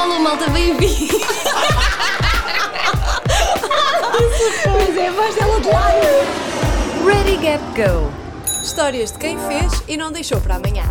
alô, 0.00 0.18
malta, 0.18 0.48
bem-vindo! 0.48 1.18
Pois 4.64 4.96
é, 4.96 5.08
a 5.08 5.12
voz 5.12 5.34
dela 5.34 5.60
de 5.60 5.68
lado. 5.68 6.06
Ready, 7.04 7.36
Gap, 7.36 7.62
Go! 7.76 8.10
Histórias 8.62 9.12
de 9.12 9.18
quem 9.18 9.38
fez 9.38 9.82
e 9.86 9.96
não 9.98 10.10
deixou 10.10 10.40
para 10.40 10.56
amanhã. 10.56 10.84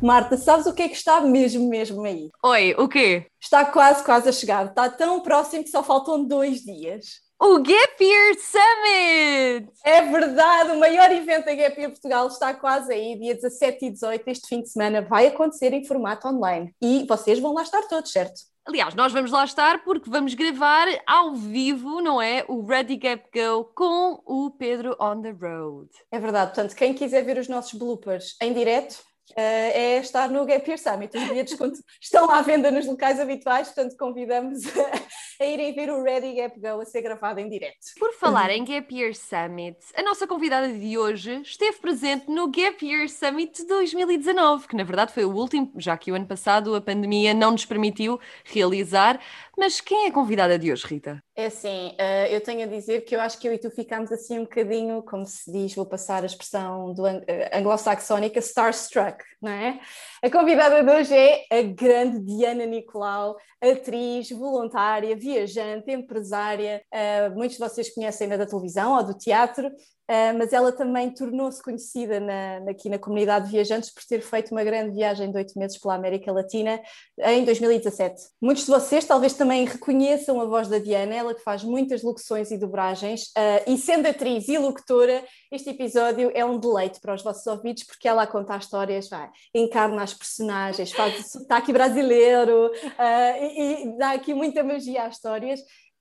Marta, 0.00 0.36
sabes 0.36 0.66
o 0.66 0.72
que 0.72 0.82
é 0.82 0.88
que 0.88 0.96
está 0.96 1.20
mesmo, 1.20 1.68
mesmo 1.68 2.04
aí? 2.04 2.30
Oi, 2.42 2.74
o 2.78 2.88
quê? 2.88 3.26
Está 3.40 3.64
quase, 3.64 4.04
quase 4.04 4.28
a 4.28 4.32
chegar. 4.32 4.66
Está 4.66 4.88
tão 4.88 5.20
próximo 5.20 5.64
que 5.64 5.70
só 5.70 5.82
faltam 5.82 6.24
dois 6.24 6.60
dias. 6.60 7.20
O 7.42 7.58
Gap 7.62 8.04
Year 8.04 8.36
Summit! 8.38 9.72
É 9.82 10.02
verdade, 10.02 10.72
o 10.72 10.78
maior 10.78 11.10
evento 11.10 11.46
da 11.46 11.54
Gap 11.54 11.80
Year 11.80 11.90
Portugal 11.90 12.26
está 12.26 12.52
quase 12.52 12.92
aí, 12.92 13.18
dia 13.18 13.34
17 13.34 13.86
e 13.86 13.90
18, 13.92 14.28
este 14.28 14.46
fim 14.46 14.60
de 14.60 14.68
semana, 14.68 15.00
vai 15.00 15.28
acontecer 15.28 15.72
em 15.72 15.82
formato 15.82 16.28
online. 16.28 16.74
E 16.82 17.06
vocês 17.08 17.38
vão 17.38 17.54
lá 17.54 17.62
estar 17.62 17.80
todos, 17.88 18.12
certo? 18.12 18.42
Aliás, 18.66 18.94
nós 18.94 19.10
vamos 19.10 19.30
lá 19.30 19.42
estar 19.42 19.82
porque 19.84 20.10
vamos 20.10 20.34
gravar 20.34 20.86
ao 21.06 21.34
vivo, 21.34 22.02
não 22.02 22.20
é? 22.20 22.44
O 22.46 22.62
Ready 22.62 22.96
Gap 22.96 23.24
Go 23.34 23.64
com 23.74 24.20
o 24.26 24.50
Pedro 24.50 24.94
on 25.00 25.22
the 25.22 25.30
road. 25.30 25.88
É 26.12 26.18
verdade, 26.18 26.52
portanto, 26.52 26.76
quem 26.76 26.92
quiser 26.92 27.24
ver 27.24 27.38
os 27.38 27.48
nossos 27.48 27.72
bloopers 27.72 28.36
em 28.42 28.52
direto, 28.52 29.02
é 29.36 29.98
estar 29.98 30.28
no 30.28 30.44
Gap 30.44 30.68
Year 30.68 30.78
Summit. 30.78 31.16
Os 31.16 31.24
bilhetes 31.24 31.56
estão 32.00 32.30
à 32.30 32.42
venda 32.42 32.70
nos 32.70 32.86
locais 32.86 33.20
habituais, 33.20 33.68
portanto 33.68 33.96
convidamos 33.96 34.64
a, 34.76 34.90
a, 35.44 35.46
irem 35.46 35.72
ver 35.72 35.90
o 35.90 36.02
Ready 36.02 36.34
Gap 36.34 36.58
Go 36.58 36.80
a 36.80 36.84
ser 36.84 37.02
gravado 37.02 37.40
em 37.40 37.48
direto. 37.48 37.76
Por 37.98 38.12
falar 38.14 38.50
em 38.50 38.64
Gap 38.64 38.94
Year 38.94 39.14
Summit, 39.14 39.78
a 39.94 40.02
nossa 40.02 40.26
convidada 40.26 40.72
de 40.72 40.98
hoje 40.98 41.40
esteve 41.42 41.78
presente 41.78 42.30
no 42.30 42.50
Gap 42.50 42.84
Year 42.84 43.08
Summit 43.08 43.66
2019, 43.66 44.68
que 44.68 44.76
na 44.76 44.84
verdade 44.84 45.12
foi 45.12 45.24
o 45.24 45.34
último, 45.34 45.72
já 45.76 45.96
que 45.96 46.10
o 46.12 46.14
ano 46.14 46.26
passado 46.26 46.74
a 46.74 46.80
pandemia 46.80 47.34
não 47.34 47.52
nos 47.52 47.64
permitiu 47.64 48.18
realizar. 48.44 49.20
Mas 49.56 49.80
quem 49.80 50.06
é 50.06 50.08
a 50.08 50.12
convidada 50.12 50.58
de 50.58 50.72
hoje, 50.72 50.86
Rita? 50.86 51.22
É 51.40 51.46
assim, 51.46 51.88
uh, 51.92 52.26
eu 52.28 52.38
tenho 52.42 52.64
a 52.64 52.66
dizer 52.66 53.00
que 53.00 53.16
eu 53.16 53.20
acho 53.20 53.38
que 53.38 53.48
eu 53.48 53.54
e 53.54 53.56
tu 53.56 53.70
ficámos 53.70 54.12
assim 54.12 54.38
um 54.38 54.42
bocadinho, 54.42 55.02
como 55.02 55.24
se 55.24 55.50
diz, 55.50 55.74
vou 55.74 55.86
passar 55.86 56.22
a 56.22 56.26
expressão 56.26 56.92
do 56.92 57.06
eh, 57.06 57.50
anglo-saxónica, 57.54 58.38
starstruck, 58.40 59.24
não 59.40 59.50
é? 59.50 59.80
A 60.22 60.30
convidada 60.30 60.82
de 60.82 60.90
hoje 60.90 61.14
é 61.16 61.46
a 61.50 61.62
grande 61.62 62.20
Diana 62.20 62.66
Nicolau, 62.66 63.38
atriz, 63.58 64.30
voluntária, 64.30 65.16
viajante, 65.16 65.90
empresária. 65.90 66.82
Uh, 66.92 67.34
muitos 67.34 67.56
de 67.56 67.64
vocês 67.64 67.88
conhecem-na 67.88 68.36
da 68.36 68.44
televisão 68.44 68.98
ou 68.98 69.02
do 69.02 69.14
teatro, 69.14 69.72
Uh, 70.10 70.36
mas 70.36 70.52
ela 70.52 70.72
também 70.72 71.08
tornou-se 71.08 71.62
conhecida 71.62 72.18
na, 72.18 72.68
aqui 72.68 72.88
na 72.88 72.98
comunidade 72.98 73.44
de 73.44 73.52
viajantes 73.52 73.90
por 73.90 74.02
ter 74.02 74.20
feito 74.20 74.50
uma 74.50 74.64
grande 74.64 74.96
viagem 74.96 75.30
de 75.30 75.36
oito 75.36 75.56
meses 75.56 75.78
pela 75.78 75.94
América 75.94 76.32
Latina 76.32 76.80
em 77.16 77.44
2017. 77.44 78.20
Muitos 78.42 78.64
de 78.64 78.72
vocês 78.72 79.04
talvez 79.04 79.34
também 79.34 79.64
reconheçam 79.64 80.40
a 80.40 80.46
voz 80.46 80.66
da 80.66 80.78
Diana, 80.78 81.14
ela 81.14 81.32
que 81.32 81.44
faz 81.44 81.62
muitas 81.62 82.02
locuções 82.02 82.50
e 82.50 82.58
dobragens, 82.58 83.26
uh, 83.38 83.70
e 83.70 83.78
sendo 83.78 84.08
atriz 84.08 84.48
e 84.48 84.58
locutora, 84.58 85.24
este 85.52 85.70
episódio 85.70 86.32
é 86.34 86.44
um 86.44 86.58
deleite 86.58 86.98
para 87.00 87.14
os 87.14 87.22
vossos 87.22 87.46
ouvidos, 87.46 87.84
porque 87.84 88.08
ela 88.08 88.24
a 88.24 88.26
contar 88.26 88.58
histórias, 88.58 89.08
vai, 89.08 89.30
encarna 89.54 90.02
as 90.02 90.12
personagens, 90.12 90.90
faz 90.90 91.20
o 91.20 91.38
sotaque 91.38 91.72
brasileiro 91.72 92.66
uh, 92.66 93.44
e, 93.44 93.84
e 93.84 93.96
dá 93.96 94.10
aqui 94.10 94.34
muita 94.34 94.64
magia 94.64 95.04
às 95.04 95.14
histórias. 95.14 95.60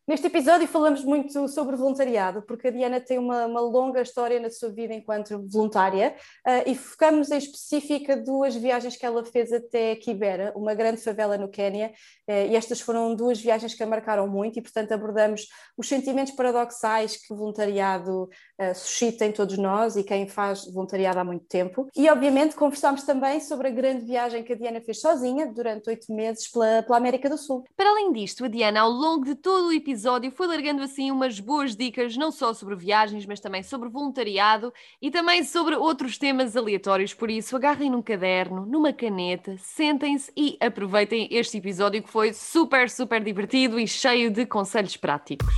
Neste 0.09 0.25
episódio 0.25 0.67
falamos 0.67 1.03
muito 1.03 1.47
sobre 1.47 1.75
voluntariado, 1.75 2.41
porque 2.41 2.69
a 2.69 2.71
Diana 2.71 2.99
tem 2.99 3.19
uma, 3.19 3.45
uma 3.45 3.61
longa 3.61 4.01
história 4.01 4.39
na 4.39 4.49
sua 4.49 4.69
vida 4.69 4.91
enquanto 4.91 5.39
voluntária 5.47 6.15
uh, 6.47 6.67
e 6.67 6.73
focamos 6.73 7.29
em 7.29 7.37
específica 7.37 8.17
duas 8.17 8.55
viagens 8.55 8.97
que 8.97 9.05
ela 9.05 9.23
fez 9.23 9.53
até 9.53 9.95
Kibera, 9.95 10.51
uma 10.55 10.73
grande 10.73 10.99
favela 10.99 11.37
no 11.37 11.47
Quênia, 11.47 11.93
uh, 12.27 12.31
e 12.31 12.55
estas 12.55 12.81
foram 12.81 13.13
duas 13.13 13.39
viagens 13.39 13.75
que 13.75 13.83
a 13.83 13.85
marcaram 13.85 14.27
muito 14.27 14.57
e, 14.57 14.63
portanto, 14.63 14.93
abordamos 14.93 15.47
os 15.77 15.87
sentimentos 15.87 16.33
paradoxais 16.33 17.15
que 17.15 17.31
o 17.31 17.37
voluntariado 17.37 18.23
uh, 18.23 18.73
suscita 18.73 19.27
em 19.27 19.31
todos 19.31 19.59
nós 19.59 19.95
e 19.95 20.03
quem 20.03 20.27
faz 20.27 20.65
voluntariado 20.73 21.19
há 21.19 21.23
muito 21.23 21.45
tempo. 21.45 21.87
E, 21.95 22.09
obviamente, 22.09 22.55
conversámos 22.55 23.03
também 23.03 23.39
sobre 23.39 23.67
a 23.67 23.71
grande 23.71 24.05
viagem 24.05 24.43
que 24.43 24.53
a 24.53 24.55
Diana 24.55 24.81
fez 24.81 25.01
sozinha 25.01 25.45
durante 25.45 25.87
oito 25.87 26.11
meses 26.11 26.47
pela, 26.47 26.81
pela 26.81 26.97
América 26.97 27.29
do 27.29 27.37
Sul. 27.37 27.63
Para 27.77 27.91
além 27.91 28.11
disto, 28.11 28.45
a 28.45 28.47
Diana, 28.47 28.81
ao 28.81 28.89
longo 28.89 29.23
de 29.23 29.35
todo 29.35 29.67
o 29.67 29.71
episódio, 29.71 29.98
episódio 29.99 30.31
foi 30.31 30.47
largando 30.47 30.81
assim 30.81 31.11
umas 31.11 31.41
boas 31.41 31.75
dicas, 31.75 32.15
não 32.15 32.31
só 32.31 32.53
sobre 32.53 32.73
viagens, 32.73 33.25
mas 33.25 33.41
também 33.41 33.61
sobre 33.61 33.89
voluntariado 33.89 34.73
e 35.01 35.11
também 35.11 35.43
sobre 35.43 35.75
outros 35.75 36.17
temas 36.17 36.55
aleatórios. 36.55 37.13
Por 37.13 37.29
isso, 37.29 37.53
agarrem 37.57 37.89
num 37.89 38.01
caderno, 38.01 38.65
numa 38.65 38.93
caneta, 38.93 39.57
sentem-se 39.57 40.31
e 40.37 40.57
aproveitem 40.61 41.27
este 41.29 41.57
episódio 41.57 42.01
que 42.01 42.09
foi 42.09 42.31
super, 42.31 42.89
super 42.89 43.21
divertido 43.21 43.77
e 43.77 43.85
cheio 43.85 44.31
de 44.31 44.45
conselhos 44.45 44.95
práticos. 44.95 45.53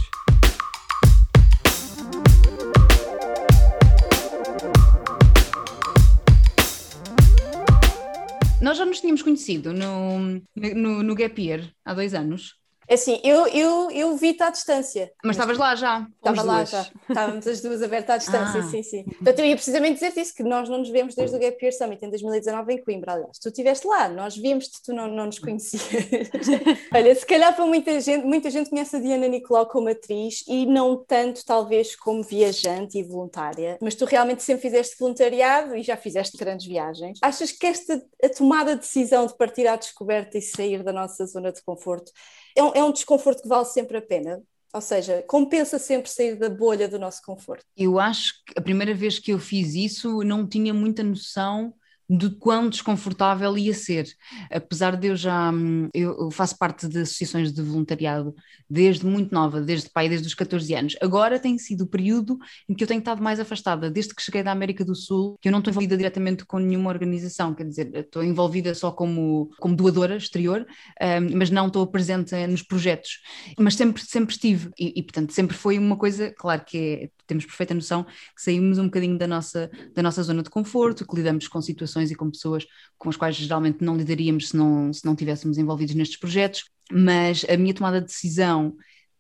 Nós 8.59 8.75
já 8.75 8.85
nos 8.85 8.99
tínhamos 8.99 9.21
conhecido 9.21 9.71
no, 9.71 10.41
no, 10.55 11.03
no 11.03 11.15
Gap 11.15 11.39
Year 11.39 11.71
há 11.85 11.93
dois 11.93 12.15
anos. 12.15 12.60
É 12.91 12.95
assim, 12.95 13.21
eu, 13.23 13.47
eu, 13.47 13.89
eu 13.89 14.17
vi-te 14.17 14.43
à 14.43 14.49
distância. 14.49 15.13
Mas 15.23 15.37
estavas 15.37 15.57
lá 15.57 15.75
já? 15.75 16.05
Estava 16.17 16.43
lá 16.43 16.65
já. 16.65 16.85
Estávamos 17.09 17.47
as 17.47 17.61
duas 17.61 17.81
abertas 17.81 18.15
à 18.15 18.17
distância, 18.17 18.59
ah. 18.59 18.63
sim, 18.63 18.83
sim. 18.83 19.03
Portanto, 19.05 19.39
eu 19.39 19.45
ia 19.45 19.55
precisamente 19.55 19.93
dizer 19.93 20.11
isso, 20.19 20.35
que 20.35 20.43
nós 20.43 20.67
não 20.67 20.79
nos 20.79 20.89
vemos 20.89 21.15
desde 21.15 21.33
o 21.33 21.39
Gap 21.39 21.57
Year 21.63 21.73
Summit 21.73 22.03
em 22.03 22.09
2019 22.09 22.73
em 22.73 22.83
Coimbra, 22.83 23.13
aliás. 23.13 23.39
Tu 23.39 23.47
estiveste 23.47 23.87
lá, 23.87 24.09
nós 24.09 24.35
vimos-te, 24.35 24.83
tu 24.83 24.91
não, 24.91 25.07
não 25.07 25.27
nos 25.27 25.39
conhecias. 25.39 25.85
Olha, 26.93 27.15
se 27.15 27.25
calhar 27.25 27.55
para 27.55 27.65
muita 27.65 27.97
gente, 28.01 28.25
muita 28.25 28.49
gente 28.49 28.69
conhece 28.69 28.93
a 28.97 28.99
Diana 28.99 29.29
Nicolau 29.29 29.67
como 29.67 29.87
atriz 29.87 30.43
e 30.45 30.65
não 30.65 30.97
tanto, 30.97 31.45
talvez, 31.45 31.95
como 31.95 32.21
viajante 32.21 32.97
e 32.97 33.03
voluntária, 33.03 33.77
mas 33.81 33.95
tu 33.95 34.03
realmente 34.03 34.43
sempre 34.43 34.63
fizeste 34.63 34.97
voluntariado 34.99 35.77
e 35.77 35.81
já 35.81 35.95
fizeste 35.95 36.35
grandes 36.35 36.67
viagens. 36.67 37.19
Achas 37.21 37.53
que 37.53 37.67
esta 37.67 38.03
a 38.21 38.27
tomada 38.27 38.75
de 38.75 38.81
decisão 38.81 39.25
de 39.27 39.37
partir 39.37 39.65
à 39.65 39.77
descoberta 39.77 40.37
e 40.37 40.41
sair 40.41 40.83
da 40.83 40.91
nossa 40.91 41.25
zona 41.25 41.53
de 41.53 41.63
conforto 41.63 42.11
é 42.55 42.63
um, 42.63 42.71
é 42.73 42.83
um 42.83 42.91
desconforto 42.91 43.41
que 43.41 43.47
vale 43.47 43.65
sempre 43.65 43.97
a 43.97 44.01
pena. 44.01 44.41
Ou 44.73 44.81
seja, 44.81 45.21
compensa 45.27 45.77
sempre 45.77 46.09
sair 46.09 46.35
da 46.35 46.49
bolha 46.49 46.87
do 46.87 46.97
nosso 46.97 47.21
conforto. 47.23 47.65
Eu 47.75 47.99
acho 47.99 48.33
que 48.45 48.53
a 48.57 48.61
primeira 48.61 48.93
vez 48.93 49.19
que 49.19 49.31
eu 49.33 49.39
fiz 49.39 49.75
isso 49.75 50.23
não 50.23 50.47
tinha 50.47 50.73
muita 50.73 51.03
noção 51.03 51.73
de 52.11 52.29
quão 52.29 52.67
desconfortável 52.67 53.57
ia 53.57 53.73
ser. 53.73 54.05
Apesar 54.51 54.97
de 54.97 55.07
eu 55.07 55.15
já. 55.15 55.49
Hum, 55.49 55.87
eu 55.93 56.29
faço 56.29 56.57
parte 56.57 56.85
de 56.87 56.99
associações 56.99 57.53
de 57.53 57.61
voluntariado 57.61 58.35
desde 58.69 59.05
muito 59.05 59.33
nova, 59.33 59.61
desde 59.61 59.89
pai, 59.89 60.09
desde 60.09 60.27
os 60.27 60.33
14 60.33 60.73
anos. 60.73 60.95
Agora 61.01 61.39
tem 61.39 61.57
sido 61.57 61.81
o 61.81 61.87
período 61.87 62.37
em 62.67 62.73
que 62.73 62.83
eu 62.83 62.87
tenho 62.87 62.99
estado 62.99 63.21
mais 63.21 63.39
afastada, 63.39 63.89
desde 63.89 64.13
que 64.13 64.21
cheguei 64.21 64.43
da 64.43 64.51
América 64.51 64.83
do 64.83 64.95
Sul, 64.95 65.37
que 65.41 65.47
eu 65.47 65.51
não 65.51 65.59
estou 65.59 65.71
envolvida 65.71 65.95
diretamente 65.95 66.45
com 66.45 66.57
nenhuma 66.59 66.89
organização, 66.89 67.53
quer 67.53 67.65
dizer, 67.65 67.93
estou 67.93 68.23
envolvida 68.23 68.73
só 68.73 68.91
como, 68.91 69.49
como 69.59 69.75
doadora 69.75 70.15
exterior, 70.15 70.65
um, 71.01 71.37
mas 71.37 71.49
não 71.49 71.67
estou 71.67 71.85
presente 71.87 72.35
nos 72.47 72.61
projetos. 72.61 73.19
Mas 73.57 73.75
sempre, 73.75 74.03
sempre 74.03 74.33
estive, 74.33 74.69
e, 74.79 74.99
e 74.99 75.03
portanto 75.03 75.33
sempre 75.33 75.55
foi 75.55 75.77
uma 75.77 75.97
coisa, 75.97 76.33
claro 76.37 76.63
que 76.65 76.77
é, 76.77 77.09
temos 77.27 77.45
perfeita 77.45 77.73
noção 77.73 78.03
que 78.03 78.41
saímos 78.41 78.77
um 78.77 78.85
bocadinho 78.85 79.17
da 79.17 79.27
nossa, 79.27 79.69
da 79.93 80.01
nossa 80.01 80.23
zona 80.23 80.43
de 80.43 80.49
conforto, 80.49 81.05
que 81.05 81.15
lidamos 81.15 81.47
com 81.47 81.61
situações 81.61 82.00
e 82.09 82.15
com 82.15 82.31
pessoas 82.31 82.65
com 82.97 83.09
as 83.09 83.17
quais 83.17 83.35
geralmente 83.35 83.83
não 83.83 83.95
lidaríamos 83.97 84.49
se 84.49 84.57
não, 84.57 84.91
se 84.91 85.05
não 85.05 85.15
tivéssemos 85.15 85.57
envolvidos 85.57 85.93
nestes 85.93 86.17
projetos, 86.17 86.63
mas 86.91 87.45
a 87.49 87.57
minha 87.57 87.73
tomada 87.73 87.99
de 87.99 88.07
decisão 88.07 88.75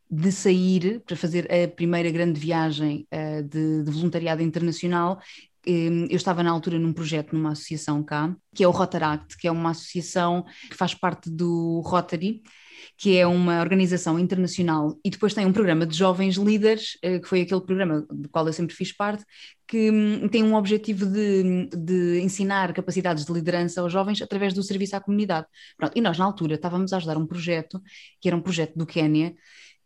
de 0.09 0.31
sair 0.31 1.01
para 1.05 1.15
fazer 1.15 1.47
a 1.51 1.67
primeira 1.69 2.11
grande 2.11 2.37
viagem 2.39 3.07
uh, 3.13 3.43
de, 3.43 3.83
de, 3.83 3.91
voluntariado 3.91 4.43
internacional. 4.43 5.21
Um, 5.67 6.05
eu 6.05 6.15
estava 6.15 6.41
na 6.41 6.51
altura 6.51 6.79
num 6.79 6.93
projeto 6.93 7.33
numa 7.33 7.51
associação 7.51 8.03
cá, 8.03 8.35
que 8.55 8.63
é 8.63 8.67
o 8.67 8.71
Rotaract, 8.71 9.37
que 9.37 9.47
é 9.47 9.51
uma 9.51 9.71
associação 9.71 10.43
que 10.69 10.75
faz 10.75 10.93
parte 10.93 11.29
do 11.29 11.81
Rotary, 11.85 12.41
que 12.97 13.17
é 13.17 13.25
uma 13.25 13.61
organização 13.61 14.19
internacional, 14.19 14.97
e 15.03 15.09
depois 15.09 15.33
tem 15.33 15.45
um 15.45 15.53
programa 15.53 15.85
de 15.85 15.97
jovens 15.97 16.35
líderes, 16.35 16.97
eh, 17.01 17.19
que 17.19 17.27
foi 17.27 17.41
aquele 17.41 17.61
programa 17.61 18.05
do 18.11 18.29
qual 18.29 18.45
eu 18.45 18.53
sempre 18.53 18.75
fiz 18.75 18.91
parte, 18.91 19.23
que 19.67 19.89
hum, 19.89 20.27
tem 20.27 20.43
um 20.43 20.55
objetivo 20.55 21.05
de, 21.05 21.67
de 21.67 22.19
ensinar 22.21 22.73
capacidades 22.73 23.25
de 23.25 23.33
liderança 23.33 23.81
aos 23.81 23.91
jovens 23.91 24.21
através 24.21 24.53
do 24.53 24.63
serviço 24.63 24.95
à 24.95 24.99
comunidade. 24.99 25.47
Pronto, 25.77 25.97
e 25.97 26.01
nós, 26.01 26.17
na 26.17 26.25
altura, 26.25 26.55
estávamos 26.55 26.93
a 26.93 26.97
ajudar 26.97 27.17
um 27.17 27.25
projeto, 27.25 27.81
que 28.19 28.27
era 28.27 28.37
um 28.37 28.41
projeto 28.41 28.77
do 28.77 28.85
Quénia, 28.85 29.33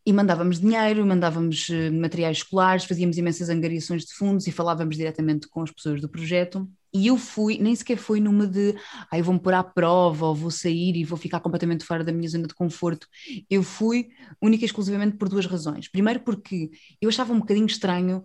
e 0.05 0.13
mandávamos 0.13 0.59
dinheiro, 0.59 1.03
mandávamos 1.05 1.67
eh, 1.69 1.89
materiais 1.89 2.37
escolares, 2.37 2.85
fazíamos 2.85 3.17
imensas 3.17 3.49
angariações 3.49 4.05
de 4.05 4.13
fundos 4.13 4.45
e 4.45 4.51
falávamos 4.51 4.97
diretamente 4.97 5.47
com 5.47 5.63
as 5.63 5.71
pessoas 5.71 5.99
do 5.99 6.07
projeto. 6.07 6.69
E 6.93 7.07
eu 7.07 7.17
fui, 7.17 7.57
nem 7.57 7.75
sequer 7.75 7.97
foi 7.97 8.19
numa 8.19 8.45
de, 8.45 8.75
ah, 9.11 9.21
vou-me 9.21 9.39
pôr 9.39 9.55
à 9.55 9.63
prova, 9.63 10.27
ou 10.27 10.35
vou 10.35 10.51
sair 10.51 10.95
e 10.95 11.03
vou 11.03 11.17
ficar 11.17 11.39
completamente 11.39 11.83
fora 11.83 12.03
da 12.03 12.11
minha 12.11 12.29
zona 12.29 12.47
de 12.47 12.53
conforto. 12.53 13.07
Eu 13.49 13.63
fui 13.63 14.09
única 14.39 14.63
e 14.63 14.67
exclusivamente 14.67 15.17
por 15.17 15.27
duas 15.27 15.47
razões. 15.47 15.87
Primeiro, 15.87 16.19
porque 16.19 16.69
eu 17.01 17.09
achava 17.09 17.33
um 17.33 17.39
bocadinho 17.39 17.65
estranho 17.65 18.23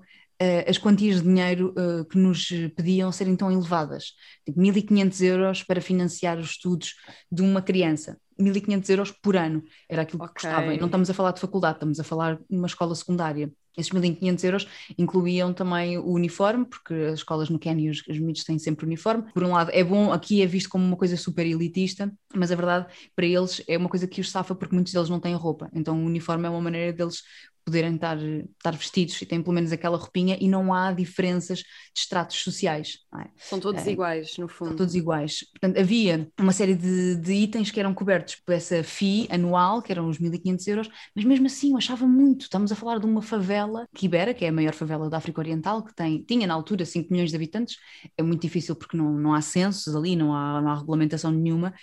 as 0.67 0.79
quantias 0.79 1.17
de 1.17 1.29
dinheiro 1.29 1.75
que 2.11 2.17
nos 2.17 2.49
pediam 2.75 3.13
serem 3.13 3.37
tão 3.37 3.53
elevadas. 3.53 4.15
Tipo, 4.47 4.59
1.500 4.59 5.23
euros 5.23 5.63
para 5.63 5.83
financiar 5.83 6.39
os 6.39 6.53
estudos 6.53 6.95
de 7.31 7.43
uma 7.43 7.61
criança. 7.61 8.17
1.500 8.41 8.91
euros 8.91 9.11
por 9.11 9.37
ano, 9.37 9.63
era 9.89 10.03
aquilo 10.03 10.19
que 10.19 10.31
okay. 10.31 10.51
custava. 10.51 10.75
E 10.75 10.79
não 10.79 10.87
estamos 10.87 11.11
a 11.11 11.15
falar 11.15 11.33
de 11.33 11.41
faculdade, 11.41 11.77
estamos 11.77 12.01
a 12.01 12.05
falar 12.05 12.37
de 12.37 12.57
uma 12.57 12.67
escola 12.67 12.95
secundária. 12.95 13.53
Esses 13.77 13.93
1.500 13.93 14.45
euros 14.45 14.69
incluíam 14.99 15.53
também 15.53 15.97
o 15.97 16.13
uniforme, 16.13 16.65
porque 16.65 16.93
as 16.93 17.21
escolas 17.21 17.49
no 17.49 17.59
Quênia 17.59 17.91
os, 17.91 18.01
os 18.01 18.19
meninos 18.19 18.45
têm 18.45 18.59
sempre 18.59 18.85
uniforme. 18.85 19.25
Por 19.33 19.45
um 19.45 19.53
lado, 19.53 19.71
é 19.73 19.83
bom, 19.85 20.13
aqui 20.13 20.43
é 20.43 20.47
visto 20.47 20.69
como 20.69 20.85
uma 20.85 20.97
coisa 20.97 21.17
super 21.17 21.47
elitista, 21.47 22.13
mas 22.35 22.51
a 22.51 22.57
verdade, 22.57 22.87
para 23.15 23.27
eles, 23.27 23.63
é 23.69 23.77
uma 23.77 23.89
coisa 23.89 24.07
que 24.07 24.21
os 24.21 24.31
safa 24.31 24.55
porque 24.55 24.75
muitos 24.75 24.93
deles 24.93 25.09
não 25.09 25.21
têm 25.21 25.35
roupa. 25.35 25.71
Então 25.73 25.97
o 26.03 26.07
uniforme 26.07 26.47
é 26.47 26.51
uma 26.51 26.61
maneira 26.61 26.93
deles 26.93 27.23
poderem 27.65 27.95
estar, 27.95 28.19
estar 28.19 28.73
vestidos 28.73 29.21
e 29.21 29.27
têm 29.27 29.43
pelo 29.43 29.55
menos 29.55 29.73
aquela 29.73 29.97
roupinha 29.97 30.37
e 30.41 30.49
não 30.49 30.73
há 30.73 30.93
diferenças 30.93 31.59
de 31.59 32.01
estratos 32.01 32.43
sociais. 32.43 32.99
É? 33.19 33.29
São 33.37 33.61
todos 33.61 33.87
é, 33.87 33.91
iguais, 33.91 34.37
no 34.39 34.49
fundo. 34.49 34.69
São 34.69 34.77
todos 34.77 34.95
iguais. 34.95 35.45
Portanto, 35.53 35.79
havia 35.79 36.29
uma 36.39 36.53
série 36.53 36.75
de, 36.75 37.17
de 37.17 37.33
itens 37.33 37.71
que 37.71 37.81
eram 37.81 37.95
cobertos 37.95 38.37
por 38.37 38.53
essa 38.53 38.83
FII 38.83 39.29
anual, 39.31 39.83
que 39.83 39.93
eram 39.93 40.09
os 40.09 40.19
1.500 40.19 40.69
euros, 40.69 40.89
mas 41.15 41.25
mesmo 41.25 41.47
assim 41.47 41.73
eu 41.73 41.77
achava 41.77 42.07
muito. 42.07 42.43
Estamos 42.43 42.73
a 42.73 42.77
falar 42.77 42.99
de 42.99 43.07
uma 43.07 43.23
favela, 43.23 43.87
Kibera, 43.95 44.35
que 44.35 44.45
é 44.45 44.49
a 44.49 44.53
maior 44.53 44.75
favela 44.75 45.09
da 45.09 45.17
África 45.17 45.41
Oriental, 45.41 45.85
que 45.85 45.95
tem, 45.95 46.23
tinha 46.23 46.47
na 46.47 46.55
altura 46.55 46.85
5 46.85 47.13
milhões 47.13 47.31
de 47.31 47.37
habitantes. 47.37 47.77
É 48.17 48.23
muito 48.23 48.43
difícil 48.43 48.75
porque 48.77 48.97
não, 48.97 49.13
não 49.13 49.35
há 49.35 49.41
censos 49.41 49.95
ali, 49.95 50.17
não 50.17 50.35
há, 50.35 50.61
não 50.61 50.71
há 50.71 50.79
regulamentação 50.79 51.31
nenhuma. 51.31 51.75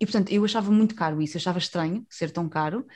E 0.00 0.04
portanto, 0.04 0.30
eu 0.30 0.44
achava 0.44 0.70
muito 0.70 0.94
caro 0.94 1.20
isso, 1.22 1.36
achava 1.36 1.58
estranho 1.58 2.06
ser 2.10 2.30
tão 2.30 2.48
caro. 2.48 2.86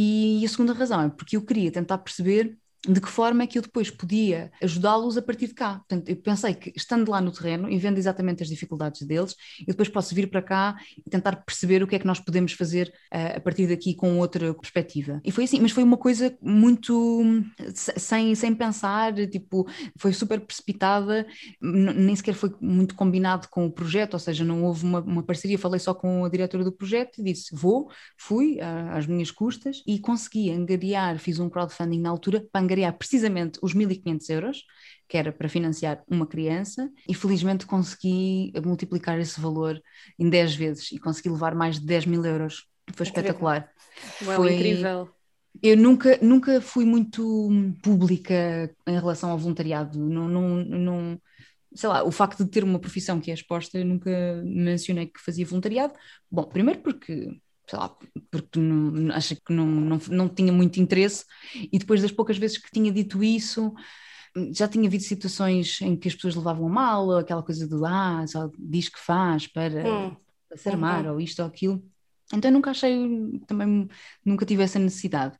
E 0.00 0.44
a 0.44 0.48
segunda 0.48 0.72
razão 0.74 1.00
é 1.02 1.10
porque 1.10 1.36
eu 1.36 1.44
queria 1.44 1.72
tentar 1.72 1.98
perceber 1.98 2.58
de 2.86 3.00
que 3.00 3.08
forma 3.08 3.42
é 3.42 3.46
que 3.46 3.58
eu 3.58 3.62
depois 3.62 3.90
podia 3.90 4.50
ajudá-los 4.62 5.16
a 5.16 5.22
partir 5.22 5.48
de 5.48 5.54
cá. 5.54 5.76
Portanto, 5.76 6.08
eu 6.08 6.16
pensei 6.16 6.54
que 6.54 6.72
estando 6.76 7.10
lá 7.10 7.20
no 7.20 7.32
terreno 7.32 7.68
e 7.68 7.78
vendo 7.78 7.98
exatamente 7.98 8.42
as 8.42 8.48
dificuldades 8.48 9.02
deles, 9.02 9.34
eu 9.60 9.72
depois 9.72 9.88
posso 9.88 10.14
vir 10.14 10.28
para 10.30 10.42
cá 10.42 10.76
e 10.96 11.10
tentar 11.10 11.36
perceber 11.36 11.82
o 11.82 11.86
que 11.86 11.96
é 11.96 11.98
que 11.98 12.06
nós 12.06 12.20
podemos 12.20 12.52
fazer 12.52 12.92
uh, 13.12 13.36
a 13.36 13.40
partir 13.40 13.66
daqui 13.66 13.94
com 13.94 14.18
outra 14.18 14.54
perspectiva. 14.54 15.20
E 15.24 15.32
foi 15.32 15.44
assim, 15.44 15.60
mas 15.60 15.72
foi 15.72 15.82
uma 15.82 15.96
coisa 15.96 16.36
muito 16.40 17.24
sem, 17.74 18.34
sem 18.34 18.54
pensar, 18.54 19.14
tipo, 19.28 19.68
foi 19.96 20.12
super 20.12 20.40
precipitada, 20.40 21.26
nem 21.60 22.14
sequer 22.14 22.34
foi 22.34 22.54
muito 22.60 22.94
combinado 22.94 23.48
com 23.48 23.66
o 23.66 23.72
projeto, 23.72 24.14
ou 24.14 24.20
seja, 24.20 24.44
não 24.44 24.64
houve 24.64 24.84
uma, 24.84 25.00
uma 25.00 25.22
parceria, 25.22 25.58
falei 25.58 25.80
só 25.80 25.94
com 25.94 26.24
a 26.24 26.28
diretora 26.28 26.64
do 26.64 26.72
projeto 26.72 27.20
e 27.20 27.24
disse, 27.24 27.54
vou, 27.54 27.90
fui 28.16 28.58
às 28.92 29.06
minhas 29.06 29.30
custas 29.30 29.82
e 29.86 29.98
consegui 29.98 30.50
angariar, 30.50 31.18
fiz 31.18 31.38
um 31.38 31.48
crowdfunding 31.48 32.00
na 32.00 32.10
altura 32.10 32.46
para 32.52 32.62
angariar 32.62 32.77
precisamente 32.92 33.58
os 33.62 33.74
1.500 33.74 34.30
euros, 34.30 34.64
que 35.08 35.16
era 35.16 35.32
para 35.32 35.48
financiar 35.48 36.02
uma 36.08 36.26
criança, 36.26 36.90
e 37.08 37.14
felizmente 37.14 37.66
consegui 37.66 38.52
multiplicar 38.64 39.18
esse 39.18 39.40
valor 39.40 39.80
em 40.18 40.28
10 40.28 40.54
vezes 40.54 40.92
e 40.92 40.98
consegui 40.98 41.30
levar 41.30 41.54
mais 41.54 41.80
de 41.80 41.86
10 41.86 42.06
mil 42.06 42.24
euros. 42.24 42.66
Foi 42.92 43.06
incrível. 43.06 43.22
espetacular. 43.22 43.72
Foi 44.22 44.54
incrível. 44.54 45.08
Eu 45.62 45.76
nunca, 45.76 46.18
nunca 46.22 46.60
fui 46.60 46.84
muito 46.84 47.50
pública 47.82 48.72
em 48.86 48.94
relação 48.94 49.30
ao 49.30 49.38
voluntariado. 49.38 49.98
Não, 49.98 50.28
não, 50.28 50.64
não, 50.64 51.20
sei 51.74 51.88
lá, 51.88 52.04
o 52.04 52.10
facto 52.10 52.44
de 52.44 52.50
ter 52.50 52.62
uma 52.62 52.78
profissão 52.78 53.20
que 53.20 53.30
é 53.30 53.34
exposta, 53.34 53.78
eu 53.78 53.84
nunca 53.84 54.10
mencionei 54.44 55.06
que 55.06 55.20
fazia 55.20 55.44
voluntariado. 55.44 55.94
Bom, 56.30 56.44
primeiro 56.44 56.80
porque 56.80 57.40
sei 57.68 57.78
lá, 57.78 57.94
porque 58.30 58.58
não, 58.58 59.14
acho 59.14 59.36
que 59.36 59.52
não, 59.52 59.66
não, 59.66 60.00
não 60.08 60.28
tinha 60.28 60.52
muito 60.52 60.80
interesse, 60.80 61.24
e 61.54 61.78
depois 61.78 62.02
das 62.02 62.12
poucas 62.12 62.38
vezes 62.38 62.58
que 62.58 62.70
tinha 62.70 62.90
dito 62.90 63.22
isso, 63.22 63.74
já 64.52 64.68
tinha 64.68 64.86
havido 64.86 65.02
situações 65.02 65.80
em 65.80 65.96
que 65.96 66.08
as 66.08 66.14
pessoas 66.14 66.36
levavam 66.36 66.66
a 66.66 66.70
mal, 66.70 67.18
aquela 67.18 67.42
coisa 67.42 67.66
do 67.66 67.84
ah, 67.84 68.24
só 68.26 68.50
diz 68.58 68.88
que 68.88 68.98
faz 68.98 69.46
para, 69.46 69.86
hum. 69.86 70.16
para 70.48 70.58
se 70.58 70.68
armar, 70.68 71.04
uhum. 71.06 71.12
ou 71.12 71.20
isto 71.20 71.40
ou 71.40 71.48
aquilo. 71.48 71.82
Então 72.32 72.50
nunca 72.50 72.70
achei, 72.70 73.40
também 73.46 73.88
nunca 74.24 74.44
tive 74.44 74.62
essa 74.62 74.78
necessidade. 74.78 75.36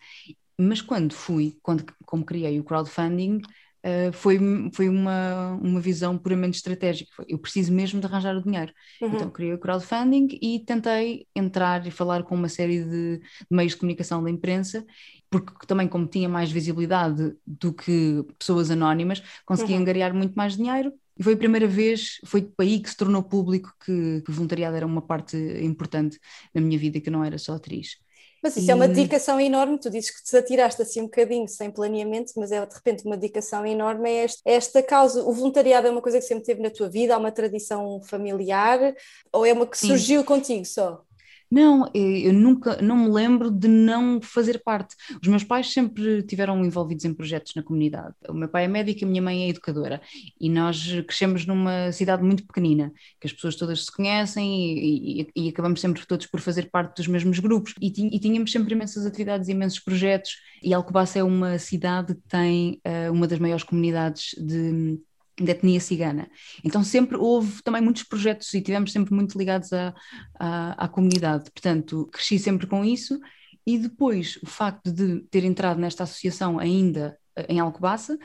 Mas 0.58 0.80
quando 0.80 1.14
fui, 1.14 1.56
quando 1.62 1.84
como 2.04 2.24
criei 2.24 2.58
o 2.58 2.64
crowdfunding, 2.64 3.40
Uh, 3.84 4.12
foi, 4.12 4.38
foi 4.72 4.88
uma, 4.88 5.52
uma 5.62 5.80
visão 5.80 6.18
puramente 6.18 6.56
estratégica. 6.56 7.24
Eu 7.28 7.38
preciso 7.38 7.72
mesmo 7.72 8.00
de 8.00 8.06
arranjar 8.06 8.36
o 8.36 8.42
dinheiro. 8.42 8.72
Uhum. 9.00 9.14
Então 9.14 9.30
criei 9.30 9.54
o 9.54 9.58
crowdfunding 9.58 10.28
e 10.42 10.60
tentei 10.60 11.26
entrar 11.34 11.86
e 11.86 11.90
falar 11.90 12.24
com 12.24 12.34
uma 12.34 12.48
série 12.48 12.82
de, 12.82 13.18
de 13.18 13.22
meios 13.50 13.72
de 13.72 13.78
comunicação 13.78 14.22
da 14.22 14.30
imprensa, 14.30 14.84
porque 15.30 15.66
também, 15.66 15.86
como 15.86 16.06
tinha 16.06 16.28
mais 16.28 16.50
visibilidade 16.50 17.34
do 17.46 17.72
que 17.72 18.24
pessoas 18.38 18.70
anónimas, 18.70 19.22
consegui 19.44 19.74
uhum. 19.74 19.80
angariar 19.80 20.12
muito 20.12 20.34
mais 20.34 20.56
dinheiro. 20.56 20.92
E 21.16 21.22
foi 21.22 21.34
a 21.34 21.36
primeira 21.36 21.66
vez, 21.66 22.20
foi 22.24 22.52
aí 22.58 22.80
que 22.80 22.88
se 22.88 22.96
tornou 22.96 23.22
público 23.22 23.74
que, 23.84 24.22
que 24.22 24.30
o 24.30 24.32
voluntariado 24.32 24.76
era 24.76 24.86
uma 24.86 25.02
parte 25.02 25.36
importante 25.36 26.18
na 26.54 26.60
minha 26.60 26.78
vida, 26.78 27.00
que 27.00 27.08
eu 27.08 27.12
não 27.12 27.24
era 27.24 27.38
só 27.38 27.54
atriz. 27.54 27.96
Mas 28.42 28.56
isso 28.56 28.68
e... 28.68 28.70
é 28.70 28.74
uma 28.74 28.88
dedicação 28.88 29.40
enorme, 29.40 29.78
tu 29.78 29.90
dizes 29.90 30.10
que 30.10 30.22
te 30.22 30.36
atiraste 30.36 30.82
assim 30.82 31.00
um 31.00 31.04
bocadinho 31.04 31.48
sem 31.48 31.70
planeamento, 31.70 32.32
mas 32.36 32.52
é 32.52 32.64
de 32.64 32.74
repente 32.74 33.04
uma 33.04 33.16
dedicação 33.16 33.66
enorme 33.66 34.08
a 34.08 34.12
esta, 34.24 34.42
a 34.46 34.52
esta 34.52 34.82
causa. 34.82 35.22
O 35.24 35.32
voluntariado 35.32 35.86
é 35.86 35.90
uma 35.90 36.02
coisa 36.02 36.18
que 36.18 36.24
sempre 36.24 36.44
teve 36.44 36.62
na 36.62 36.70
tua 36.70 36.88
vida, 36.88 37.14
há 37.14 37.18
uma 37.18 37.32
tradição 37.32 38.00
familiar, 38.02 38.94
ou 39.32 39.44
é 39.44 39.52
uma 39.52 39.66
que 39.66 39.78
surgiu 39.78 40.20
Sim. 40.20 40.26
contigo 40.26 40.64
só? 40.64 41.07
Não, 41.50 41.90
eu 41.94 42.32
nunca, 42.32 42.80
não 42.82 42.96
me 42.96 43.08
lembro 43.08 43.50
de 43.50 43.68
não 43.68 44.20
fazer 44.20 44.62
parte. 44.62 44.94
Os 45.20 45.28
meus 45.28 45.42
pais 45.42 45.72
sempre 45.72 46.22
tiveram 46.22 46.62
envolvidos 46.64 47.04
em 47.06 47.14
projetos 47.14 47.54
na 47.54 47.62
comunidade. 47.62 48.14
O 48.28 48.34
meu 48.34 48.48
pai 48.48 48.64
é 48.64 48.68
médico, 48.68 49.04
a 49.04 49.08
minha 49.08 49.22
mãe 49.22 49.44
é 49.44 49.48
educadora 49.48 50.00
e 50.38 50.50
nós 50.50 50.86
crescemos 51.06 51.46
numa 51.46 51.90
cidade 51.92 52.22
muito 52.22 52.46
pequenina, 52.46 52.92
que 53.18 53.26
as 53.26 53.32
pessoas 53.32 53.56
todas 53.56 53.86
se 53.86 53.92
conhecem 53.92 54.76
e, 54.78 55.22
e, 55.22 55.46
e 55.46 55.48
acabamos 55.48 55.80
sempre 55.80 56.06
todos 56.06 56.26
por 56.26 56.40
fazer 56.40 56.70
parte 56.70 56.96
dos 56.96 57.06
mesmos 57.06 57.38
grupos 57.38 57.74
e, 57.80 57.86
e, 57.86 58.18
tínhamos 58.20 58.52
sempre 58.52 58.74
imensas 58.74 59.06
atividades, 59.06 59.48
imensos 59.48 59.80
projetos 59.80 60.36
e 60.62 60.74
Alcobaça 60.74 61.18
é 61.18 61.22
uma 61.22 61.58
cidade 61.58 62.14
que 62.14 62.28
tem 62.28 62.80
uh, 62.86 63.12
uma 63.12 63.26
das 63.26 63.38
maiores 63.38 63.64
comunidades 63.64 64.34
de 64.38 64.98
da 65.44 65.52
etnia 65.52 65.80
cigana. 65.80 66.28
Então 66.64 66.82
sempre 66.82 67.16
houve 67.16 67.62
também 67.62 67.82
muitos 67.82 68.02
projetos 68.02 68.52
e 68.54 68.60
tivemos 68.60 68.92
sempre 68.92 69.14
muito 69.14 69.38
ligados 69.38 69.72
à, 69.72 69.94
à, 70.38 70.84
à 70.84 70.88
comunidade. 70.88 71.50
Portanto, 71.50 72.08
cresci 72.12 72.38
sempre 72.38 72.66
com 72.66 72.84
isso 72.84 73.18
e 73.66 73.78
depois 73.78 74.38
o 74.42 74.46
facto 74.46 74.90
de 74.90 75.20
ter 75.30 75.44
entrado 75.44 75.78
nesta 75.78 76.04
associação 76.04 76.58
ainda 76.58 77.18
em 77.48 77.60
Alcobaça, 77.60 78.18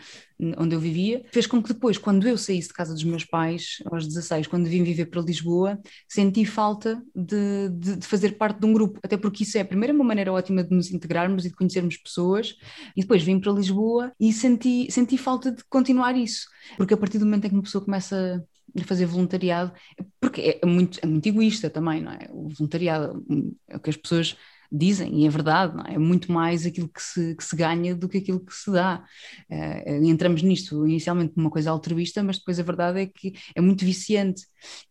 onde 0.57 0.75
eu 0.75 0.79
vivia, 0.79 1.23
fez 1.31 1.47
com 1.47 1.61
que 1.61 1.73
depois, 1.73 1.97
quando 1.97 2.27
eu 2.27 2.37
saísse 2.37 2.67
de 2.67 2.73
casa 2.73 2.93
dos 2.93 3.03
meus 3.03 3.23
pais, 3.23 3.77
aos 3.85 4.07
16, 4.07 4.47
quando 4.47 4.67
vim 4.67 4.83
viver 4.83 5.05
para 5.05 5.21
Lisboa, 5.21 5.79
senti 6.07 6.45
falta 6.45 7.01
de, 7.15 7.69
de, 7.69 7.95
de, 7.97 8.07
fazer 8.07 8.37
parte 8.37 8.59
de 8.59 8.65
um 8.65 8.73
grupo, 8.73 8.99
até 9.03 9.15
porque 9.15 9.43
isso 9.43 9.57
é, 9.57 9.63
primeiro, 9.63 9.93
uma 9.93 10.03
maneira 10.03 10.33
ótima 10.33 10.63
de 10.63 10.75
nos 10.75 10.91
integrarmos 10.91 11.45
e 11.45 11.49
de 11.49 11.55
conhecermos 11.55 11.97
pessoas, 11.97 12.55
e 12.95 13.01
depois 13.01 13.23
vim 13.23 13.39
para 13.39 13.51
Lisboa 13.51 14.11
e 14.19 14.33
senti, 14.33 14.91
senti 14.91 15.17
falta 15.17 15.51
de 15.51 15.63
continuar 15.69 16.15
isso, 16.15 16.47
porque 16.77 16.93
a 16.93 16.97
partir 16.97 17.19
do 17.19 17.25
momento 17.25 17.45
em 17.45 17.49
que 17.49 17.55
uma 17.55 17.63
pessoa 17.63 17.83
começa 17.83 18.43
a 18.75 18.83
fazer 18.85 19.05
voluntariado, 19.05 19.71
porque 20.19 20.59
é 20.61 20.65
muito, 20.65 20.99
é 21.01 21.05
muito 21.05 21.27
egoísta 21.27 21.69
também, 21.69 22.01
não 22.01 22.11
é? 22.11 22.27
O 22.31 22.49
voluntariado 22.49 23.23
é 23.67 23.77
o 23.77 23.79
que 23.79 23.89
as 23.89 23.97
pessoas 23.97 24.35
dizem, 24.73 25.21
e 25.21 25.27
é 25.27 25.29
verdade, 25.29 25.73
é? 25.89 25.93
é? 25.93 25.97
muito 25.97 26.31
mais 26.31 26.65
aquilo 26.65 26.89
que 26.89 27.01
se, 27.01 27.35
que 27.35 27.43
se 27.43 27.55
ganha 27.55 27.95
do 27.95 28.09
que 28.09 28.17
aquilo 28.17 28.39
que 28.43 28.53
se 28.53 28.71
dá. 28.71 29.03
Uh, 29.49 30.05
entramos 30.05 30.41
nisto 30.41 30.87
inicialmente 30.87 31.33
numa 31.37 31.51
coisa 31.51 31.69
altruísta, 31.71 32.23
mas 32.23 32.39
depois 32.39 32.59
a 32.59 32.63
verdade 32.63 33.01
é 33.01 33.05
que 33.05 33.33
é 33.55 33.61
muito 33.61 33.85
viciante. 33.85 34.43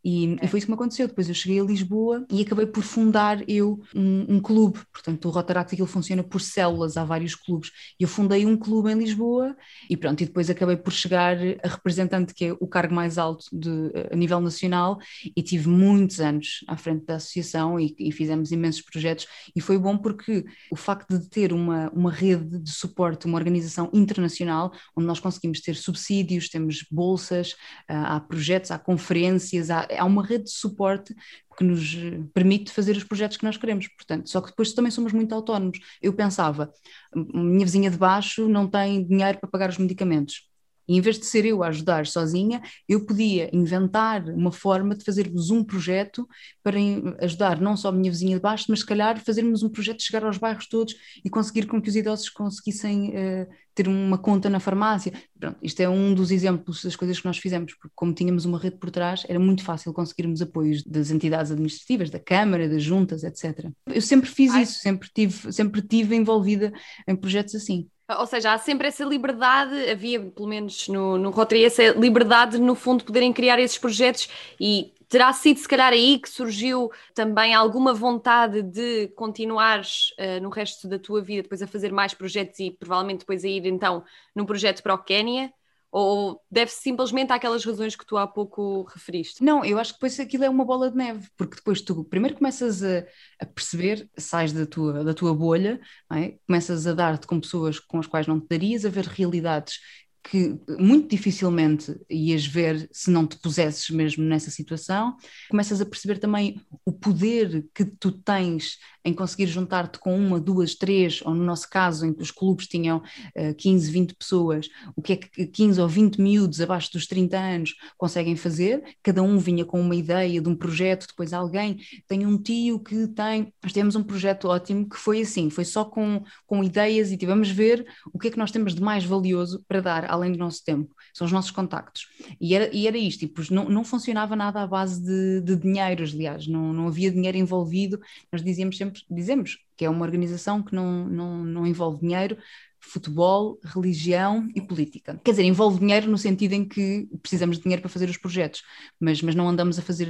E, 0.05 0.37
é. 0.41 0.45
e 0.45 0.49
foi 0.49 0.59
isso 0.59 0.67
que 0.67 0.73
me 0.73 0.75
aconteceu. 0.75 1.09
Depois 1.09 1.29
eu 1.29 1.35
cheguei 1.35 1.61
a 1.61 1.65
Lisboa 1.65 2.27
e 2.31 2.43
acabei 2.43 2.67
por 2.67 2.83
fundar 2.83 3.43
eu 3.49 3.81
um, 3.95 4.37
um 4.37 4.41
clube. 4.41 4.81
Portanto, 4.93 5.27
o 5.27 5.31
Rotaract 5.31 5.75
aquilo 5.75 5.87
funciona 5.87 6.23
por 6.23 6.41
células, 6.41 6.97
há 6.97 7.05
vários 7.05 7.35
clubes. 7.35 7.71
Eu 7.99 8.09
fundei 8.09 8.45
um 8.47 8.57
clube 8.57 8.91
em 8.91 8.99
Lisboa 8.99 9.57
e 9.89 9.97
pronto, 9.97 10.23
e 10.23 10.27
depois 10.27 10.51
acabei 10.51 10.77
por 10.77 10.93
chegar 10.93 11.37
a 11.63 11.69
representante, 11.69 12.35
que 12.35 12.47
é 12.47 12.53
o 12.53 12.67
cargo 12.67 12.95
mais 12.95 13.19
alto 13.19 13.45
de, 13.53 13.93
a 14.11 14.17
nível 14.17 14.41
nacional, 14.41 14.99
e 15.37 15.43
tive 15.43 15.69
muitos 15.69 16.21
anos 16.21 16.65
à 16.69 16.77
frente 16.77 17.05
da 17.07 17.17
associação 17.17 17.79
e, 17.79 17.95
e 17.99 18.13
fizemos 18.13 18.51
imensos 18.53 18.83
projetos. 18.83 19.27
E 19.55 19.61
foi 19.61 19.79
bom 19.79 19.97
porque 19.97 20.45
o 20.71 20.77
facto 20.77 21.19
de 21.19 21.29
ter 21.29 21.53
uma, 21.53 21.91
uma 21.91 22.11
rede 22.11 22.59
de 22.59 22.71
suporte, 22.71 23.27
uma 23.27 23.39
organização 23.39 23.91
internacional, 23.93 24.73
onde 24.97 25.07
nós 25.07 25.21
conseguimos 25.21 25.61
ter 25.61 25.75
subsídios, 25.75 26.49
temos 26.49 26.85
bolsas, 26.91 27.55
há 27.89 28.21
projetos, 28.21 28.71
há 28.71 28.79
conferências 28.79 29.62
há, 29.71 29.87
há 29.99 30.05
uma 30.05 30.25
rede 30.25 30.45
de 30.45 30.51
suporte 30.51 31.15
que 31.57 31.65
nos 31.65 31.95
permite 32.33 32.73
fazer 32.73 32.97
os 32.97 33.05
projetos 33.05 33.37
que 33.37 33.45
nós 33.45 33.57
queremos. 33.57 33.89
Portanto, 33.89 34.29
só 34.29 34.41
que 34.41 34.49
depois 34.49 34.73
também 34.73 34.91
somos 34.91 35.13
muito 35.13 35.35
autónomos. 35.35 35.79
Eu 36.01 36.13
pensava, 36.13 36.73
minha 37.15 37.65
vizinha 37.65 37.91
de 37.91 37.97
baixo 37.97 38.49
não 38.49 38.69
tem 38.69 39.07
dinheiro 39.07 39.39
para 39.39 39.51
pagar 39.51 39.71
os 39.71 39.79
medicamentos. 39.79 40.52
E 40.89 40.97
em 40.97 41.01
vez 41.01 41.19
de 41.19 41.27
ser 41.27 41.45
eu 41.45 41.63
a 41.63 41.69
ajudar 41.69 42.07
sozinha, 42.07 42.63
eu 42.89 43.05
podia 43.05 43.51
inventar 43.53 44.25
uma 44.29 44.53
forma 44.53 44.95
de 44.95 45.05
fazermos 45.05 45.51
um 45.51 45.65
projeto 45.65 46.29
para 46.63 46.79
ajudar 47.21 47.61
não 47.61 47.77
só 47.77 47.89
a 47.89 47.93
minha 47.93 48.11
vizinha 48.11 48.37
de 48.37 48.43
baixo, 48.43 48.67
mas 48.69 48.81
se 48.81 48.87
calhar 48.87 49.19
fazermos 49.25 49.63
um 49.63 49.69
projeto 49.69 49.99
de 49.99 50.05
chegar 50.05 50.25
aos 50.25 50.39
bairros 50.39 50.67
todos 50.67 50.95
e 51.25 51.31
conseguir 51.31 51.67
com 51.67 51.81
que 51.81 51.89
os 51.89 51.97
idosos 51.97 52.29
conseguissem 52.29 53.11
uh, 53.11 53.47
ter 53.75 53.89
uma 53.89 54.19
conta 54.19 54.51
na 54.51 54.61
farmácia. 54.61 55.13
Pronto, 55.39 55.59
isto 55.63 55.81
é 55.81 55.89
um 55.89 56.15
dos 56.15 56.31
exemplos 56.31 56.83
das 56.83 56.97
coisas 56.97 57.19
que 57.19 57.27
nós 57.27 57.39
fizemos, 57.39 57.75
porque 57.75 57.93
como 57.95 58.13
tínhamos 58.13 58.45
uma 58.45 58.59
rede 58.59 58.77
por 58.77 58.91
trás, 58.91 59.25
era 59.29 59.39
muito 59.39 59.65
fácil 59.65 59.93
conseguirmos 59.93 60.43
apoios 60.43 60.83
das 60.85 61.11
entidades 61.11 61.51
administrativas, 61.51 62.11
da 62.11 62.19
Câmara, 62.19 62.69
das 62.69 62.83
juntas, 62.83 63.25
etc. 63.25 63.71
Eu 63.87 64.03
sempre 64.03 64.29
fiz 64.29 64.53
Ai. 64.53 64.63
isso, 64.63 64.79
sempre 64.79 65.09
tive, 65.15 65.53
sempre 65.53 65.83
tive 65.83 66.15
envolvida 66.15 66.73
em 67.09 67.17
projetos 67.17 67.55
assim. 67.55 67.89
Ou 68.09 68.27
seja, 68.27 68.53
há 68.53 68.59
sempre 68.59 68.89
essa 68.89 69.05
liberdade, 69.05 69.91
havia 69.91 70.21
pelo 70.21 70.49
menos 70.49 70.89
no, 70.89 71.17
no 71.17 71.31
Rotary 71.31 71.65
essa 71.65 71.89
liberdade 71.93 72.59
no 72.59 72.75
fundo 72.75 73.05
poderem 73.05 73.33
criar 73.33 73.59
esses 73.59 73.79
projetos 73.79 74.29
e 74.61 74.93
terá 75.09 75.33
sido 75.33 75.59
se 75.59 75.69
calhar 75.69 75.93
aí 75.93 76.19
que 76.19 76.29
surgiu 76.29 76.91
também 77.15 77.55
alguma 77.55 77.95
vontade 77.95 78.63
de 78.63 79.09
continuares 79.09 80.11
uh, 80.19 80.43
no 80.43 80.49
resto 80.51 80.89
da 80.89 80.99
tua 80.99 81.23
vida 81.23 81.43
depois 81.43 81.63
a 81.63 81.67
fazer 81.67 81.93
mais 81.93 82.15
projetos 82.15 82.59
e 82.61 82.71
provavelmente 82.71 83.21
depois 83.21 83.45
a 83.45 83.49
ir 83.49 83.67
então 83.67 84.05
num 84.35 84.47
projeto 84.47 84.83
para 84.83 84.95
o 84.95 84.99
Quénia? 84.99 85.53
Ou 85.95 86.41
deve-se 86.51 86.81
simplesmente 86.81 87.33
àquelas 87.33 87.63
razões 87.67 87.95
que 87.95 88.07
tu 88.07 88.17
há 88.17 88.27
pouco 88.27 88.85
referiste? 88.85 89.45
Não, 89.45 89.63
eu 89.63 89.79
acho 89.79 89.93
que 89.93 89.99
depois 89.99 90.19
aquilo 90.19 90.45
é 90.45 90.49
uma 90.49 90.65
bola 90.65 90.91
de 90.91 90.97
neve, 90.97 91.29
porque 91.37 91.57
depois 91.57 91.83
tu 91.83 92.03
primeiro 92.05 92.35
começas 92.35 92.83
a, 92.83 93.05
a 93.39 93.45
perceber, 93.45 94.09
sais 94.17 94.55
da 94.55 94.65
tua, 94.65 95.05
da 95.05 95.13
tua 95.13 95.35
bolha, 95.35 95.79
é? 96.11 96.39
começas 96.47 96.87
a 96.87 96.95
dar-te 96.95 97.27
com 97.27 97.39
pessoas 97.39 97.79
com 97.79 97.99
as 97.99 98.07
quais 98.07 98.27
não 98.27 98.41
te 98.41 98.47
darias, 98.49 98.87
a 98.87 98.89
ver 98.89 99.05
realidades 99.05 99.81
que 100.23 100.57
muito 100.79 101.09
dificilmente 101.09 101.95
ias 102.09 102.47
ver 102.47 102.89
se 102.93 103.11
não 103.11 103.27
te 103.27 103.37
pusesses 103.39 103.91
mesmo 103.91 104.25
nessa 104.25 104.51
situação. 104.51 105.17
Começas 105.51 105.81
a 105.81 105.87
perceber 105.87 106.19
também 106.19 106.61
o 106.85 106.93
poder 106.93 107.67
que 107.75 107.85
tu 107.85 108.13
tens 108.13 108.79
em 109.05 109.13
conseguir 109.13 109.47
juntar-te 109.47 109.99
com 109.99 110.17
uma, 110.17 110.39
duas, 110.39 110.75
três, 110.75 111.21
ou 111.25 111.35
no 111.35 111.45
nosso 111.45 111.69
caso, 111.69 112.07
em 112.07 112.13
que 112.13 112.23
os 112.23 112.31
clubes 112.31 112.67
tinham 112.69 112.99
uh, 112.99 113.55
15, 113.57 113.91
20 113.91 114.15
pessoas, 114.15 114.69
o 114.95 115.03
que 115.03 115.13
é 115.15 115.17
que 115.17 115.47
15 115.47 115.81
ou 115.81 115.89
20 115.89 116.21
miúdos 116.21 116.61
abaixo 116.61 116.93
dos 116.93 117.07
30 117.07 117.37
anos 117.37 117.75
conseguem 117.99 118.37
fazer? 118.37 118.83
Cada 119.03 119.23
um 119.23 119.39
vinha 119.39 119.65
com 119.65 119.81
uma 119.81 119.95
ideia 119.95 120.41
de 120.41 120.49
um 120.49 120.55
projeto, 120.55 121.09
depois 121.09 121.33
alguém 121.33 121.79
tem 122.07 122.25
um 122.25 122.41
tio 122.41 122.79
que 122.79 123.09
tem. 123.09 123.53
Nós 123.63 123.73
temos 123.73 123.97
um 123.97 124.03
projeto 124.03 124.47
ótimo 124.47 124.89
que 124.89 124.97
foi 124.97 125.23
assim, 125.23 125.51
foi 125.51 125.65
só 125.65 125.85
com, 125.85 126.23
com 126.47 126.63
ideias 126.63 127.11
e 127.11 127.17
tivemos 127.17 127.51
ver 127.51 127.85
o 128.13 128.19
que 128.19 128.29
é 128.29 128.31
que 128.31 128.39
nós 128.39 128.53
temos 128.53 128.75
de 128.75 128.81
mais 128.81 129.05
valioso 129.05 129.65
para 129.67 129.81
dar 129.81 130.12
além 130.13 130.33
do 130.33 130.39
nosso 130.39 130.63
tempo, 130.63 130.95
são 131.15 131.25
os 131.25 131.33
nossos 131.33 131.51
contactos. 131.51 132.07
E 132.41 132.55
era, 132.55 132.75
e 132.75 132.87
era 132.87 132.99
isto, 132.99 133.21
tipo, 133.21 133.43
não, 133.51 133.69
não 133.69 133.83
funcionava 133.83 134.37
nada 134.37 134.63
à 134.63 134.67
base 134.67 135.03
de, 135.03 135.41
de 135.41 135.81
aliás, 135.81 136.47
não, 136.47 136.73
não 136.73 136.87
havia 136.87 137.11
dinheiro 137.11 137.39
envolvido, 137.39 137.99
nós 138.31 138.43
dizíamos 138.43 138.77
sempre, 138.77 139.03
dizemos 139.11 139.59
que 139.77 139.87
é 139.87 139.91
uma 139.91 140.05
organização 140.05 140.63
que 140.63 140.75
não, 140.75 141.09
não, 141.09 141.45
não 141.45 141.67
envolve 141.67 142.01
dinheiro, 142.01 142.37
futebol, 142.79 143.59
religião 143.65 144.49
e 144.55 144.61
política. 144.61 145.19
Quer 145.25 145.31
dizer, 145.31 145.45
envolve 145.45 145.79
dinheiro 145.79 146.11
no 146.11 146.19
sentido 146.19 146.53
em 146.53 146.65
que 146.65 147.09
precisamos 147.23 147.57
de 147.57 147.63
dinheiro 147.63 147.81
para 147.81 147.89
fazer 147.89 148.11
os 148.11 148.19
projetos, 148.19 148.63
mas, 149.01 149.23
mas 149.23 149.35
não 149.35 149.49
andamos 149.49 149.79
a 149.79 149.83
fazer 149.83 150.09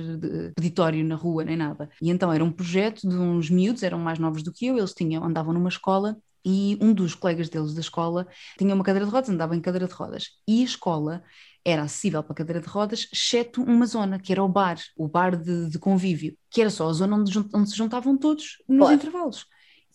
peditório 0.56 1.04
na 1.04 1.14
rua 1.14 1.44
nem 1.44 1.56
nada. 1.56 1.88
E 2.00 2.11
então 2.11 2.32
era 2.32 2.42
um 2.42 2.50
projeto 2.50 3.09
de 3.09 3.14
uns 3.14 3.50
miúdos, 3.50 3.82
eram 3.82 3.99
mais 3.99 4.18
novos 4.18 4.42
do 4.42 4.52
que 4.52 4.66
eu, 4.66 4.78
eles 4.78 4.94
tinham, 4.94 5.23
andavam 5.23 5.52
numa 5.52 5.68
escola 5.68 6.16
e 6.45 6.79
um 6.81 6.93
dos 6.93 7.15
colegas 7.15 7.49
deles 7.49 7.75
da 7.75 7.81
escola 7.81 8.27
tinha 8.59 8.75
uma 8.75 8.85
cadeira 8.85 9.07
de 9.07 9.13
rodas, 9.13 9.31
andava 9.31 9.57
em 9.57 9.61
cadeira 9.61 9.87
de 9.87 9.95
rodas. 9.95 10.31
E 10.47 10.63
a 10.63 10.65
escola 10.65 11.23
era 11.65 11.83
acessível 11.83 12.23
para 12.23 12.35
cadeira 12.35 12.61
de 12.61 12.67
rodas, 12.67 13.09
exceto 13.13 13.63
uma 13.63 13.87
zona, 13.87 14.19
que 14.19 14.33
era 14.33 14.43
o 14.43 14.49
bar, 14.49 14.79
o 14.97 15.07
bar 15.09 15.37
de, 15.37 15.71
de 15.71 15.79
convívio, 15.79 16.37
que 16.51 16.61
era 16.61 16.71
só 16.71 16.89
a 16.89 16.93
zona 16.93 17.17
onde, 17.17 17.39
onde 17.55 17.71
se 17.71 17.77
juntavam 17.77 18.17
todos 18.19 18.57
nos 18.69 18.79
claro. 18.79 18.95
intervalos. 18.95 19.47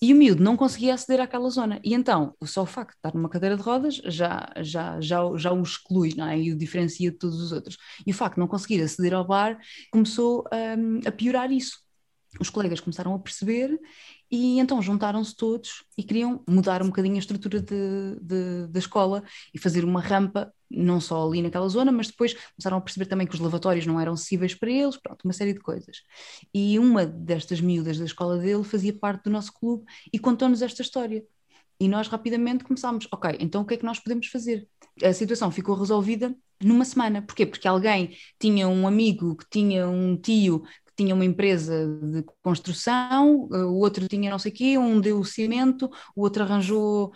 E 0.01 0.13
o 0.13 0.16
miúdo 0.16 0.44
não 0.44 0.56
conseguia 0.56 0.94
aceder 0.94 1.20
àquela 1.20 1.50
zona. 1.50 1.80
E 1.84 1.94
então, 1.94 2.36
só 2.44 2.62
o 2.62 2.68
facto 2.68 2.92
de 2.92 2.98
estar 2.98 3.16
numa 3.16 3.30
cadeira 3.30 3.58
de 3.58 3.63
rodas 3.63 3.96
já, 4.06 4.48
já, 4.58 5.01
já, 5.01 5.24
já 5.36 5.51
o 5.51 5.62
exclui 5.63 6.13
não 6.16 6.27
é? 6.27 6.39
e 6.39 6.54
o 6.54 6.58
diferencia 6.58 7.12
de 7.12 7.18
todos 7.18 7.42
os 7.42 7.51
outros. 7.51 7.77
E 8.06 8.12
o 8.12 8.13
facto 8.13 8.36
de 8.36 8.42
não 8.42 8.48
conseguir 8.48 8.82
aceder 8.82 9.13
ao 9.13 9.25
bar 9.25 9.58
começou 9.92 10.46
um, 10.54 11.00
a 11.08 11.12
piorar 11.12 11.51
isso. 11.51 11.80
Os 12.39 12.50
colegas 12.50 12.80
começaram 12.80 13.13
a 13.16 13.20
perceber 13.20 13.80
e 14.29 14.60
então 14.60 14.81
juntaram-se 14.81 15.36
todos 15.36 15.84
e 15.98 16.03
queriam 16.03 16.43
mudar 16.48 16.81
um 16.81 16.88
bocadinho 16.88 17.15
a 17.15 17.19
estrutura 17.19 17.62
de, 17.62 18.19
de, 18.22 18.67
da 18.67 18.79
escola 18.79 19.24
e 19.53 19.60
fazer 19.60 19.86
uma 19.86 20.01
rampa, 20.01 20.53
não 20.69 21.00
só 21.00 21.25
ali 21.25 21.41
naquela 21.41 21.67
zona, 21.69 21.91
mas 21.91 22.07
depois 22.07 22.34
começaram 22.34 22.77
a 22.77 22.81
perceber 22.81 23.05
também 23.05 23.25
que 23.25 23.34
os 23.34 23.39
lavatórios 23.39 23.86
não 23.86 24.00
eram 24.00 24.13
acessíveis 24.13 24.53
para 24.53 24.69
eles, 24.69 24.98
pronto, 24.98 25.24
uma 25.24 25.34
série 25.34 25.53
de 25.53 25.60
coisas. 25.60 26.01
E 26.53 26.77
uma 26.77 27.05
destas 27.05 27.62
miúdas 27.62 27.98
da 27.98 28.05
escola 28.05 28.38
dele 28.38 28.63
fazia 28.63 28.93
parte 28.93 29.24
do 29.24 29.29
nosso 29.29 29.53
clube 29.53 29.86
e 30.12 30.19
contou-nos 30.19 30.62
esta 30.62 30.81
história. 30.81 31.24
E 31.79 31.88
nós 31.88 32.07
rapidamente 32.07 32.63
começámos, 32.63 33.07
ok, 33.12 33.38
então 33.39 33.62
o 33.62 33.65
que 33.65 33.75
é 33.75 33.77
que 33.77 33.86
nós 33.86 34.00
podemos 34.00 34.27
fazer? 34.27 34.67
A 35.03 35.13
situação 35.13 35.51
ficou 35.51 35.75
resolvida 35.75 36.36
numa 36.62 36.84
semana. 36.84 37.22
Porquê? 37.22 37.46
Porque 37.46 37.67
alguém 37.67 38.17
tinha 38.39 38.67
um 38.67 38.88
amigo 38.88 39.36
que 39.36 39.46
tinha 39.50 39.88
um 39.88 40.17
tio 40.17 40.63
tinha 40.98 41.13
uma 41.13 41.24
empresa 41.24 41.88
de 42.01 42.25
construção, 42.42 43.48
eh, 43.54 43.58
o 43.58 43.75
outro 43.75 44.08
tinha 44.08 44.32
não 44.32 44.39
sei 44.39 44.51
o 44.51 44.56
quê, 44.56 44.77
um 44.77 45.00
deu 45.00 45.20
o 45.20 45.25
cimento, 45.25 45.89
o 46.16 46.24
outro 46.24 46.44
arranjou 46.44 47.12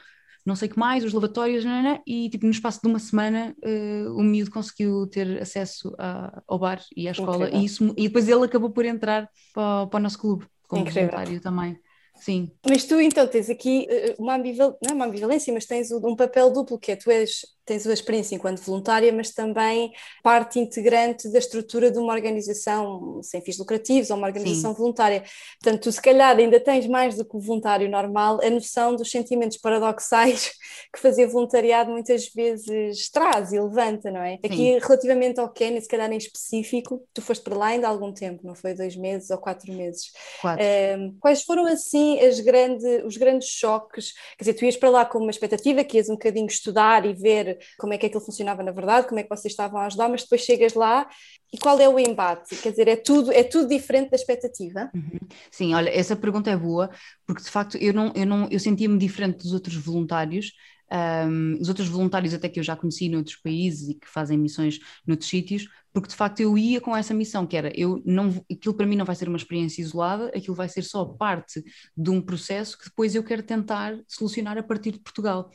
não 0.46 0.56
sei 0.56 0.68
o 0.68 0.72
que 0.72 0.80
mais, 0.80 1.04
os 1.04 1.14
lavatórios, 1.14 1.64
não, 1.64 1.84
não, 1.84 2.02
e 2.06 2.30
tipo, 2.30 2.46
no 2.46 2.52
espaço 2.52 2.82
de 2.82 2.88
uma 2.88 3.00
semana 3.00 3.56
uh, 3.64 4.16
o 4.16 4.24
miúdo 4.24 4.50
conseguiu 4.50 5.06
ter 5.08 5.40
acesso 5.40 5.96
a, 6.00 6.42
ao 6.48 6.58
bar 6.58 6.82
e 6.96 7.08
à 7.08 7.12
escola 7.12 7.50
e, 7.50 7.66
isso, 7.66 7.94
e 7.96 8.08
depois 8.08 8.28
ele 8.28 8.46
acabou 8.46 8.72
por 8.72 8.84
entrar 8.84 9.30
para, 9.54 9.86
para 9.86 10.00
o 10.00 10.02
nosso 10.02 10.18
clube 10.18 10.48
como 10.68 10.82
Incrível. 10.82 11.12
voluntário 11.12 11.42
também. 11.42 11.80
Sim. 12.16 12.52
Mas 12.68 12.86
tu 12.86 13.00
então 13.00 13.28
tens 13.28 13.50
aqui 13.50 13.88
eh, 13.90 14.16
uma, 14.18 14.36
ambival... 14.36 14.78
não 14.82 14.92
é 14.92 14.94
uma 14.94 15.06
ambivalência, 15.06 15.54
mas 15.54 15.66
tens 15.66 15.92
um 15.92 16.16
papel 16.16 16.52
duplo, 16.52 16.80
que 16.80 16.92
é 16.92 16.96
tu 16.96 17.10
és 17.10 17.42
tens 17.72 17.88
a 17.88 17.94
experiência 17.94 18.36
enquanto 18.36 18.62
voluntária, 18.62 19.13
mas 19.13 19.32
também 19.32 19.94
parte 20.22 20.60
integrante 20.60 21.30
da 21.32 21.40
estrutura 21.40 21.90
de 21.90 21.98
uma 21.98 22.13
organização 22.13 23.22
sem 23.24 23.42
fins 23.42 23.58
lucrativos 23.58 24.10
ou 24.10 24.18
uma 24.18 24.28
organização 24.28 24.72
Sim. 24.72 24.78
voluntária. 24.78 25.24
Portanto, 25.62 25.84
tu 25.84 25.92
se 25.92 26.01
calhar 26.01 26.38
ainda 26.38 26.60
tens 26.60 26.86
mais 26.88 27.16
do 27.16 27.24
que 27.24 27.36
o 27.36 27.40
voluntário 27.40 27.90
normal 27.90 28.40
a 28.44 28.50
noção 28.50 28.96
dos 28.96 29.10
sentimentos 29.10 29.58
paradoxais 29.58 30.51
que 30.94 31.00
fazer 31.00 31.28
voluntariado 31.28 31.92
muitas 31.92 32.28
vezes 32.28 33.10
traz 33.10 33.54
e 33.54 33.60
levanta, 33.60 34.12
não 34.12 34.22
é? 34.22 34.32
Sim. 34.32 34.40
Aqui, 34.44 34.80
relativamente 34.80 35.40
ao 35.40 35.50
Quênia, 35.50 35.80
se 35.80 35.88
calhar 35.88 36.12
em 36.12 36.18
específico, 36.18 37.08
tu 37.13 37.22
foste 37.22 37.42
para 37.44 37.56
lá 37.56 37.68
ainda 37.68 37.88
há 37.88 37.90
algum 37.90 38.12
tempo, 38.12 38.46
não 38.46 38.56
foi? 38.56 38.74
Dois 38.74 38.98
meses 38.98 39.30
ou 39.30 39.38
quatro 39.38 39.72
meses. 39.72 40.12
Quatro. 40.42 40.66
Um, 40.66 41.16
quais 41.20 41.44
foram, 41.44 41.66
assim, 41.68 42.20
as 42.20 42.42
grande, 42.42 43.04
os 43.06 43.16
grandes 43.16 43.48
choques? 43.48 44.13
Quer 44.38 44.44
dizer, 44.44 44.54
tu 44.56 44.66
ias 44.66 44.75
para 44.75 44.90
lá 44.90 45.06
com 45.06 45.20
uma 45.20 45.32
expectativa 45.32 45.84
que 45.86 45.98
ias 45.98 46.10
um 46.10 46.13
bocadinho 46.13 46.48
estudar 46.48 47.06
e 47.06 47.13
ver 47.13 47.61
como 47.77 47.94
é 47.94 47.98
que 47.98 48.06
aquilo 48.06 48.22
funcionava 48.22 48.63
na 48.63 48.72
verdade, 48.72 49.08
como 49.08 49.20
é 49.20 49.24
que 49.24 49.30
vocês 49.30 49.51
estavam 49.51 49.80
a 49.80 49.86
ajudar, 49.86 50.10
mas 50.10 50.24
depois 50.24 50.41
chegas 50.41 50.74
lá 50.74 51.08
e 51.53 51.58
qual 51.58 51.80
é 51.80 51.88
o 51.88 52.00
embate? 52.00 52.56
Quer 52.56 52.72
dizer, 52.72 52.88
é 52.88 52.96
tudo, 52.96 53.32
é 53.32 53.44
tudo 53.44 53.68
diferente 53.68 54.10
da 54.10 54.15
expectativa? 54.15 54.89
Uhum. 54.94 55.20
Sim, 55.51 55.74
olha, 55.74 55.89
essa 55.89 56.15
pergunta 56.15 56.50
é 56.50 56.56
boa, 56.56 56.89
porque 57.25 57.44
de 57.44 57.50
facto 57.50 57.77
eu 57.77 57.94
não, 57.94 58.13
eu 58.15 58.25
não, 58.25 58.48
eu 58.50 58.60
sentia-me 58.60 58.98
diferente 58.98 59.39
dos 59.39 59.53
outros 59.53 59.75
voluntários, 59.75 60.53
um, 60.91 61.57
os 61.60 61.69
outros 61.69 61.88
voluntários 61.88 62.33
até 62.33 62.50
que 62.50 62.60
eu 62.60 62.63
já 62.63 62.75
conheci 62.75 63.07
noutros 63.07 63.38
países 63.38 63.89
e 63.89 63.93
que 63.93 64.07
fazem 64.07 64.38
missões 64.38 64.79
noutros 65.07 65.29
sítios, 65.29 65.67
porque 65.93 66.10
de 66.10 66.15
facto 66.15 66.39
eu 66.39 66.57
ia 66.57 66.81
com 66.81 66.95
essa 66.95 67.13
missão, 67.13 67.45
que 67.45 67.55
era, 67.55 67.71
eu 67.77 68.01
não, 68.05 68.29
aquilo 68.51 68.74
para 68.74 68.86
mim 68.86 68.95
não 68.95 69.05
vai 69.05 69.15
ser 69.15 69.27
uma 69.27 69.38
experiência 69.38 69.81
isolada, 69.81 70.27
aquilo 70.36 70.55
vai 70.55 70.67
ser 70.67 70.83
só 70.83 71.05
parte 71.05 71.63
de 71.95 72.10
um 72.10 72.21
processo 72.21 72.77
que 72.77 72.86
depois 72.86 73.15
eu 73.15 73.24
quero 73.24 73.43
tentar 73.43 73.98
solucionar 74.07 74.57
a 74.57 74.63
partir 74.63 74.91
de 74.91 75.00
Portugal. 75.00 75.50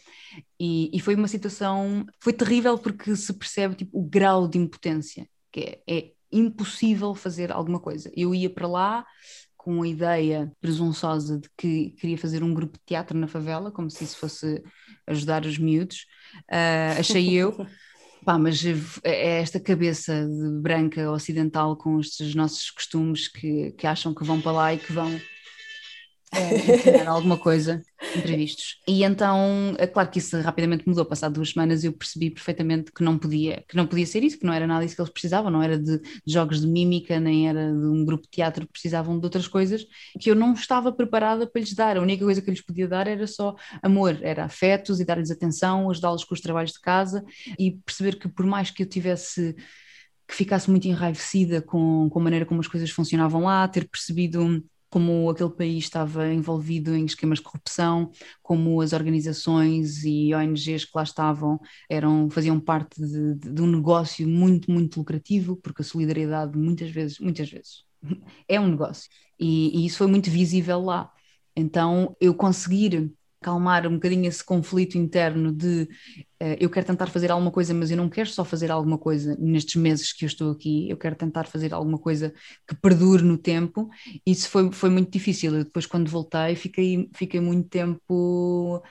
E, 0.58 0.90
e 0.92 1.00
foi 1.00 1.14
uma 1.14 1.28
situação, 1.28 2.04
foi 2.20 2.32
terrível 2.32 2.78
porque 2.78 3.14
se 3.16 3.32
percebe 3.32 3.74
tipo, 3.74 3.98
o 3.98 4.02
grau 4.02 4.48
de 4.48 4.58
impotência, 4.58 5.28
que 5.52 5.60
é, 5.60 5.82
é 5.86 6.12
impossível 6.32 7.14
fazer 7.14 7.52
alguma 7.52 7.80
coisa. 7.80 8.10
Eu 8.14 8.34
ia 8.34 8.50
para 8.50 8.66
lá, 8.66 9.06
com 9.66 9.82
a 9.82 9.88
ideia 9.88 10.52
presunçosa 10.60 11.40
de 11.40 11.50
que 11.58 11.90
queria 11.98 12.16
fazer 12.16 12.40
um 12.44 12.54
grupo 12.54 12.78
de 12.78 12.84
teatro 12.86 13.18
na 13.18 13.26
favela, 13.26 13.72
como 13.72 13.90
se 13.90 14.04
isso 14.04 14.16
fosse 14.16 14.62
ajudar 15.08 15.44
os 15.44 15.58
miúdos, 15.58 16.06
uh, 16.48 17.00
achei 17.00 17.32
eu. 17.32 17.52
Pá, 18.24 18.38
mas 18.38 18.64
é 19.04 19.40
esta 19.40 19.58
cabeça 19.58 20.24
branca 20.62 21.10
ocidental 21.10 21.76
com 21.76 21.98
estes 21.98 22.32
nossos 22.34 22.70
costumes 22.70 23.26
que, 23.26 23.72
que 23.72 23.86
acham 23.88 24.14
que 24.14 24.24
vão 24.24 24.40
para 24.40 24.52
lá 24.52 24.74
e 24.74 24.78
que 24.78 24.92
vão 24.92 25.20
é, 26.32 27.06
alguma 27.06 27.38
coisa. 27.38 27.82
imprevistos. 28.16 28.80
E 28.86 29.04
então, 29.04 29.74
é 29.78 29.86
claro 29.86 30.10
que 30.10 30.18
isso 30.18 30.38
rapidamente 30.40 30.86
mudou, 30.86 31.04
passado 31.04 31.34
duas 31.34 31.50
semanas 31.50 31.84
eu 31.84 31.92
percebi 31.92 32.30
perfeitamente 32.30 32.92
que 32.92 33.02
não 33.02 33.18
podia, 33.18 33.64
que 33.68 33.76
não 33.76 33.86
podia 33.86 34.06
ser 34.06 34.22
isso, 34.22 34.38
que 34.38 34.44
não 34.44 34.52
era 34.52 34.66
nada 34.66 34.84
isso 34.84 34.94
que 34.94 35.00
eles 35.00 35.12
precisavam, 35.12 35.50
não 35.50 35.62
era 35.62 35.78
de, 35.78 35.98
de 35.98 36.32
jogos 36.32 36.60
de 36.60 36.66
mímica, 36.66 37.18
nem 37.20 37.48
era 37.48 37.72
de 37.72 37.86
um 37.86 38.04
grupo 38.04 38.24
de 38.24 38.30
teatro 38.30 38.66
precisavam 38.66 39.18
de 39.18 39.24
outras 39.24 39.48
coisas, 39.48 39.86
que 40.20 40.30
eu 40.30 40.34
não 40.34 40.52
estava 40.52 40.92
preparada 40.92 41.46
para 41.46 41.60
lhes 41.60 41.74
dar, 41.74 41.96
a 41.96 42.02
única 42.02 42.24
coisa 42.24 42.42
que 42.42 42.50
eu 42.50 42.54
lhes 42.54 42.64
podia 42.64 42.88
dar 42.88 43.06
era 43.06 43.26
só 43.26 43.54
amor, 43.82 44.18
era 44.22 44.44
afetos 44.44 45.00
e 45.00 45.04
dar-lhes 45.04 45.30
atenção, 45.30 45.90
ajudá-los 45.90 46.24
com 46.24 46.34
os 46.34 46.40
trabalhos 46.40 46.72
de 46.72 46.80
casa 46.80 47.24
e 47.58 47.72
perceber 47.84 48.18
que 48.18 48.28
por 48.28 48.44
mais 48.46 48.70
que 48.70 48.82
eu 48.82 48.86
tivesse 48.88 49.54
que 50.28 50.34
ficasse 50.34 50.68
muito 50.68 50.88
enraivecida 50.88 51.62
com, 51.62 52.08
com 52.10 52.18
a 52.18 52.22
maneira 52.22 52.44
como 52.44 52.60
as 52.60 52.66
coisas 52.66 52.90
funcionavam 52.90 53.44
lá, 53.44 53.68
ter 53.68 53.88
percebido 53.88 54.60
como 54.96 55.28
aquele 55.28 55.50
país 55.50 55.84
estava 55.84 56.32
envolvido 56.32 56.96
em 56.96 57.04
esquemas 57.04 57.38
de 57.38 57.44
corrupção, 57.44 58.10
como 58.42 58.80
as 58.80 58.94
organizações 58.94 60.02
e 60.06 60.32
ONGs 60.34 60.86
que 60.86 60.92
lá 60.94 61.02
estavam 61.02 61.60
eram, 61.86 62.30
faziam 62.30 62.58
parte 62.58 62.98
de, 62.98 63.34
de, 63.34 63.60
um 63.60 63.66
negócio 63.66 64.26
muito, 64.26 64.70
muito 64.70 64.98
lucrativo, 64.98 65.54
porque 65.54 65.82
a 65.82 65.84
solidariedade 65.84 66.56
muitas 66.56 66.88
vezes, 66.88 67.18
muitas 67.18 67.50
vezes, 67.50 67.84
é 68.48 68.58
um 68.58 68.68
negócio. 68.68 69.10
E, 69.38 69.82
e 69.82 69.84
isso 69.84 69.98
foi 69.98 70.06
muito 70.06 70.30
visível 70.30 70.80
lá. 70.80 71.12
Então, 71.54 72.16
eu 72.18 72.34
conseguir 72.34 73.12
acalmar 73.46 73.86
um 73.86 73.94
bocadinho 73.94 74.26
esse 74.26 74.44
conflito 74.44 74.98
interno 74.98 75.52
de 75.52 75.82
uh, 76.42 76.56
eu 76.58 76.68
quero 76.68 76.84
tentar 76.84 77.06
fazer 77.06 77.30
alguma 77.30 77.52
coisa, 77.52 77.72
mas 77.72 77.90
eu 77.90 77.96
não 77.96 78.08
quero 78.08 78.28
só 78.28 78.44
fazer 78.44 78.70
alguma 78.72 78.98
coisa 78.98 79.36
nestes 79.38 79.80
meses 79.80 80.12
que 80.12 80.24
eu 80.24 80.26
estou 80.26 80.50
aqui, 80.50 80.90
eu 80.90 80.96
quero 80.96 81.14
tentar 81.14 81.44
fazer 81.44 81.72
alguma 81.72 81.98
coisa 81.98 82.34
que 82.66 82.74
perdure 82.74 83.22
no 83.22 83.38
tempo. 83.38 83.88
Isso 84.26 84.50
foi, 84.50 84.72
foi 84.72 84.90
muito 84.90 85.10
difícil. 85.10 85.54
Eu 85.54 85.64
depois, 85.64 85.86
quando 85.86 86.10
voltei, 86.10 86.56
fiquei, 86.56 87.08
fiquei 87.14 87.40
muito 87.40 87.68
tempo 87.68 88.82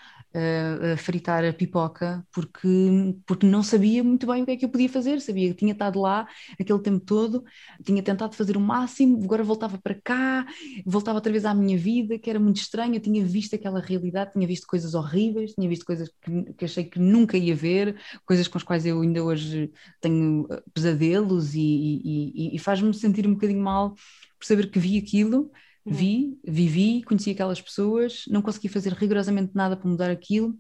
a 0.94 0.98
fritar 0.98 1.46
a 1.46 1.54
pipoca 1.54 2.26
porque, 2.32 2.68
porque 3.26 3.46
não 3.46 3.64
sabia 3.64 4.04
muito 4.04 4.28
bem 4.28 4.44
o 4.44 4.46
que 4.46 4.52
é 4.52 4.58
que 4.58 4.66
eu 4.66 4.70
podia 4.70 4.90
fazer, 4.90 5.22
sabia 5.22 5.50
que 5.50 5.56
tinha 5.56 5.74
estado 5.74 6.00
lá 6.00 6.28
aquele 6.60 6.80
tempo 6.80 7.00
todo, 7.06 7.44
tinha 7.84 8.02
tentado 8.04 8.36
fazer 8.36 8.58
o 8.58 8.60
máximo, 8.60 9.24
agora 9.24 9.44
voltava 9.44 9.78
para 9.78 9.96
cá, 10.04 10.46
voltava 10.86 11.18
outra 11.18 11.32
vez 11.32 11.46
à 11.46 11.54
minha 11.54 11.78
vida, 11.78 12.20
que 12.20 12.30
era 12.30 12.40
muito 12.40 12.58
estranho, 12.58 12.96
eu 12.96 13.00
tinha 13.00 13.24
visto 13.26 13.56
aquela 13.56 13.80
realidade, 13.80 14.34
tinha 14.34 14.48
visto 14.48 14.68
coisas 14.68 14.94
horríveis, 14.94 15.54
tinha 15.54 15.70
visto 15.70 15.86
coisas 15.86 16.10
que, 16.22 16.54
que 16.54 16.66
achei 16.66 16.84
que 16.84 17.00
nunca 17.00 17.38
ia 17.38 17.56
ver, 17.56 17.96
coisas 18.26 18.48
com 18.48 18.58
as 18.58 18.64
quais 18.64 18.86
eu 18.86 19.02
ainda 19.02 19.24
hoje 19.24 19.72
tenho 20.02 20.48
eh, 20.52 20.64
pesadelos 20.74 21.54
e, 21.56 21.60
e, 21.62 22.52
e, 22.54 22.56
e 22.56 22.60
faz-me 22.60 22.94
sentir 22.94 23.28
um 23.28 23.34
bocadinho 23.34 23.62
mal 23.64 23.94
por 24.38 24.46
saber 24.46 24.70
que 24.70 24.80
vi 24.80 24.98
aquilo 24.98 25.52
Vi, 25.86 26.40
vivi, 26.44 27.04
conheci 27.04 27.32
aquelas 27.32 27.62
pessoas, 27.62 28.24
não 28.28 28.42
consegui 28.42 28.68
fazer 28.68 28.94
rigorosamente 28.94 29.52
nada 29.54 29.78
para 29.78 29.90
mudar 29.90 30.10
aquilo 30.10 30.58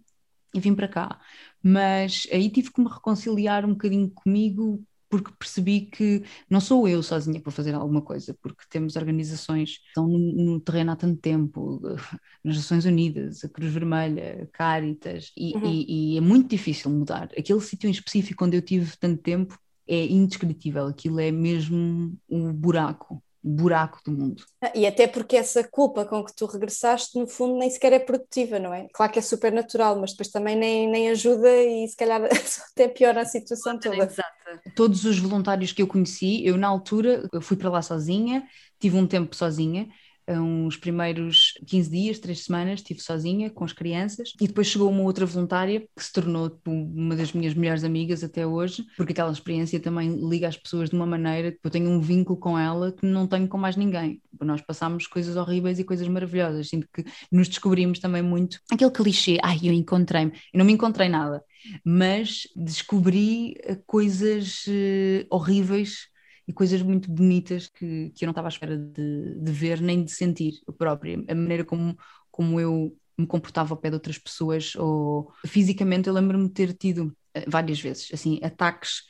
e 0.54 0.60
vim 0.60 0.76
para 0.76 0.88
cá. 0.88 1.20
Mas 1.64 2.28
aí 2.32 2.50
tive 2.50 2.72
que 2.72 2.82
me 2.82 2.90
reconciliar 2.90 3.66
um 3.66 3.70
bocadinho 3.70 4.10
comigo 4.12 4.84
porque 5.10 5.32
percebi 5.38 5.82
que 5.82 6.24
não 6.50 6.60
sou 6.60 6.88
eu 6.88 7.02
sozinha 7.02 7.40
para 7.40 7.52
fazer 7.52 7.74
alguma 7.74 8.02
coisa, 8.02 8.36
porque 8.42 8.64
temos 8.70 8.96
organizações 8.96 9.78
que 9.78 9.88
estão 9.88 10.08
no, 10.08 10.20
no 10.20 10.60
terreno 10.60 10.92
há 10.92 10.96
tanto 10.96 11.22
tempo, 11.22 11.80
nas 12.44 12.58
Nações 12.58 12.86
Unidas, 12.86 13.44
a 13.44 13.50
Cruz 13.50 13.72
Vermelha, 13.72 14.44
a 14.44 14.46
Caritas, 14.48 15.32
e, 15.38 15.56
uhum. 15.56 15.66
e, 15.66 16.14
e 16.14 16.18
é 16.18 16.22
muito 16.22 16.50
difícil 16.50 16.92
mudar. 16.92 17.30
Aquele 17.38 17.62
sítio 17.62 17.88
em 17.88 17.92
específico 17.92 18.44
onde 18.44 18.58
eu 18.58 18.62
tive 18.62 18.96
tanto 18.98 19.22
tempo 19.22 19.58
é 19.88 20.06
indescritível, 20.06 20.88
aquilo 20.88 21.20
é 21.20 21.32
mesmo 21.32 22.18
um 22.28 22.52
buraco 22.52 23.24
buraco 23.48 24.00
do 24.04 24.12
mundo. 24.12 24.44
Ah, 24.60 24.72
e 24.74 24.88
até 24.88 25.06
porque 25.06 25.38
essa 25.38 25.64
culpa 25.64 26.04
com 26.04 26.24
que 26.26 26.36
tu 26.36 26.48
regressaste, 26.48 27.20
no 27.20 27.28
fundo, 27.28 27.60
nem 27.60 27.70
sequer 27.70 27.94
é 27.94 28.00
produtiva, 28.00 28.58
não 28.58 28.74
é? 28.74 28.88
Claro 28.92 29.12
que 29.12 29.20
é 29.20 29.22
super 29.22 29.54
natural, 29.54 30.00
mas 30.00 30.12
depois 30.12 30.30
também 30.30 30.56
nem, 30.56 30.90
nem 30.90 31.10
ajuda 31.12 31.48
e 31.64 31.88
se 31.88 31.96
calhar 31.96 32.22
até 32.74 32.88
piora 32.88 33.22
a 33.22 33.26
situação 33.26 33.80
toda. 33.80 34.04
Exato. 34.04 34.30
Todos 34.76 35.06
os 35.06 35.20
voluntários 35.20 35.72
que 35.72 35.82
eu 35.82 35.88
conheci, 35.88 36.44
eu 36.44 36.58
na 36.58 36.68
altura 36.68 37.30
eu 37.32 37.42
fui 37.42 37.56
para 37.56 37.70
lá 37.70 37.84
sozinha, 37.84 38.48
tive 38.80 38.98
um 38.98 39.06
tempo 39.06 39.36
sozinha, 39.36 39.88
uns 40.30 40.78
primeiros 40.78 41.54
15 41.68 41.90
dias, 41.90 42.20
3 42.20 42.44
semanas, 42.44 42.80
estive 42.80 43.00
sozinha 43.00 43.50
com 43.50 43.64
as 43.64 43.74
crianças. 43.74 44.34
E 44.42 44.48
depois 44.48 44.68
chegou 44.68 44.90
uma 44.90 45.04
outra 45.04 45.26
voluntária 45.26 45.82
que 45.96 46.04
se 46.04 46.12
tornou 46.12 46.50
tipo, 46.50 46.72
uma 46.72 47.16
das 47.16 47.34
minhas 47.34 47.54
melhores 47.54 47.84
amigas 47.84 48.24
até 48.24 48.46
hoje, 48.46 48.86
porque 48.98 49.12
aquela 49.12 49.32
experiência 49.32 49.80
também 49.80 50.16
liga 50.28 50.48
as 50.48 50.58
pessoas 50.58 50.90
de 50.90 50.96
uma 50.96 51.06
maneira 51.06 51.52
que 51.52 51.60
eu 51.64 51.72
tenho 51.72 51.90
um 51.90 52.02
vínculo 52.02 52.40
com 52.40 52.58
ela 52.58 52.92
que 52.92 53.06
não 53.06 53.28
tenho 53.28 53.48
com 53.48 53.58
mais 53.58 53.76
ninguém. 53.76 54.22
Nós 54.42 54.62
passámos 54.62 55.08
coisas 55.08 55.36
horríveis 55.36 55.80
e 55.80 55.84
coisas 55.84 56.08
maravilhosas, 56.08 56.70
sinto 56.70 56.88
que 56.94 57.04
nos 57.32 57.48
descobrimos 57.48 58.00
também 58.00 58.22
muito. 58.22 58.60
Aquele 58.72 58.92
clichê, 58.92 59.38
ai, 59.42 59.60
eu 59.64 59.74
encontrei-me, 59.74 60.32
eu 60.54 60.58
não 60.58 60.66
me 60.66 60.74
encontrei 60.74 61.08
nada, 61.08 61.44
mas 61.84 62.48
descobri 62.56 63.56
eh, 63.64 63.78
coisas 63.86 64.66
uh, 64.68 65.26
horríveis 65.30 66.08
e 66.48 66.54
coisas 66.54 66.82
muito 66.82 67.12
bonitas 67.12 67.68
que, 67.68 68.12
que 68.12 68.24
eu 68.24 68.28
não 68.28 68.32
estava 68.32 68.48
à 68.48 68.50
espera 68.50 68.78
de, 68.78 69.36
de 69.40 69.52
ver 69.52 69.82
nem 69.82 70.04
de 70.04 70.12
sentir 70.12 70.62
eu 70.68 70.74
própria. 70.74 71.24
A 71.28 71.36
maneira 71.36 71.66
como, 71.66 71.98
como 72.32 72.60
eu 72.60 72.96
me 73.18 73.26
comportava 73.26 73.74
ao 73.74 73.78
pé 73.80 73.90
de 73.90 73.96
outras 73.96 74.18
pessoas 74.18 74.76
ou 74.76 75.32
fisicamente 75.46 76.08
eu 76.08 76.14
lembro-me 76.14 76.48
de 76.48 76.54
ter 76.54 76.74
tido 76.74 77.16
eh, 77.34 77.46
várias 77.48 77.80
vezes, 77.80 78.10
assim, 78.14 78.40
ataques, 78.44 79.04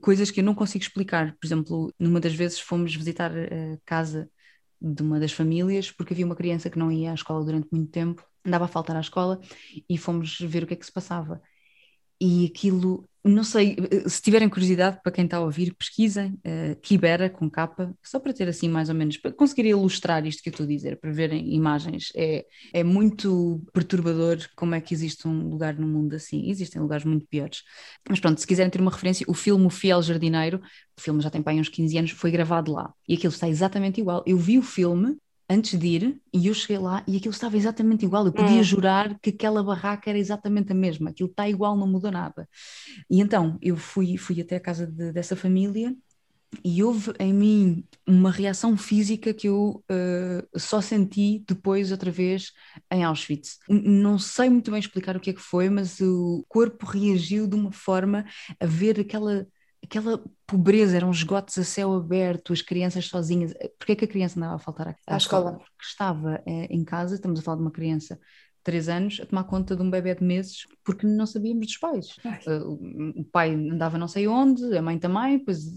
coisas 0.00 0.30
que 0.30 0.40
eu 0.40 0.44
não 0.44 0.54
consigo 0.54 0.82
explicar. 0.82 1.36
Por 1.40 1.46
exemplo, 1.46 1.92
numa 1.98 2.20
das 2.20 2.34
vezes 2.34 2.60
fomos 2.60 2.94
visitar 2.94 3.32
a 3.32 3.78
casa 3.84 4.30
de 4.80 5.02
uma 5.02 5.18
das 5.18 5.32
famílias 5.32 5.90
porque 5.90 6.12
havia 6.14 6.24
uma 6.26 6.36
criança 6.36 6.70
que 6.70 6.78
não 6.78 6.90
ia 6.90 7.10
à 7.10 7.14
escola 7.14 7.44
durante 7.44 7.68
muito 7.72 7.90
tempo, 7.90 8.24
andava 8.44 8.64
a 8.66 8.68
faltar 8.68 8.96
à 8.96 9.00
escola 9.00 9.40
e 9.88 9.98
fomos 9.98 10.38
ver 10.40 10.64
o 10.64 10.66
que 10.66 10.74
é 10.74 10.76
que 10.76 10.86
se 10.86 10.92
passava. 10.92 11.42
E 12.20 12.46
aquilo 12.46 13.08
não 13.28 13.44
sei, 13.44 13.76
se 14.06 14.22
tiverem 14.22 14.48
curiosidade, 14.48 15.00
para 15.02 15.12
quem 15.12 15.24
está 15.24 15.36
a 15.36 15.40
ouvir, 15.40 15.74
pesquisem 15.74 16.38
uh, 16.46 16.76
Kibera 16.80 17.28
com 17.28 17.50
capa, 17.50 17.94
só 18.02 18.18
para 18.18 18.32
ter 18.32 18.48
assim 18.48 18.68
mais 18.68 18.88
ou 18.88 18.94
menos, 18.94 19.16
para 19.16 19.32
conseguir 19.32 19.66
ilustrar 19.66 20.24
isto 20.26 20.42
que 20.42 20.48
eu 20.48 20.50
estou 20.52 20.64
a 20.64 20.68
dizer, 20.68 20.98
para 20.98 21.10
verem 21.12 21.52
imagens. 21.54 22.10
É, 22.16 22.46
é 22.72 22.82
muito 22.82 23.62
perturbador 23.72 24.38
como 24.56 24.74
é 24.74 24.80
que 24.80 24.94
existe 24.94 25.26
um 25.28 25.48
lugar 25.48 25.74
no 25.74 25.86
mundo 25.86 26.14
assim. 26.14 26.48
Existem 26.48 26.80
lugares 26.80 27.04
muito 27.04 27.26
piores. 27.26 27.62
Mas 28.08 28.20
pronto, 28.20 28.40
se 28.40 28.46
quiserem 28.46 28.70
ter 28.70 28.80
uma 28.80 28.90
referência, 28.90 29.26
o 29.28 29.34
filme 29.34 29.66
O 29.66 29.70
Fiel 29.70 30.02
Jardineiro, 30.02 30.60
o 30.96 31.00
filme 31.00 31.20
já 31.20 31.30
tem 31.30 31.42
para 31.42 31.52
aí 31.52 31.60
uns 31.60 31.68
15 31.68 31.98
anos, 31.98 32.10
foi 32.12 32.30
gravado 32.30 32.72
lá. 32.72 32.92
E 33.06 33.14
aquilo 33.14 33.32
está 33.32 33.48
exatamente 33.48 34.00
igual. 34.00 34.22
Eu 34.26 34.38
vi 34.38 34.58
o 34.58 34.62
filme 34.62 35.16
antes 35.48 35.78
de 35.78 35.86
ir 35.86 36.22
e 36.32 36.46
eu 36.46 36.54
cheguei 36.54 36.78
lá 36.78 37.02
e 37.06 37.16
aquilo 37.16 37.32
estava 37.32 37.56
exatamente 37.56 38.04
igual. 38.04 38.26
Eu 38.26 38.32
podia 38.32 38.60
hum. 38.60 38.62
jurar 38.62 39.18
que 39.20 39.30
aquela 39.30 39.62
barraca 39.62 40.10
era 40.10 40.18
exatamente 40.18 40.72
a 40.72 40.74
mesma, 40.74 41.10
aquilo 41.10 41.30
está 41.30 41.48
igual, 41.48 41.76
não 41.76 41.86
mudou 41.86 42.10
nada. 42.10 42.48
E 43.10 43.20
então 43.20 43.58
eu 43.62 43.76
fui, 43.76 44.16
fui 44.16 44.40
até 44.40 44.56
a 44.56 44.60
casa 44.60 44.86
de, 44.86 45.12
dessa 45.12 45.34
família 45.34 45.94
e 46.64 46.82
houve 46.82 47.12
em 47.18 47.32
mim 47.32 47.84
uma 48.06 48.30
reação 48.30 48.76
física 48.76 49.34
que 49.34 49.48
eu 49.48 49.84
uh, 49.90 50.58
só 50.58 50.80
senti 50.80 51.44
depois, 51.46 51.92
outra 51.92 52.10
vez, 52.10 52.52
em 52.90 53.04
Auschwitz. 53.04 53.58
Não 53.68 54.18
sei 54.18 54.48
muito 54.48 54.70
bem 54.70 54.80
explicar 54.80 55.16
o 55.16 55.20
que 55.20 55.30
é 55.30 55.32
que 55.34 55.40
foi, 55.40 55.68
mas 55.68 56.00
o 56.00 56.44
corpo 56.48 56.86
reagiu 56.86 57.46
de 57.46 57.54
uma 57.54 57.70
forma 57.70 58.24
a 58.58 58.66
ver 58.66 58.98
aquela 58.98 59.46
aquela 59.88 60.22
pobreza, 60.46 60.96
eram 60.96 61.10
esgotos 61.10 61.56
a 61.58 61.64
céu 61.64 61.94
aberto, 61.94 62.52
as 62.52 62.60
crianças 62.60 63.06
sozinhas. 63.06 63.54
Porquê 63.78 63.92
é 63.92 63.96
que 63.96 64.04
a 64.04 64.08
criança 64.08 64.38
andava 64.38 64.56
a 64.56 64.58
faltar 64.58 64.88
à, 64.88 65.14
à, 65.14 65.16
escola? 65.16 65.50
escola? 65.50 65.58
Porque 65.58 65.84
estava 65.84 66.42
eh, 66.46 66.66
em 66.70 66.84
casa, 66.84 67.14
estamos 67.14 67.40
a 67.40 67.42
falar 67.42 67.56
de 67.56 67.62
uma 67.62 67.70
criança 67.70 68.20
três 68.68 68.86
anos 68.86 69.18
a 69.18 69.24
tomar 69.24 69.44
conta 69.44 69.74
de 69.74 69.80
um 69.80 69.90
bebê 69.90 70.14
de 70.14 70.22
meses 70.22 70.66
porque 70.84 71.06
não 71.06 71.24
sabíamos 71.24 71.68
dos 71.68 71.78
pais. 71.78 72.16
Uh, 72.46 73.20
o 73.20 73.24
pai 73.24 73.54
andava 73.54 73.96
não 73.96 74.06
sei 74.06 74.28
onde, 74.28 74.76
a 74.76 74.82
mãe 74.82 74.98
também, 74.98 75.38
pois 75.38 75.74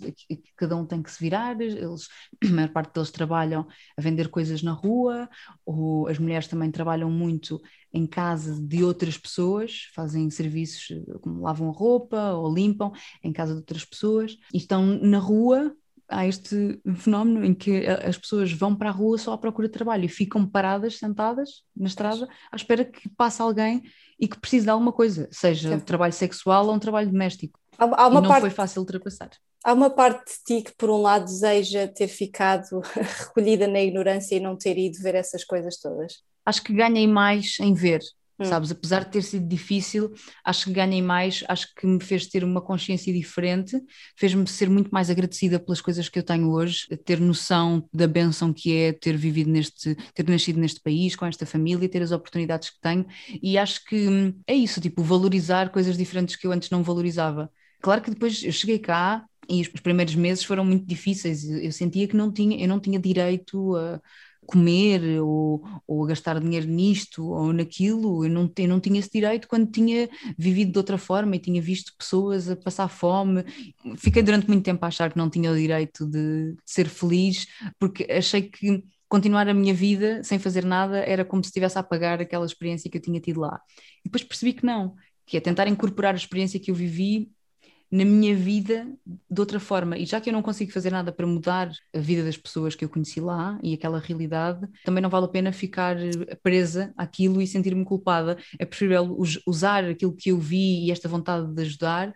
cada 0.58 0.76
um 0.76 0.86
tem 0.86 1.02
que 1.02 1.10
se 1.10 1.18
virar, 1.18 1.56
eles, 1.62 2.10
a 2.44 2.48
maior 2.50 2.70
parte 2.74 2.94
deles 2.94 3.10
trabalham 3.10 3.66
a 3.96 4.02
vender 4.02 4.28
coisas 4.28 4.62
na 4.62 4.74
rua, 4.74 5.30
ou 5.66 6.06
as 6.10 6.20
mulheres 6.20 6.50
também 6.50 6.70
trabalham 6.70 7.10
muito 7.10 7.62
em 7.94 8.06
casa 8.06 8.62
de 8.62 8.84
outras 8.84 9.18
pessoas, 9.18 9.90
fazem 9.96 10.30
serviços 10.30 11.02
como 11.22 11.44
lavam 11.44 11.70
a 11.70 11.74
roupa 11.74 12.34
ou 12.34 12.54
limpam 12.54 12.92
em 13.24 13.32
casa 13.32 13.54
de 13.54 13.60
outras 13.60 13.86
pessoas 13.86 14.38
e 14.54 14.58
estão 14.58 14.86
na 14.86 15.18
rua 15.18 15.74
há 16.12 16.28
este 16.28 16.80
fenómeno 16.96 17.46
em 17.46 17.54
que 17.54 17.88
as 17.88 18.18
pessoas 18.18 18.52
vão 18.52 18.76
para 18.76 18.90
a 18.90 18.92
rua 18.92 19.18
só 19.18 19.34
à 19.34 19.38
procura 19.38 19.68
de 19.68 19.74
trabalho 19.74 20.06
e 20.06 20.10
ficam 20.10 20.46
paradas, 20.46 20.98
sentadas 20.98 21.64
na 21.76 21.88
estrada, 21.88 22.28
à 22.52 22.56
espera 22.56 22.86
que 22.86 23.10
passe 23.10 23.42
alguém 23.42 23.82
e 24.20 24.28
que 24.28 24.40
precise 24.40 24.66
de 24.66 24.72
alguma 24.72 24.92
coisa, 24.92 25.28
seja 25.32 25.74
um 25.74 25.80
trabalho 25.80 26.14
sexual 26.14 26.68
ou 26.68 26.74
um 26.74 26.80
trabalho 26.80 27.10
doméstico. 27.10 27.60
Há, 27.78 27.86
há 28.04 28.08
uma 28.08 28.20
e 28.20 28.24
não 28.24 28.30
parte, 28.30 28.42
foi 28.42 28.50
fácil 28.50 28.82
ultrapassar. 28.82 29.30
Há 29.64 29.74
uma 29.74 29.90
parte 29.90 30.34
de 30.34 30.44
ti 30.44 30.64
que, 30.64 30.76
por 30.76 30.90
um 30.90 31.02
lado, 31.02 31.26
deseja 31.26 31.88
ter 31.88 32.08
ficado 32.08 32.82
recolhida 33.20 33.68
na 33.68 33.82
ignorância 33.82 34.36
e 34.36 34.40
não 34.40 34.56
ter 34.56 34.78
ido 34.78 35.02
ver 35.02 35.16
essas 35.16 35.44
coisas 35.44 35.80
todas. 35.80 36.22
Acho 36.46 36.64
que 36.64 36.74
ganhei 36.74 37.08
mais 37.08 37.58
em 37.60 37.74
ver 37.74 38.02
Hum. 38.42 38.48
Sabes, 38.48 38.72
apesar 38.72 39.06
de 39.06 39.12
ter 39.12 39.22
sido 39.22 39.48
difícil, 39.48 40.12
acho 40.44 40.66
que 40.66 40.74
ganhei 40.74 41.02
mais, 41.02 41.44
acho 41.48 41.68
que 41.76 41.86
me 41.86 42.04
fez 42.04 42.28
ter 42.28 42.44
uma 42.44 42.62
consciência 42.62 43.14
diferente, 43.14 43.80
fez-me 44.18 44.48
ser 44.48 44.70
muito 44.70 44.90
mais 44.92 45.10
agradecida 45.10 45.60
pelas 45.60 45.82
coisas 45.82 46.10
que 46.10 46.18
eu 46.20 46.24
tenho 46.24 46.50
hoje, 46.52 46.88
ter 47.06 47.20
noção 47.20 47.88
da 47.94 48.08
benção 48.08 48.52
que 48.54 48.76
é 48.76 48.94
ter 48.94 49.16
vivido 49.18 49.50
neste, 49.52 49.96
ter 50.14 50.28
nascido 50.28 50.60
neste 50.60 50.82
país, 50.82 51.16
com 51.16 51.26
esta 51.26 51.46
família, 51.46 51.88
ter 51.90 52.02
as 52.02 52.12
oportunidades 52.12 52.70
que 52.72 52.80
tenho, 52.82 53.06
e 53.42 53.58
acho 53.58 53.84
que 53.86 54.08
hum, 54.08 54.34
é 54.48 54.54
isso, 54.56 54.82
tipo, 54.82 55.04
valorizar 55.04 55.70
coisas 55.72 55.98
diferentes 55.98 56.36
que 56.36 56.48
eu 56.48 56.52
antes 56.52 56.70
não 56.70 56.84
valorizava. 56.84 57.52
Claro 57.82 58.02
que 58.02 58.12
depois 58.12 58.44
eu 58.44 58.52
cheguei 58.52 58.80
cá 58.80 59.26
e 59.50 59.62
os 59.62 59.68
primeiros 59.82 60.16
meses 60.16 60.44
foram 60.44 60.64
muito 60.64 60.86
difíceis, 60.86 61.44
eu 61.50 61.72
sentia 61.72 62.08
que 62.08 62.16
não 62.16 62.32
tinha, 62.32 62.60
eu 62.64 62.68
não 62.68 62.80
tinha 62.80 63.00
direito 63.00 63.76
a 63.76 64.00
comer 64.46 65.22
ou, 65.22 65.64
ou 65.88 66.06
gastar 66.06 66.40
dinheiro 66.40 66.68
nisto 66.68 67.26
ou 67.26 67.54
naquilo, 67.54 68.26
eu 68.26 68.30
não, 68.30 68.52
eu 68.58 68.68
não 68.68 68.80
tinha 68.80 69.00
esse 69.00 69.12
direito 69.12 69.48
quando 69.48 69.72
tinha 69.72 70.10
vivido 70.38 70.72
de 70.72 70.78
outra 70.78 70.98
forma 70.98 71.36
e 71.36 71.40
tinha 71.40 71.62
visto 71.62 71.94
pessoas 71.98 72.50
a 72.50 72.56
passar 72.56 72.88
fome. 72.88 73.44
Fiquei 73.98 74.22
durante 74.24 74.48
muito 74.48 74.64
tempo 74.64 74.84
a 74.84 74.88
achar 74.88 75.12
que 75.12 75.18
não 75.18 75.30
tinha 75.30 75.52
o 75.52 75.56
direito 75.56 76.06
de, 76.06 76.54
de 76.54 76.58
ser 76.66 76.88
feliz, 76.88 77.48
porque 77.80 78.08
achei 78.10 78.44
que 78.44 78.84
continuar 79.08 79.48
a 79.48 79.54
minha 79.54 79.74
vida 79.74 80.24
sem 80.24 80.40
fazer 80.40 80.66
nada 80.66 81.00
era 81.00 81.26
como 81.26 81.44
se 81.44 81.50
estivesse 81.50 81.78
a 81.78 81.84
pagar 81.84 82.22
aquela 82.22 82.46
experiência 82.46 82.90
que 82.90 82.98
eu 82.98 83.02
tinha 83.02 83.20
tido 83.20 83.42
lá. 83.42 83.60
E 84.00 84.04
depois 84.06 84.24
percebi 84.24 84.54
que 84.54 84.66
não, 84.66 84.96
que 85.26 85.38
é 85.38 85.40
tentar 85.40 85.68
incorporar 85.68 86.14
a 86.14 86.18
experiência 86.18 86.60
que 86.60 86.72
eu 86.72 86.76
vivi 86.76 87.30
na 87.92 88.06
minha 88.06 88.34
vida 88.34 88.88
de 89.30 89.40
outra 89.40 89.60
forma. 89.60 89.98
E 89.98 90.06
já 90.06 90.22
que 90.22 90.30
eu 90.30 90.34
não 90.34 90.42
consigo 90.42 90.72
fazer 90.72 90.92
nada 90.92 91.12
para 91.12 91.28
mudar 91.28 91.70
a 91.94 92.00
vida 92.00 92.24
das 92.24 92.38
pessoas 92.38 92.74
que 92.74 92.86
eu 92.86 92.90
conheci 92.90 93.20
lá 93.20 93.60
e 93.62 93.74
aquela 93.74 94.00
realidade, 94.00 94.66
também 94.86 95.04
não 95.04 95.10
vale 95.10 95.26
a 95.26 95.30
pena 95.30 95.52
ficar 95.52 95.98
presa 96.42 96.94
àquilo 96.96 97.42
e 97.42 97.48
sentir-me 97.48 97.84
culpada. 97.84 98.38
É 98.58 98.66
preferível 98.66 99.18
usar 99.46 99.84
aquilo 99.84 100.16
que 100.16 100.32
eu 100.32 100.40
vi 100.40 100.86
e 100.86 100.92
esta 100.92 101.10
vontade 101.10 101.54
de 101.54 101.62
ajudar 101.64 102.14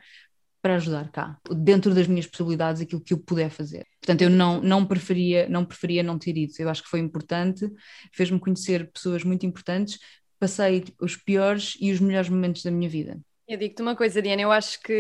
para 0.62 0.78
ajudar 0.78 1.12
cá, 1.12 1.38
dentro 1.56 1.94
das 1.94 2.08
minhas 2.08 2.26
possibilidades, 2.26 2.82
aquilo 2.82 3.00
que 3.00 3.14
eu 3.14 3.20
puder 3.20 3.52
fazer. 3.52 3.86
Portanto, 4.02 4.24
eu 4.24 4.32
não, 4.32 4.60
não, 4.60 4.84
preferia, 4.84 5.48
não 5.48 5.64
preferia 5.64 6.02
não 6.02 6.18
ter 6.18 6.36
ido. 6.36 6.54
Eu 6.58 6.70
acho 6.70 6.82
que 6.82 6.90
foi 6.90 7.00
importante, 7.00 7.70
fez-me 8.12 8.40
conhecer 8.40 8.92
pessoas 8.92 9.24
muito 9.24 9.46
importantes, 9.46 10.00
passei 10.40 10.84
os 11.00 11.16
piores 11.16 11.78
e 11.80 11.92
os 11.92 12.00
melhores 12.00 12.30
momentos 12.30 12.64
da 12.64 12.72
minha 12.72 12.90
vida. 12.90 13.20
Eu 13.48 13.58
digo-te 13.60 13.82
uma 13.82 13.96
coisa, 13.96 14.22
Diana, 14.24 14.42
eu 14.42 14.52
acho 14.52 14.82
que 14.82 14.92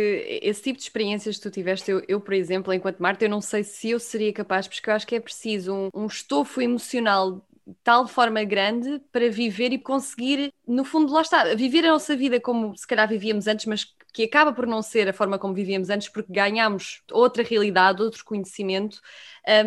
esse 0.41 0.61
tipo 0.61 0.77
de 0.77 0.83
experiências 0.83 1.37
que 1.37 1.41
tu 1.41 1.49
tiveste, 1.49 1.89
eu, 1.89 2.03
eu, 2.07 2.21
por 2.21 2.33
exemplo, 2.33 2.71
enquanto 2.71 2.99
Marta, 2.99 3.25
eu 3.25 3.29
não 3.29 3.41
sei 3.41 3.63
se 3.63 3.89
eu 3.89 3.99
seria 3.99 4.31
capaz, 4.31 4.67
porque 4.67 4.87
eu 4.87 4.93
acho 4.93 5.07
que 5.07 5.15
é 5.15 5.19
preciso 5.19 5.73
um, 5.73 5.89
um 5.95 6.05
estofo 6.05 6.61
emocional 6.61 7.43
tal 7.83 8.07
forma 8.07 8.43
grande 8.43 8.99
para 9.11 9.27
viver 9.31 9.73
e 9.73 9.79
conseguir, 9.79 10.53
no 10.67 10.85
fundo, 10.85 11.11
lá 11.11 11.21
está, 11.21 11.55
viver 11.55 11.83
a 11.85 11.89
nossa 11.89 12.15
vida 12.15 12.39
como 12.39 12.77
se 12.77 12.85
calhar 12.85 13.09
vivíamos 13.09 13.47
antes, 13.47 13.65
mas 13.65 13.85
que 14.15 14.23
acaba 14.23 14.53
por 14.53 14.65
não 14.65 14.81
ser 14.81 15.09
a 15.09 15.13
forma 15.13 15.37
como 15.37 15.53
vivíamos 15.53 15.89
antes, 15.89 16.07
porque 16.07 16.31
ganhamos 16.31 17.03
outra 17.11 17.43
realidade, 17.43 18.01
outro 18.01 18.23
conhecimento, 18.23 19.01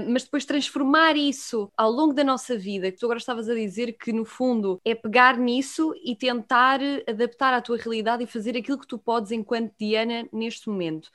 mas 0.08 0.24
depois 0.24 0.46
transformar 0.46 1.18
isso 1.18 1.70
ao 1.76 1.90
longo 1.90 2.14
da 2.14 2.24
nossa 2.24 2.56
vida, 2.56 2.90
que 2.90 2.96
tu 2.96 3.04
agora 3.04 3.18
estavas 3.18 3.46
a 3.46 3.54
dizer 3.54 3.92
que 3.92 4.11
no 4.11 4.24
fundo 4.24 4.80
é 4.87 4.94
pegar 4.94 5.37
nisso 5.37 5.92
e 6.02 6.16
tentar 6.16 6.80
adaptar 7.06 7.52
à 7.52 7.61
tua 7.61 7.76
realidade 7.76 8.24
e 8.24 8.26
fazer 8.26 8.56
aquilo 8.56 8.78
que 8.78 8.87
tu 8.87 8.98
podes 8.98 9.32
enquanto 9.32 9.74
Diana 9.78 10.26
neste 10.32 10.70
momento. 10.70 11.11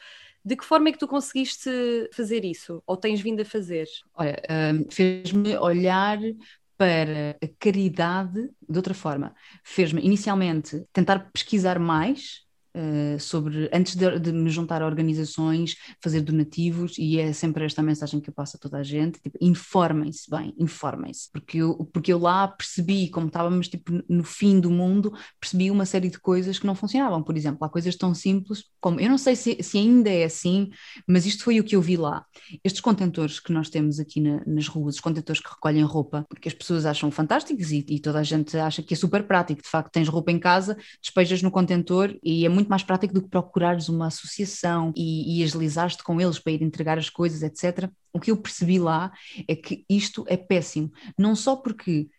De 0.46 0.56
que 0.56 0.64
forma 0.64 0.90
é 0.90 0.92
que 0.92 1.00
tu 1.00 1.08
conseguiste 1.08 1.72
fazer 2.12 2.46
isso? 2.46 2.84
Ou 2.86 2.96
tens 2.96 3.20
vindo 3.20 3.42
a 3.42 3.46
fazer? 3.46 3.88
Olha, 4.14 4.40
um, 4.76 4.92
fez-me 4.92 5.58
olhar 5.58 6.20
para 6.78 7.36
a 7.42 7.48
caridade 7.58 8.48
de 8.70 8.78
outra 8.78 8.94
forma. 8.94 9.34
Fez-me 9.64 10.02
inicialmente 10.02 10.86
tentar 10.94 11.32
pesquisar 11.32 11.80
mais 11.80 12.43
Uh, 12.76 13.20
sobre 13.20 13.70
antes 13.72 13.96
de, 13.96 14.20
de, 14.20 14.32
me 14.32 14.50
juntar 14.50 14.82
a 14.82 14.86
organizações, 14.88 15.76
fazer 16.02 16.22
donativos, 16.22 16.98
e 16.98 17.20
é 17.20 17.32
sempre 17.32 17.64
esta 17.64 17.84
mensagem 17.84 18.20
que 18.20 18.30
eu 18.30 18.34
passo 18.34 18.58
a 18.58 18.60
toda 18.60 18.78
a 18.78 18.84
gente: 18.84 19.20
tipo, 19.22 19.38
informem-se 19.40 20.30
bem, 20.30 20.56
informem-se, 20.58 21.30
porque 21.32 21.60
eu, 21.60 21.88
porque 21.94 22.12
eu 22.12 22.18
lá 22.18 22.48
percebi, 22.48 23.10
como 23.10 23.28
estávamos 23.28 23.68
tipo, 23.68 24.04
no 24.10 24.24
fim 24.24 24.60
do 24.60 24.72
mundo, 24.72 25.14
percebi 25.40 25.70
uma 25.70 25.86
série 25.86 26.10
de 26.10 26.20
coisas 26.20 26.58
que 26.58 26.66
não 26.66 26.74
funcionavam. 26.74 27.22
Por 27.22 27.38
exemplo, 27.38 27.64
há 27.64 27.70
coisas 27.70 27.96
tão 27.96 28.14
simples 28.16 28.64
como 28.84 29.00
eu 29.00 29.10
não 29.10 29.18
sei 29.18 29.34
se, 29.36 29.64
se 29.64 29.78
ainda 29.78 30.10
é 30.10 30.26
assim, 30.26 30.70
mas 31.08 31.26
isto 31.26 31.46
foi 31.46 31.58
o 31.58 31.64
que 31.64 31.74
eu 31.74 31.82
vi 31.82 31.96
lá. 31.96 32.26
Estes 32.66 32.82
contentores 32.82 33.40
que 33.40 33.54
nós 33.54 33.70
temos 33.70 33.98
aqui 33.98 34.20
na, 34.20 34.44
nas 34.46 34.68
ruas, 34.68 34.96
os 34.96 35.02
contentores 35.02 35.42
que 35.42 35.50
recolhem 35.50 35.84
roupa, 35.84 36.26
que 36.42 36.50
as 36.50 36.54
pessoas 36.54 36.86
acham 36.86 37.10
fantásticos 37.10 37.72
e, 37.72 37.86
e 37.88 38.00
toda 38.00 38.20
a 38.20 38.24
gente 38.24 38.58
acha 38.58 38.84
que 38.84 38.94
é 38.94 38.98
super 38.98 39.26
prático. 39.26 39.62
De 39.62 39.70
facto, 39.70 39.90
tens 39.90 40.10
roupa 40.10 40.34
em 40.34 40.40
casa, 40.40 40.78
despejas 41.02 41.42
no 41.42 41.50
contentor 41.50 42.14
e 42.22 42.46
é 42.46 42.50
muito 42.50 42.63
muito 42.64 42.70
mais 42.70 42.84
prático 42.84 43.14
do 43.14 43.22
que 43.22 43.30
procurares 43.30 43.90
uma 43.90 44.08
associação 44.08 44.94
e, 44.96 45.40
e 45.40 45.44
agilizares-te 45.44 46.04
com 46.04 46.20
eles 46.20 46.40
para 46.40 46.54
ir 46.54 46.64
entregar 46.64 46.98
as 46.98 47.10
coisas, 47.10 47.44
etc. 47.44 47.90
O 48.12 48.20
que 48.20 48.32
eu 48.32 48.38
percebi 48.38 48.80
lá 48.80 49.12
é 49.48 49.56
que 49.56 49.86
isto 49.90 50.24
é 50.28 50.38
péssimo, 50.38 50.92
não 51.18 51.36
só 51.36 51.56
porque 51.56 52.10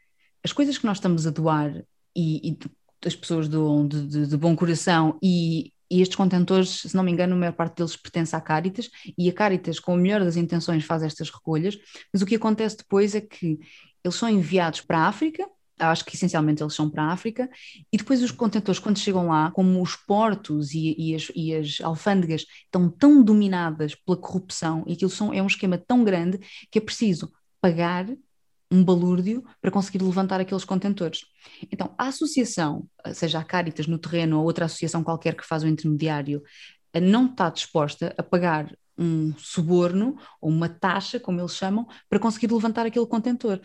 as 0.45 0.53
coisas 0.53 0.77
que 0.77 0.85
nós 0.85 0.99
estamos 0.99 1.27
a 1.27 1.31
doar 1.31 1.83
e, 2.15 2.51
e 2.51 2.59
as 3.07 3.17
pessoas 3.17 3.49
doam 3.49 3.89
de, 3.89 4.07
de, 4.07 4.27
de 4.27 4.37
bom 4.37 4.55
coração 4.55 5.19
e, 5.23 5.73
e 5.91 6.03
estes 6.03 6.17
contentores, 6.17 6.83
se 6.83 6.95
não 6.95 7.03
me 7.03 7.11
engano, 7.11 7.35
a 7.35 7.39
maior 7.39 7.53
parte 7.53 7.77
deles 7.79 7.97
pertence 7.97 8.37
à 8.37 8.41
Caritas, 8.41 8.91
e 9.17 9.29
a 9.29 9.33
Caritas, 9.33 9.81
com 9.81 9.95
a 9.95 9.97
melhor 9.97 10.21
das 10.21 10.37
intenções, 10.37 10.85
faz 10.85 11.03
estas 11.03 11.31
recolhas, 11.31 11.79
mas 12.13 12.21
o 12.21 12.27
que 12.27 12.35
acontece 12.35 12.77
depois 12.77 13.15
é 13.15 13.21
que 13.21 13.59
eles 14.03 14.17
são 14.17 14.29
enviados 14.29 14.83
para 14.83 14.99
a 14.99 15.09
África, 15.09 15.49
acho 15.79 16.05
que 16.05 16.15
essencialmente 16.15 16.63
eles 16.63 16.75
são 16.75 16.89
para 16.89 17.05
a 17.05 17.13
África, 17.13 17.49
e 17.93 17.97
depois 17.97 18.23
os 18.23 18.31
contentores, 18.31 18.79
quando 18.79 18.99
chegam 18.99 19.29
lá, 19.29 19.51
como 19.51 19.83
os 19.83 19.97
portos 19.97 20.73
e, 20.73 20.95
e, 20.99 21.15
as, 21.15 21.31
e 21.35 21.55
as, 21.55 21.81
alfândegas 21.81 22.47
estão 22.65 22.89
tão 22.89 23.23
dominadas 23.23 23.95
pela 23.95 24.17
corrupção, 24.17 24.85
e 24.87 24.93
aquilo 24.93 25.11
são, 25.11 25.33
é 25.33 25.43
um 25.43 25.47
esquema 25.47 25.79
tão 25.79 26.05
grande 26.05 26.39
que 26.71 26.79
é 26.79 26.83
preciso 26.83 27.33
pagar 27.61 28.07
um 28.71 28.85
balúrdio 28.85 29.45
para 29.61 29.71
conseguir 29.71 30.03
levantar 30.03 30.41
aqueles 30.41 30.65
contentores. 30.65 31.21
Então, 31.71 31.95
a 31.97 32.09
associação, 32.09 32.89
seja 33.13 33.39
a 33.39 33.45
Caritas 33.45 33.87
no 33.87 33.99
terreno 33.99 34.39
ou 34.39 34.45
outra 34.45 34.65
associação 34.65 35.05
qualquer 35.05 35.37
que 35.37 35.47
faz 35.47 35.63
o 35.63 35.69
intermediário, 35.69 36.43
não 37.01 37.27
está 37.27 37.51
disposta 37.51 38.15
a 38.17 38.23
pagar 38.23 38.75
um 38.97 39.33
suborno 39.37 40.17
ou 40.41 40.51
uma 40.51 40.69
taxa, 40.69 41.19
como 41.19 41.41
eles 41.41 41.57
chamam, 41.57 41.87
para 42.09 42.19
conseguir 42.19 42.53
levantar 42.53 42.87
aquele 42.87 43.07
contentor. 43.07 43.61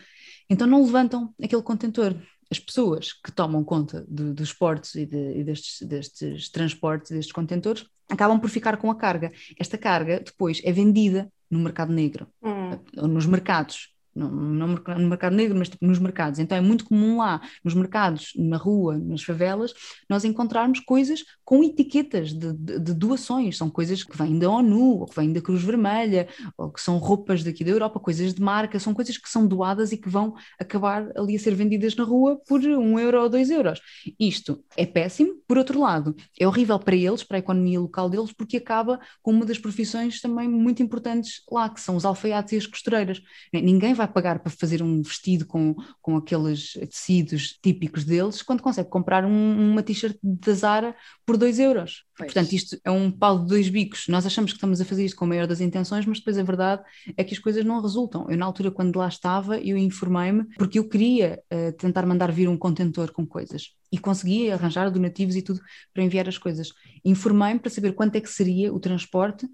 Então 0.48 0.66
não 0.66 0.84
levantam 0.84 1.34
aquele 1.42 1.62
contentor. 1.62 2.14
As 2.50 2.58
pessoas 2.58 3.12
que 3.12 3.30
tomam 3.30 3.62
conta 3.62 4.04
de, 4.08 4.32
dos 4.32 4.52
portos 4.52 4.96
e, 4.96 5.06
de, 5.06 5.38
e 5.38 5.44
destes, 5.44 5.86
destes 5.86 6.48
transportes, 6.50 7.12
destes 7.12 7.32
contentores, 7.32 7.86
acabam 8.08 8.40
por 8.40 8.50
ficar 8.50 8.76
com 8.76 8.90
a 8.90 8.96
carga. 8.96 9.32
Esta 9.58 9.78
carga 9.78 10.20
depois 10.20 10.60
é 10.64 10.72
vendida 10.72 11.32
no 11.48 11.60
mercado 11.60 11.92
negro, 11.92 12.26
hum. 12.42 12.78
ou 12.96 13.08
nos 13.08 13.26
mercados 13.26 13.94
não, 14.14 14.30
não 14.30 14.68
no 14.68 15.08
mercado 15.08 15.34
negro, 15.34 15.56
mas 15.56 15.68
tipo, 15.68 15.86
nos 15.86 15.98
mercados. 15.98 16.38
Então 16.38 16.56
é 16.56 16.60
muito 16.60 16.84
comum 16.84 17.18
lá, 17.18 17.40
nos 17.64 17.74
mercados, 17.74 18.32
na 18.36 18.56
rua, 18.56 18.98
nas 18.98 19.22
favelas, 19.22 19.72
nós 20.08 20.24
encontrarmos 20.24 20.80
coisas 20.80 21.24
com 21.44 21.62
etiquetas 21.64 22.32
de, 22.32 22.52
de, 22.52 22.78
de, 22.78 22.94
doações. 22.94 23.56
São 23.56 23.70
coisas 23.70 24.02
que 24.02 24.16
vêm 24.16 24.38
da 24.38 24.48
ONU, 24.50 25.00
ou 25.00 25.06
que 25.06 25.16
vêm 25.16 25.32
da 25.32 25.40
Cruz 25.40 25.62
Vermelha, 25.62 26.28
ou 26.56 26.70
que 26.70 26.80
são 26.80 26.98
roupas 26.98 27.42
daqui 27.42 27.64
da 27.64 27.70
Europa, 27.70 28.00
coisas 28.00 28.34
de 28.34 28.42
marca, 28.42 28.78
são 28.78 28.94
coisas 28.94 29.16
que 29.16 29.28
são 29.28 29.46
doadas 29.46 29.92
e 29.92 29.96
que 29.96 30.08
vão 30.08 30.34
acabar 30.58 31.10
ali 31.16 31.36
a 31.36 31.38
ser 31.38 31.54
vendidas 31.54 31.94
na 31.96 32.04
rua 32.04 32.40
por 32.46 32.60
um 32.60 32.98
euro 32.98 33.22
ou 33.22 33.28
dois 33.28 33.50
euros. 33.50 33.80
Isto 34.18 34.62
é 34.76 34.86
péssimo. 34.86 35.34
Por 35.46 35.58
outro 35.58 35.80
lado, 35.80 36.14
é 36.38 36.46
horrível 36.46 36.78
para 36.78 36.94
eles, 36.94 37.22
para 37.22 37.36
a 37.36 37.40
economia 37.40 37.80
local 37.80 38.08
deles, 38.08 38.32
porque 38.32 38.56
acaba 38.56 39.00
com 39.22 39.32
uma 39.32 39.46
das 39.46 39.58
profissões 39.58 40.20
também 40.20 40.48
muito 40.48 40.82
importantes 40.82 41.42
lá, 41.50 41.68
que 41.68 41.80
são 41.80 41.96
os 41.96 42.04
alfaiates 42.04 42.52
e 42.52 42.56
as 42.56 42.66
costureiras. 42.66 43.20
Ninguém 43.52 43.94
vai 44.00 44.08
pagar 44.08 44.38
para 44.38 44.50
fazer 44.50 44.82
um 44.82 45.02
vestido 45.02 45.46
com, 45.46 45.74
com 46.00 46.16
aqueles 46.16 46.72
tecidos 46.72 47.58
típicos 47.62 48.04
deles, 48.04 48.42
quando 48.42 48.62
consegue 48.62 48.88
comprar 48.88 49.24
um, 49.24 49.72
uma 49.72 49.82
t-shirt 49.82 50.16
da 50.22 50.52
Zara 50.52 50.96
por 51.26 51.36
2 51.36 51.58
euros. 51.58 52.04
Pois. 52.16 52.32
Portanto, 52.32 52.52
isto 52.52 52.78
é 52.84 52.90
um 52.90 53.10
pau 53.10 53.38
de 53.38 53.46
dois 53.46 53.68
bicos. 53.68 54.06
Nós 54.08 54.26
achamos 54.26 54.52
que 54.52 54.56
estamos 54.56 54.80
a 54.80 54.84
fazer 54.84 55.04
isto 55.04 55.16
com 55.16 55.24
a 55.24 55.28
maior 55.28 55.46
das 55.46 55.60
intenções, 55.60 56.04
mas 56.04 56.18
depois 56.18 56.38
a 56.38 56.42
verdade 56.42 56.82
é 57.16 57.24
que 57.24 57.32
as 57.32 57.38
coisas 57.38 57.64
não 57.64 57.80
resultam. 57.80 58.26
Eu, 58.30 58.36
na 58.36 58.44
altura, 58.44 58.70
quando 58.70 58.96
lá 58.96 59.08
estava, 59.08 59.58
eu 59.58 59.76
informei-me 59.76 60.44
porque 60.56 60.78
eu 60.78 60.88
queria 60.88 61.42
uh, 61.52 61.72
tentar 61.72 62.04
mandar 62.04 62.30
vir 62.30 62.48
um 62.48 62.56
contentor 62.56 63.12
com 63.12 63.26
coisas 63.26 63.74
e 63.92 63.98
consegui 63.98 64.50
arranjar 64.50 64.90
donativos 64.90 65.34
e 65.34 65.42
tudo 65.42 65.60
para 65.92 66.02
enviar 66.02 66.28
as 66.28 66.38
coisas. 66.38 66.72
Informei-me 67.04 67.58
para 67.58 67.70
saber 67.70 67.92
quanto 67.92 68.16
é 68.16 68.20
que 68.20 68.30
seria 68.30 68.72
o 68.72 68.78
transporte 68.78 69.48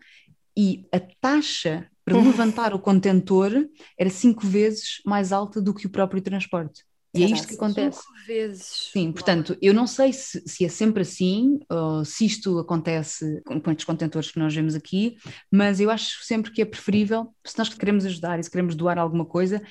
e 0.56 0.86
a 0.92 1.00
taxa 1.20 1.88
para 2.04 2.16
levantar 2.16 2.72
o 2.72 2.78
contentor 2.78 3.68
era 3.98 4.08
cinco 4.08 4.46
vezes 4.46 5.00
mais 5.04 5.32
alta 5.32 5.60
do 5.60 5.74
que 5.74 5.86
o 5.86 5.90
próprio 5.90 6.22
transporte. 6.22 6.84
E 7.14 7.24
é 7.24 7.26
isto 7.26 7.48
que 7.48 7.54
acontece. 7.54 7.98
Cinco 7.98 8.26
vezes. 8.26 8.90
Sim, 8.92 9.12
portanto, 9.12 9.56
eu 9.60 9.72
não 9.72 9.86
sei 9.86 10.12
se, 10.12 10.42
se 10.46 10.64
é 10.64 10.68
sempre 10.68 11.02
assim, 11.02 11.58
ou 11.68 12.04
se 12.04 12.26
isto 12.26 12.58
acontece 12.58 13.42
com, 13.46 13.60
com 13.60 13.70
estes 13.70 13.86
contentores 13.86 14.30
que 14.30 14.38
nós 14.38 14.54
vemos 14.54 14.74
aqui, 14.74 15.16
mas 15.50 15.80
eu 15.80 15.90
acho 15.90 16.22
sempre 16.24 16.52
que 16.52 16.62
é 16.62 16.64
preferível, 16.64 17.34
se 17.44 17.58
nós 17.58 17.68
queremos 17.68 18.04
ajudar 18.04 18.38
e 18.38 18.42
se 18.42 18.50
queremos 18.50 18.74
doar 18.74 18.98
alguma 18.98 19.24
coisa, 19.24 19.62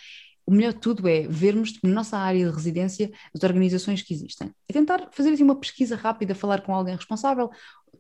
o 0.45 0.51
melhor 0.51 0.73
de 0.73 0.79
tudo 0.79 1.07
é 1.07 1.27
vermos 1.27 1.79
na 1.83 1.89
nossa 1.89 2.17
área 2.17 2.47
de 2.47 2.55
residência 2.55 3.11
as 3.33 3.43
organizações 3.43 4.01
que 4.03 4.13
existem. 4.13 4.51
É 4.69 4.73
tentar 4.73 5.09
fazer 5.11 5.31
assim, 5.31 5.43
uma 5.43 5.59
pesquisa 5.59 5.95
rápida, 5.95 6.35
falar 6.35 6.61
com 6.61 6.73
alguém 6.73 6.95
responsável, 6.95 7.49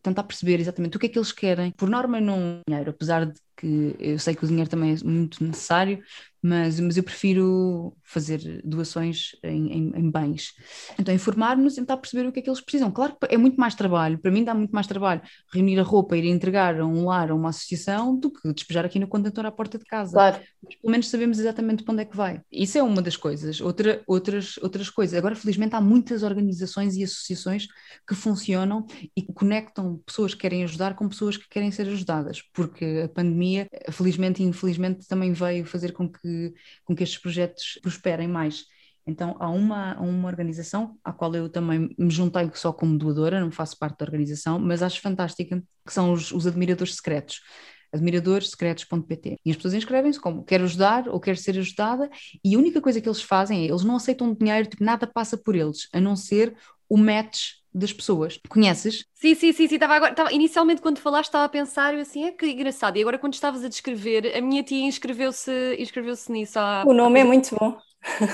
tentar 0.05 0.23
perceber 0.23 0.59
exatamente 0.59 0.97
o 0.97 0.99
que 0.99 1.07
é 1.07 1.09
que 1.09 1.17
eles 1.19 1.31
querem. 1.31 1.71
Por 1.71 1.89
norma, 1.89 2.21
não 2.21 2.61
dinheiro, 2.67 2.91
apesar 2.91 3.25
de 3.25 3.39
que 3.57 3.95
eu 3.99 4.19
sei 4.19 4.35
que 4.35 4.45
o 4.45 4.47
dinheiro 4.47 4.69
também 4.69 4.93
é 4.93 5.03
muito 5.03 5.43
necessário, 5.43 6.03
mas, 6.45 6.79
mas 6.79 6.95
eu 6.95 7.01
prefiro 7.01 7.97
fazer 8.03 8.61
doações 8.63 9.31
em, 9.43 9.71
em, 9.71 9.91
em 9.95 10.11
bens. 10.11 10.53
Então, 10.99 11.11
informar-nos 11.11 11.73
e 11.73 11.77
tentar 11.77 11.97
perceber 11.97 12.27
o 12.27 12.31
que 12.31 12.39
é 12.39 12.43
que 12.43 12.49
eles 12.49 12.61
precisam. 12.61 12.91
Claro 12.91 13.15
que 13.19 13.33
é 13.33 13.35
muito 13.35 13.57
mais 13.57 13.73
trabalho, 13.73 14.19
para 14.19 14.29
mim 14.29 14.43
dá 14.43 14.53
muito 14.53 14.69
mais 14.69 14.85
trabalho 14.85 15.23
reunir 15.51 15.79
a 15.79 15.81
roupa, 15.81 16.15
ir 16.15 16.27
entregar 16.27 16.79
a 16.79 16.85
um 16.85 17.05
lar, 17.05 17.31
a 17.31 17.35
uma 17.35 17.49
associação, 17.49 18.15
do 18.15 18.29
que 18.31 18.53
despejar 18.53 18.85
aqui 18.85 18.99
no 18.99 19.07
contentor 19.07 19.43
à 19.47 19.51
porta 19.51 19.79
de 19.79 19.85
casa. 19.85 20.11
Claro. 20.11 20.39
Mas, 20.63 20.75
pelo 20.75 20.91
menos 20.91 21.09
sabemos 21.09 21.39
exatamente 21.39 21.83
para 21.83 21.93
onde 21.93 22.03
é 22.03 22.05
que 22.05 22.15
vai. 22.15 22.39
Isso 22.51 22.77
é 22.77 22.83
uma 22.83 23.01
das 23.01 23.17
coisas. 23.17 23.59
Outra, 23.59 24.03
outras, 24.05 24.57
outras 24.61 24.87
coisas. 24.87 25.17
Agora, 25.17 25.35
felizmente, 25.35 25.75
há 25.75 25.81
muitas 25.81 26.21
organizações 26.21 26.95
e 26.95 27.03
associações 27.03 27.65
que 28.07 28.13
funcionam 28.13 28.85
e 29.17 29.23
que 29.23 29.33
conectam 29.33 29.99
pessoas 30.05 30.35
que 30.35 30.41
querem 30.41 30.63
ajudar 30.63 30.95
com 30.95 31.09
pessoas 31.09 31.37
que 31.37 31.49
querem 31.49 31.71
ser 31.71 31.87
ajudadas, 31.87 32.43
porque 32.53 33.01
a 33.05 33.09
pandemia, 33.09 33.67
felizmente 33.91 34.43
e 34.43 34.45
infelizmente, 34.45 35.07
também 35.07 35.33
veio 35.33 35.65
fazer 35.65 35.91
com 35.91 36.07
que 36.07 36.34
com 36.83 36.95
que 36.95 37.03
estes 37.03 37.19
projetos 37.19 37.79
prosperem 37.81 38.27
mais. 38.27 38.65
Então, 39.07 39.35
há 39.39 39.49
uma, 39.49 39.99
uma 39.99 40.27
organização 40.27 40.97
à 41.03 41.13
qual 41.13 41.33
eu 41.35 41.47
também 41.47 41.93
me 41.97 42.09
juntei 42.09 42.49
só 42.55 42.73
como 42.73 42.97
doadora, 42.97 43.39
não 43.39 43.51
faço 43.51 43.77
parte 43.77 43.99
da 43.99 44.05
organização, 44.05 44.57
mas 44.59 44.81
acho 44.81 44.99
fantástica, 44.99 45.61
que 45.85 45.93
são 45.93 46.11
os, 46.11 46.31
os 46.31 46.47
admiradores 46.47 46.95
secretos 46.95 47.41
admiradorsecretos.pt 47.93 49.37
e 49.45 49.51
as 49.51 49.55
pessoas 49.55 49.73
inscrevem-se 49.73 50.19
como 50.19 50.43
quero 50.43 50.65
ajudar 50.65 51.07
ou 51.07 51.19
quero 51.19 51.37
ser 51.37 51.57
ajudada 51.57 52.09
e 52.43 52.55
a 52.55 52.57
única 52.57 52.81
coisa 52.81 52.99
que 52.99 53.07
eles 53.07 53.21
fazem 53.21 53.63
é 53.63 53.69
eles 53.69 53.83
não 53.83 53.95
aceitam 53.95 54.33
dinheiro, 54.33 54.67
tipo, 54.67 54.83
nada 54.83 55.07
passa 55.07 55.37
por 55.37 55.55
eles, 55.55 55.87
a 55.93 56.01
não 56.01 56.15
ser 56.15 56.55
o 56.89 56.97
match 56.97 57.53
das 57.75 57.91
pessoas. 57.91 58.39
Conheces? 58.47 59.05
Sim, 59.13 59.35
sim, 59.35 59.51
sim, 59.51 59.67
sim. 59.67 59.75
Estava 59.75 59.95
agora, 59.95 60.11
estava, 60.11 60.31
inicialmente 60.31 60.81
quando 60.81 60.99
falaste 60.99 61.27
estava 61.27 61.43
a 61.43 61.49
pensar, 61.49 61.93
eu 61.93 61.99
assim, 61.99 62.23
é 62.23 62.31
que 62.31 62.47
engraçado. 62.47 62.97
E 62.97 63.01
agora 63.01 63.19
quando 63.19 63.33
estavas 63.33 63.63
a 63.63 63.67
descrever, 63.67 64.35
a 64.35 64.41
minha 64.41 64.63
tia 64.63 64.85
inscreveu-se 64.85 65.51
inscreveu 65.77 66.15
nisso. 66.29 66.57
Há... 66.57 66.83
O 66.87 66.93
nome 66.93 67.19
é 67.19 67.23
muito 67.23 67.55
bom. 67.55 67.77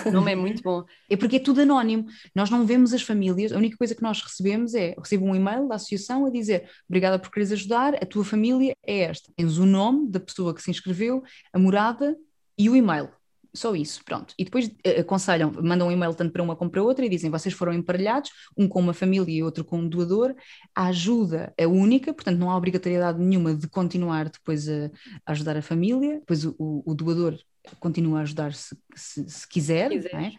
O 0.06 0.12
nome 0.12 0.34
é 0.34 0.36
muito 0.36 0.62
bom. 0.62 0.84
É 1.10 1.18
porque 1.18 1.38
é 1.38 1.40
tudo 1.40 1.62
anónimo. 1.62 2.06
Nós 2.36 2.50
não 2.50 2.66
vemos 2.66 2.94
as 2.94 3.02
famílias. 3.02 3.52
A 3.52 3.58
única 3.58 3.78
coisa 3.78 3.96
que 3.96 4.04
nós 4.04 4.22
recebemos 4.22 4.76
é 4.76 4.94
recebo 4.98 5.26
um 5.26 5.36
e-mail 5.36 5.68
da 5.68 5.76
associação 5.76 6.26
a 6.26 6.30
dizer 6.30 6.70
obrigada 6.88 7.18
por 7.18 7.32
quereres 7.32 7.54
ajudar, 7.54 7.96
a 7.96 8.06
tua 8.06 8.24
família 8.24 8.76
é 8.86 9.00
esta. 9.00 9.32
Tens 9.36 9.58
o 9.58 9.66
nome 9.66 10.10
da 10.10 10.20
pessoa 10.20 10.54
que 10.54 10.62
se 10.62 10.70
inscreveu, 10.70 11.24
a 11.52 11.58
morada 11.58 12.16
e 12.58 12.70
o 12.70 12.76
e-mail 12.76 13.10
só 13.54 13.76
isso, 13.76 14.02
pronto. 14.06 14.34
E 14.38 14.46
depois 14.46 14.68
uh, 14.68 15.02
aconselham, 15.02 15.52
mandam 15.52 15.88
um 15.88 15.92
e-mail 15.92 16.14
tanto 16.14 16.32
para 16.32 16.42
uma 16.42 16.56
como 16.56 16.72
para 16.72 16.82
outra 16.82 17.06
e 17.06 17.10
dizem: 17.10 17.30
vocês 17.30 17.54
foram 17.54 17.74
emparelhados, 17.74 18.32
um 18.58 18.68
com 18.68 18.80
uma 18.80 18.94
família 18.94 19.34
e 19.34 19.44
outro 19.44 19.66
com 19.66 19.80
um 19.80 19.88
doador. 19.88 20.34
A 20.76 20.88
ajuda 20.88 21.54
é 21.58 21.68
única, 21.68 22.14
portanto, 22.14 22.38
não 22.38 22.50
há 22.50 22.58
obrigatoriedade 22.58 23.20
nenhuma 23.20 23.54
de 23.54 23.68
continuar 23.68 24.30
depois 24.30 24.70
a, 24.70 24.86
a 25.26 25.32
ajudar 25.32 25.58
a 25.58 25.62
família. 25.62 26.20
Depois 26.20 26.46
o, 26.46 26.56
o, 26.58 26.84
o 26.92 26.96
doador 26.96 27.38
continua 27.80 28.20
a 28.20 28.22
ajudar 28.24 28.54
se, 28.54 28.78
se, 28.96 29.30
se 29.30 29.48
quiser, 29.48 29.92
é? 29.92 30.32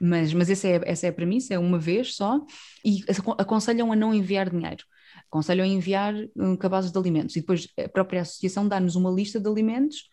mas, 0.00 0.32
mas 0.32 0.50
essa, 0.50 0.66
é, 0.66 0.80
essa 0.84 1.06
é 1.06 1.10
a 1.10 1.12
premissa, 1.12 1.54
é 1.54 1.58
uma 1.58 1.78
vez 1.78 2.16
só, 2.16 2.40
e 2.84 3.04
aconselham 3.38 3.92
a 3.92 3.96
não 3.96 4.12
enviar 4.12 4.50
dinheiro. 4.50 4.84
Aconselham 5.28 5.64
a 5.64 5.68
enviar 5.68 6.14
um, 6.36 6.56
cabazes 6.56 6.90
de 6.90 6.98
alimentos 6.98 7.36
e 7.36 7.40
depois 7.40 7.68
a 7.78 7.88
própria 7.88 8.22
associação 8.22 8.66
dá-nos 8.66 8.96
uma 8.96 9.10
lista 9.10 9.40
de 9.40 9.48
alimentos 9.48 10.10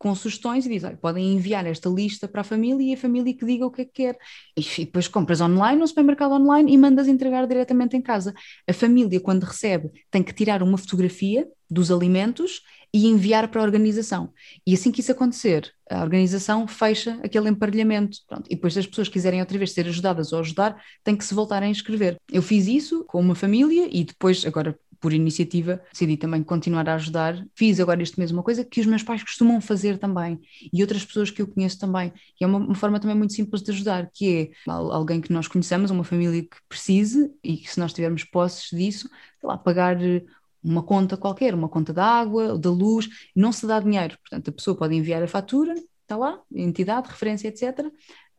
com 0.00 0.14
sugestões 0.14 0.64
e 0.64 0.70
diz, 0.70 0.82
olha, 0.82 0.96
podem 0.96 1.34
enviar 1.34 1.66
esta 1.66 1.90
lista 1.90 2.26
para 2.26 2.40
a 2.40 2.44
família 2.44 2.82
e 2.82 2.94
a 2.94 2.96
família 2.96 3.36
que 3.36 3.44
diga 3.44 3.66
o 3.66 3.70
que 3.70 3.82
é 3.82 3.84
que 3.84 3.92
quer. 3.92 4.18
E 4.56 4.62
depois 4.86 5.06
compras 5.06 5.42
online 5.42 5.78
no 5.78 5.86
supermercado 5.86 6.32
online 6.32 6.72
e 6.72 6.78
mandas 6.78 7.06
entregar 7.06 7.46
diretamente 7.46 7.98
em 7.98 8.00
casa. 8.00 8.32
A 8.66 8.72
família, 8.72 9.20
quando 9.20 9.44
recebe, 9.44 9.90
tem 10.10 10.22
que 10.22 10.32
tirar 10.32 10.62
uma 10.62 10.78
fotografia 10.78 11.46
dos 11.70 11.90
alimentos 11.90 12.62
e 12.94 13.08
enviar 13.08 13.48
para 13.48 13.60
a 13.60 13.64
organização. 13.64 14.32
E 14.66 14.72
assim 14.72 14.90
que 14.90 15.02
isso 15.02 15.12
acontecer, 15.12 15.70
a 15.90 16.00
organização 16.00 16.66
fecha 16.66 17.20
aquele 17.22 17.50
emparelhamento. 17.50 18.16
Pronto. 18.26 18.46
E 18.46 18.54
depois, 18.54 18.72
se 18.72 18.78
as 18.78 18.86
pessoas 18.86 19.10
quiserem 19.10 19.40
outra 19.40 19.58
vez 19.58 19.72
ser 19.72 19.86
ajudadas 19.86 20.32
ou 20.32 20.40
ajudar, 20.40 20.82
têm 21.04 21.14
que 21.14 21.26
se 21.26 21.34
voltar 21.34 21.62
a 21.62 21.68
inscrever. 21.68 22.16
Eu 22.32 22.40
fiz 22.40 22.66
isso 22.66 23.04
com 23.04 23.20
uma 23.20 23.34
família 23.34 23.86
e 23.92 24.02
depois, 24.02 24.46
agora 24.46 24.74
por 25.00 25.12
iniciativa, 25.12 25.80
decidi 25.90 26.16
também 26.16 26.42
continuar 26.42 26.88
a 26.88 26.94
ajudar. 26.94 27.44
Fiz 27.54 27.80
agora 27.80 28.02
este 28.02 28.18
mês 28.18 28.30
uma 28.30 28.42
coisa 28.42 28.64
que 28.64 28.80
os 28.80 28.86
meus 28.86 29.02
pais 29.02 29.22
costumam 29.22 29.60
fazer 29.60 29.98
também 29.98 30.38
e 30.72 30.82
outras 30.82 31.04
pessoas 31.04 31.30
que 31.30 31.40
eu 31.40 31.46
conheço 31.46 31.78
também. 31.78 32.12
E 32.40 32.44
é 32.44 32.46
uma, 32.46 32.58
uma 32.58 32.74
forma 32.74 33.00
também 33.00 33.16
muito 33.16 33.32
simples 33.32 33.62
de 33.62 33.70
ajudar, 33.70 34.10
que 34.12 34.52
é 34.66 34.70
alguém 34.70 35.20
que 35.20 35.32
nós 35.32 35.48
conheçamos, 35.48 35.90
uma 35.90 36.04
família 36.04 36.42
que 36.42 36.56
precise 36.68 37.32
e 37.42 37.56
que 37.56 37.70
se 37.70 37.80
nós 37.80 37.92
tivermos 37.92 38.24
posses 38.24 38.68
disso, 38.70 39.08
sei 39.40 39.48
lá, 39.48 39.56
pagar 39.56 39.96
uma 40.62 40.82
conta 40.82 41.16
qualquer, 41.16 41.54
uma 41.54 41.68
conta 41.68 41.92
da 41.92 42.04
água, 42.04 42.58
da 42.58 42.70
luz, 42.70 43.08
não 43.34 43.52
se 43.52 43.66
dá 43.66 43.80
dinheiro. 43.80 44.18
Portanto, 44.20 44.50
a 44.50 44.52
pessoa 44.52 44.76
pode 44.76 44.94
enviar 44.94 45.22
a 45.22 45.28
fatura, 45.28 45.74
está 46.10 46.16
lá, 46.16 46.40
entidade, 46.52 47.08
referência, 47.08 47.48
etc 47.48 47.86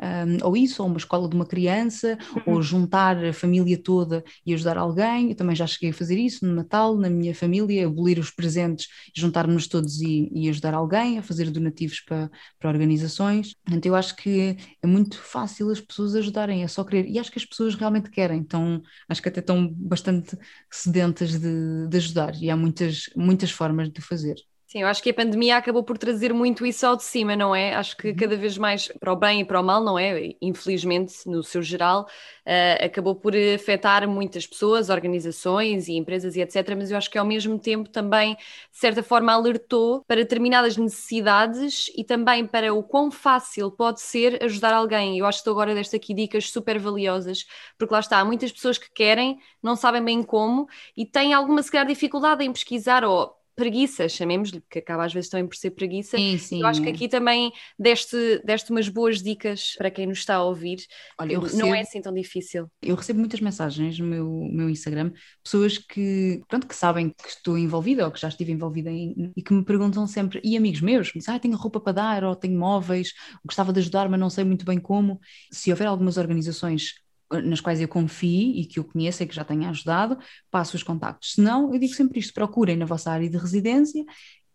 um, 0.01 0.45
ou 0.45 0.57
isso, 0.57 0.81
ou 0.81 0.89
uma 0.89 0.97
escola 0.97 1.29
de 1.29 1.35
uma 1.35 1.45
criança, 1.45 2.17
uhum. 2.35 2.55
ou 2.55 2.61
juntar 2.61 3.23
a 3.23 3.31
família 3.31 3.77
toda 3.77 4.23
e 4.45 4.53
ajudar 4.53 4.77
alguém. 4.77 5.29
Eu 5.29 5.35
também 5.35 5.55
já 5.55 5.67
cheguei 5.67 5.91
a 5.91 5.93
fazer 5.93 6.17
isso 6.17 6.45
no 6.45 6.53
Natal, 6.53 6.97
na 6.97 7.09
minha 7.09 7.35
família, 7.35 7.85
abolir 7.85 8.17
os 8.17 8.31
presentes, 8.31 8.87
juntar-nos 9.15 9.67
todos 9.67 10.01
e, 10.01 10.29
e, 10.33 10.49
ajudar 10.49 10.73
alguém, 10.73 11.19
a 11.19 11.23
fazer 11.23 11.49
donativos 11.51 11.99
para, 12.01 12.31
para 12.59 12.69
organizações. 12.69 13.53
Portanto, 13.63 13.85
eu 13.85 13.95
acho 13.95 14.15
que 14.15 14.57
é 14.81 14.87
muito 14.87 15.17
fácil 15.19 15.69
as 15.69 15.79
pessoas 15.79 16.15
ajudarem, 16.15 16.63
é 16.63 16.67
só 16.67 16.83
querer. 16.83 17.07
E 17.07 17.19
acho 17.19 17.31
que 17.31 17.39
as 17.39 17.45
pessoas 17.45 17.75
realmente 17.75 18.09
querem, 18.09 18.39
então 18.39 18.81
acho 19.07 19.21
que 19.21 19.29
até 19.29 19.39
estão 19.39 19.71
bastante 19.71 20.37
sedentas 20.71 21.39
de, 21.39 21.87
de 21.87 21.97
ajudar, 21.97 22.33
e 22.41 22.49
há 22.49 22.57
muitas, 22.57 23.09
muitas 23.15 23.51
formas 23.51 23.89
de 23.91 24.01
fazer. 24.01 24.35
Sim, 24.71 24.83
eu 24.83 24.87
acho 24.87 25.03
que 25.03 25.09
a 25.09 25.13
pandemia 25.13 25.57
acabou 25.57 25.83
por 25.83 25.97
trazer 25.97 26.33
muito 26.33 26.65
isso 26.65 26.85
ao 26.87 26.95
de 26.95 27.03
cima, 27.03 27.35
não 27.35 27.53
é? 27.53 27.75
Acho 27.75 27.97
que 27.97 28.07
uhum. 28.07 28.15
cada 28.15 28.37
vez 28.37 28.57
mais 28.57 28.87
para 28.87 29.11
o 29.11 29.17
bem 29.17 29.41
e 29.41 29.45
para 29.45 29.59
o 29.59 29.63
mal, 29.63 29.83
não 29.83 29.99
é? 29.99 30.33
Infelizmente, 30.41 31.27
no 31.27 31.43
seu 31.43 31.61
geral, 31.61 32.07
uh, 32.47 32.85
acabou 32.85 33.13
por 33.13 33.33
afetar 33.35 34.07
muitas 34.07 34.47
pessoas, 34.47 34.89
organizações 34.89 35.89
e 35.89 35.97
empresas 35.97 36.37
e 36.37 36.41
etc. 36.41 36.73
Mas 36.77 36.89
eu 36.89 36.97
acho 36.97 37.11
que 37.11 37.17
ao 37.17 37.25
mesmo 37.25 37.59
tempo 37.59 37.89
também, 37.89 38.35
de 38.35 38.79
certa 38.79 39.03
forma, 39.03 39.33
alertou 39.33 40.05
para 40.07 40.21
determinadas 40.21 40.77
necessidades 40.77 41.91
e 41.93 42.05
também 42.05 42.47
para 42.47 42.73
o 42.73 42.81
quão 42.81 43.11
fácil 43.11 43.71
pode 43.71 43.99
ser 43.99 44.41
ajudar 44.41 44.73
alguém. 44.73 45.19
Eu 45.19 45.25
acho 45.25 45.39
que 45.39 45.41
estou 45.41 45.51
agora 45.51 45.75
desta 45.75 45.97
aqui 45.97 46.13
dicas 46.13 46.49
super 46.49 46.79
valiosas, 46.79 47.45
porque 47.77 47.93
lá 47.93 47.99
está, 47.99 48.19
há 48.19 48.23
muitas 48.23 48.53
pessoas 48.53 48.77
que 48.77 48.89
querem, 48.93 49.37
não 49.61 49.75
sabem 49.75 50.01
bem 50.01 50.23
como 50.23 50.65
e 50.95 51.05
têm 51.05 51.33
alguma, 51.33 51.61
se 51.61 51.69
calhar, 51.69 51.85
dificuldade 51.85 52.45
em 52.45 52.53
pesquisar 52.53 53.03
ou 53.03 53.40
preguiça, 53.61 54.09
chamemos-lhe, 54.09 54.59
que 54.67 54.79
acaba 54.79 55.05
às 55.05 55.13
vezes 55.13 55.29
também 55.29 55.47
por 55.47 55.55
ser 55.55 55.69
preguiça. 55.71 56.17
Sim, 56.17 56.37
sim. 56.39 56.61
Eu 56.61 56.67
acho 56.67 56.81
que 56.81 56.89
aqui 56.89 57.07
também 57.07 57.51
deste, 57.77 58.41
deste 58.43 58.71
umas 58.71 58.89
boas 58.89 59.21
dicas 59.21 59.75
para 59.77 59.91
quem 59.91 60.07
nos 60.07 60.17
está 60.17 60.35
a 60.35 60.43
ouvir. 60.43 60.79
Olha, 61.19 61.33
eu 61.33 61.39
recebo, 61.39 61.61
não 61.61 61.75
é 61.75 61.81
assim 61.81 62.01
tão 62.01 62.11
difícil. 62.11 62.67
Eu 62.81 62.95
recebo 62.95 63.19
muitas 63.19 63.39
mensagens 63.39 63.99
no 63.99 64.07
meu, 64.07 64.27
meu 64.51 64.67
Instagram, 64.67 65.11
pessoas 65.43 65.77
que, 65.77 66.41
pronto, 66.47 66.65
que 66.65 66.75
sabem 66.75 67.09
que 67.09 67.29
estou 67.29 67.55
envolvida 67.55 68.03
ou 68.03 68.11
que 68.11 68.19
já 68.19 68.29
estive 68.29 68.51
envolvida 68.51 68.89
em, 68.89 69.31
e 69.37 69.43
que 69.43 69.53
me 69.53 69.63
perguntam 69.63 70.07
sempre, 70.07 70.41
e 70.43 70.57
amigos 70.57 70.81
meus, 70.81 71.11
dizem, 71.13 71.35
ah, 71.35 71.39
tenho 71.39 71.55
roupa 71.55 71.79
para 71.79 71.93
dar, 71.93 72.23
ou 72.23 72.35
tenho 72.35 72.57
móveis, 72.57 73.13
gostava 73.45 73.71
de 73.71 73.79
ajudar, 73.79 74.09
mas 74.09 74.19
não 74.19 74.29
sei 74.29 74.43
muito 74.43 74.65
bem 74.65 74.79
como. 74.79 75.19
Se 75.51 75.69
houver 75.71 75.87
algumas 75.87 76.17
organizações 76.17 76.95
nas 77.43 77.61
quais 77.61 77.79
eu 77.79 77.87
confio 77.87 78.55
e 78.55 78.65
que 78.65 78.79
eu 78.79 78.83
conheço 78.83 79.23
e 79.23 79.27
que 79.27 79.35
já 79.35 79.43
tenha 79.43 79.69
ajudado, 79.69 80.17
passo 80.49 80.75
os 80.75 80.83
contactos. 80.83 81.33
Se 81.33 81.41
não, 81.41 81.73
eu 81.73 81.79
digo 81.79 81.93
sempre 81.93 82.19
isto: 82.19 82.33
procurem 82.33 82.75
na 82.77 82.85
vossa 82.85 83.11
área 83.11 83.29
de 83.29 83.37
residência. 83.37 84.03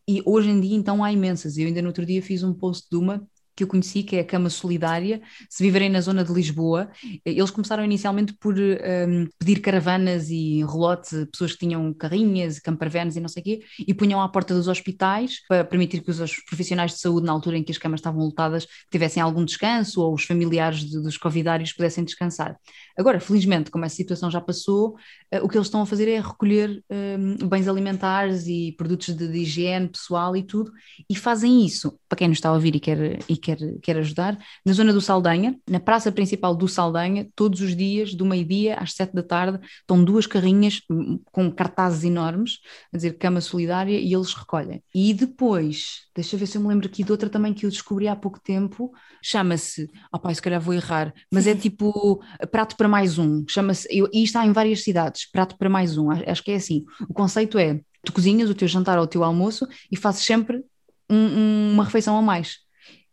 E 0.09 0.23
hoje 0.25 0.51
em 0.51 0.61
dia, 0.61 0.77
então, 0.77 1.03
há 1.03 1.12
imensas. 1.12 1.59
Eu 1.59 1.67
ainda 1.67 1.83
no 1.83 1.89
outro 1.89 2.07
dia 2.07 2.23
fiz 2.23 2.43
um 2.43 2.55
post 2.55 2.89
de 2.91 2.97
uma 2.97 3.27
que 3.57 3.64
eu 3.64 3.69
conheci, 3.69 4.03
que 4.03 4.16
é 4.16 4.21
a 4.21 4.25
Cama 4.25 4.51
Solidária, 4.51 5.21
se 5.49 5.62
viverem 5.62 5.88
na 5.88 6.01
zona 6.01 6.23
de 6.23 6.33
Lisboa. 6.33 6.90
Eles 7.25 7.51
começaram 7.51 7.83
inicialmente 7.83 8.35
por 8.35 8.55
um, 8.55 9.27
pedir 9.38 9.61
caravanas 9.61 10.29
e 10.29 10.59
relote, 10.59 11.27
pessoas 11.33 11.53
que 11.53 11.61
tinham 11.61 11.92
carrinhas, 11.95 12.59
campervans 12.59 13.16
e 13.16 13.21
não 13.21 13.29
sei 13.29 13.40
o 13.40 13.45
quê, 13.45 13.61
e 13.79 13.95
punham 13.95 14.21
à 14.21 14.29
porta 14.29 14.55
dos 14.55 14.69
hospitais 14.69 15.40
para 15.49 15.64
permitir 15.64 16.03
que 16.03 16.11
os 16.11 16.37
profissionais 16.45 16.92
de 16.92 17.01
saúde, 17.01 17.27
na 17.27 17.33
altura 17.33 17.57
em 17.57 17.64
que 17.64 17.73
as 17.73 17.79
camas 17.79 18.01
estavam 18.01 18.23
lotadas, 18.23 18.66
tivessem 18.90 19.23
algum 19.23 19.45
descanso 19.45 20.03
ou 20.03 20.14
os 20.14 20.25
familiares 20.25 20.81
de, 20.81 21.01
dos 21.01 21.16
convidários 21.16 21.73
pudessem 21.73 22.05
descansar. 22.05 22.57
Agora, 22.96 23.20
felizmente, 23.20 23.70
como 23.70 23.85
essa 23.85 23.96
situação 23.96 24.30
já 24.30 24.40
passou, 24.40 24.96
uh, 25.35 25.44
o 25.44 25.48
que 25.48 25.56
eles 25.56 25.66
estão 25.66 25.82
a 25.82 25.87
fazer 25.87 26.09
é 26.09 26.20
recolher 26.20 26.82
um, 26.90 27.48
bens 27.48 27.68
alimentares 27.68 28.46
e 28.46 28.74
produtos 28.76 29.14
de, 29.14 29.28
de 29.28 29.38
higiene 29.38 29.88
pessoal 29.88 30.37
e 30.37 30.42
tudo, 30.42 30.72
e 31.09 31.14
fazem 31.14 31.64
isso, 31.64 31.98
para 32.09 32.18
quem 32.18 32.28
nos 32.28 32.38
está 32.38 32.48
a 32.48 32.52
ouvir 32.52 32.74
e 32.74 32.80
quer, 32.80 33.18
e 33.28 33.37
quer, 33.37 33.59
quer 33.82 33.98
ajudar. 33.98 34.38
Na 34.64 34.72
zona 34.72 34.92
do 34.92 35.00
Saldanha, 35.00 35.59
na 35.68 35.78
praça 35.78 36.11
principal 36.11 36.54
do 36.54 36.66
Saldanha, 36.66 37.28
todos 37.35 37.61
os 37.61 37.76
dias, 37.76 38.14
do 38.14 38.24
meio-dia 38.24 38.76
às 38.76 38.92
sete 38.92 39.14
da 39.14 39.22
tarde, 39.22 39.61
estão 39.80 40.02
duas 40.02 40.26
carrinhas 40.26 40.80
hum, 40.90 41.20
com 41.26 41.50
cartazes 41.50 42.04
enormes, 42.04 42.61
a 42.92 42.96
dizer 42.96 43.18
cama 43.18 43.40
solidária, 43.40 43.98
e 43.98 44.14
eles 44.14 44.32
recolhem. 44.32 44.82
E 44.94 45.12
depois, 45.12 46.06
deixa 46.14 46.37
ver 46.37 46.46
se 46.46 46.56
eu 46.56 46.62
me 46.62 46.68
lembro 46.68 46.87
aqui 46.87 47.04
de 47.04 47.12
outra 47.12 47.28
também 47.28 47.52
que 47.52 47.66
eu 47.66 47.70
descobri 47.70 48.09
há 48.09 48.16
pouco 48.16 48.40
tempo, 48.40 48.92
chama-se, 49.22 49.90
oh 50.12 50.18
pai, 50.18 50.35
se 50.35 50.42
calhar 50.42 50.61
vou 50.61 50.74
errar, 50.74 51.12
mas 51.30 51.46
é 51.46 51.54
tipo 51.54 52.22
prato 52.50 52.76
para 52.76 52.86
mais 52.88 53.18
um, 53.18 53.44
chama-se, 53.49 53.88
e 53.90 54.22
está 54.22 54.44
em 54.46 54.53
várias 54.53 54.83
cidades, 54.83 55.31
prato 55.31 55.57
para 55.57 55.68
mais 55.68 55.96
um, 55.99 56.11
acho 56.11 56.42
que 56.42 56.51
é 56.51 56.57
assim. 56.57 56.85
O 57.09 57.14
conceito 57.14 57.59
é, 57.59 57.81
tu 58.05 58.12
cozinhas 58.12 58.49
o 58.49 58.55
teu 58.55 58.68
jantar 58.68 58.99
ou 58.99 59.05
o 59.05 59.09
teu 59.09 59.25
almoço 59.25 59.66
e 59.90 59.96
fazes 59.96 60.25
sempre 60.25 60.64
um, 61.11 61.72
uma 61.72 61.85
refeição 61.85 62.16
a 62.16 62.22
mais. 62.22 62.59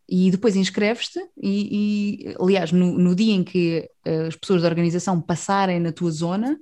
E 0.07 0.29
depois 0.29 0.55
inscreves-te 0.55 1.19
e, 1.41 2.27
e, 2.27 2.35
aliás, 2.39 2.71
no, 2.71 2.97
no 2.97 3.15
dia 3.15 3.33
em 3.33 3.43
que 3.43 3.89
uh, 4.05 4.27
as 4.27 4.35
pessoas 4.35 4.61
da 4.61 4.67
organização 4.67 5.19
passarem 5.19 5.79
na 5.79 5.91
tua 5.91 6.11
zona, 6.11 6.57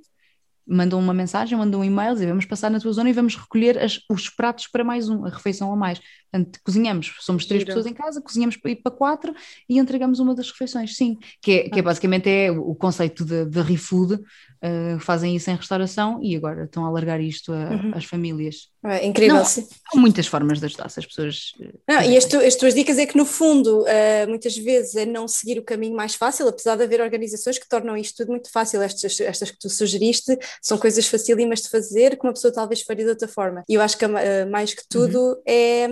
mandam 0.66 0.98
uma 0.98 1.12
mensagem, 1.12 1.58
mandam 1.58 1.80
um 1.80 1.84
e-mail, 1.84 2.12
dizem 2.12 2.28
vamos 2.28 2.46
passar 2.46 2.70
na 2.70 2.80
tua 2.80 2.92
zona 2.92 3.10
e 3.10 3.12
vamos 3.12 3.36
recolher 3.36 3.78
as, 3.78 3.98
os 4.08 4.30
pratos 4.30 4.68
para 4.68 4.84
mais 4.84 5.08
um, 5.08 5.24
a 5.24 5.28
refeição 5.28 5.72
a 5.72 5.76
mais. 5.76 6.00
Portanto, 6.32 6.60
cozinhamos, 6.64 7.14
somos 7.20 7.44
três 7.44 7.60
Giro. 7.60 7.74
pessoas 7.74 7.86
em 7.86 7.92
casa, 7.92 8.22
cozinhamos 8.22 8.56
para 8.56 8.90
quatro 8.90 9.34
e 9.68 9.78
entregamos 9.78 10.18
uma 10.18 10.34
das 10.34 10.50
refeições, 10.50 10.96
sim, 10.96 11.18
que 11.42 11.52
é, 11.52 11.68
que 11.68 11.78
é 11.78 11.80
ah. 11.80 11.82
basicamente 11.82 12.28
é 12.30 12.50
o 12.50 12.74
conceito 12.74 13.22
de, 13.22 13.60
ReFood, 13.60 14.14
uh, 14.14 14.98
fazem 15.00 15.36
isso 15.36 15.50
em 15.50 15.56
restauração 15.56 16.20
e 16.22 16.34
agora 16.34 16.64
estão 16.64 16.86
a 16.86 16.88
alargar 16.88 17.20
isto 17.20 17.52
a, 17.52 17.72
uhum. 17.72 17.92
às 17.94 18.06
famílias. 18.06 18.72
É 18.84 19.06
incrível. 19.06 19.36
Não, 19.36 19.44
há 19.44 19.96
muitas 19.96 20.26
formas 20.26 20.58
de 20.58 20.66
ajudar 20.66 20.88
se 20.88 20.98
as 20.98 21.06
pessoas. 21.06 21.52
Eh, 21.60 21.72
não, 21.88 22.02
e 22.02 22.16
as, 22.16 22.24
tu, 22.24 22.36
as, 22.38 22.56
tuas 22.56 22.74
dicas 22.74 22.98
é 22.98 23.06
que, 23.06 23.16
no 23.16 23.24
fundo, 23.24 23.82
uh, 23.82 24.28
muitas 24.28 24.56
vezes 24.56 24.96
é 24.96 25.06
não 25.06 25.28
seguir 25.28 25.58
o 25.58 25.62
caminho 25.62 25.94
mais 25.94 26.16
fácil, 26.16 26.48
apesar 26.48 26.76
de 26.76 26.82
haver 26.82 27.00
organizações 27.00 27.58
que 27.58 27.68
tornam 27.68 27.96
isto 27.96 28.16
tudo 28.16 28.32
muito 28.32 28.50
fácil. 28.50 28.82
Estas, 28.82 29.20
estas 29.20 29.52
que 29.52 29.58
tu 29.58 29.70
sugeriste 29.70 30.36
são 30.60 30.76
coisas 30.78 31.06
facílimas 31.06 31.60
de 31.60 31.68
fazer 31.68 32.18
que 32.18 32.26
uma 32.26 32.32
pessoa 32.32 32.52
talvez 32.52 32.82
faria 32.82 33.04
de 33.04 33.10
outra 33.10 33.28
forma. 33.28 33.62
E 33.68 33.74
eu 33.74 33.80
acho 33.80 33.96
que 33.96 34.04
uh, 34.04 34.10
mais 34.50 34.74
que 34.74 34.82
tudo 34.88 35.16
uhum. 35.16 35.42
é, 35.46 35.88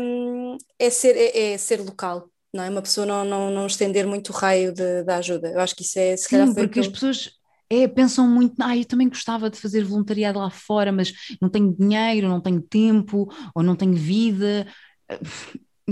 é, 0.78 0.90
ser, 0.90 1.16
é, 1.16 1.52
é 1.52 1.58
ser 1.58 1.80
local 1.80 2.30
não 2.52 2.64
é? 2.64 2.68
Uma 2.70 2.82
pessoa 2.82 3.06
não, 3.06 3.24
não, 3.24 3.50
não 3.50 3.66
estender 3.66 4.06
muito 4.06 4.30
o 4.30 4.32
raio 4.32 4.74
da 5.04 5.18
ajuda. 5.18 5.50
Eu 5.50 5.60
acho 5.60 5.74
que 5.74 5.82
isso 5.82 5.98
é, 5.98 6.16
se 6.16 6.28
Sim, 6.28 6.30
calhar, 6.30 6.52
porque 6.54 6.80
as 6.80 6.88
pessoas 6.88 7.30
é, 7.70 7.86
pensam 7.86 8.28
muito, 8.28 8.54
ah, 8.60 8.76
eu 8.76 8.84
também 8.84 9.08
gostava 9.08 9.48
de 9.48 9.56
fazer 9.58 9.84
voluntariado 9.84 10.38
lá 10.38 10.50
fora, 10.50 10.90
mas 10.90 11.12
não 11.40 11.48
tenho 11.48 11.72
dinheiro, 11.72 12.28
não 12.28 12.40
tenho 12.40 12.60
tempo, 12.60 13.32
ou 13.54 13.62
não 13.62 13.76
tenho 13.76 13.94
vida 13.94 14.66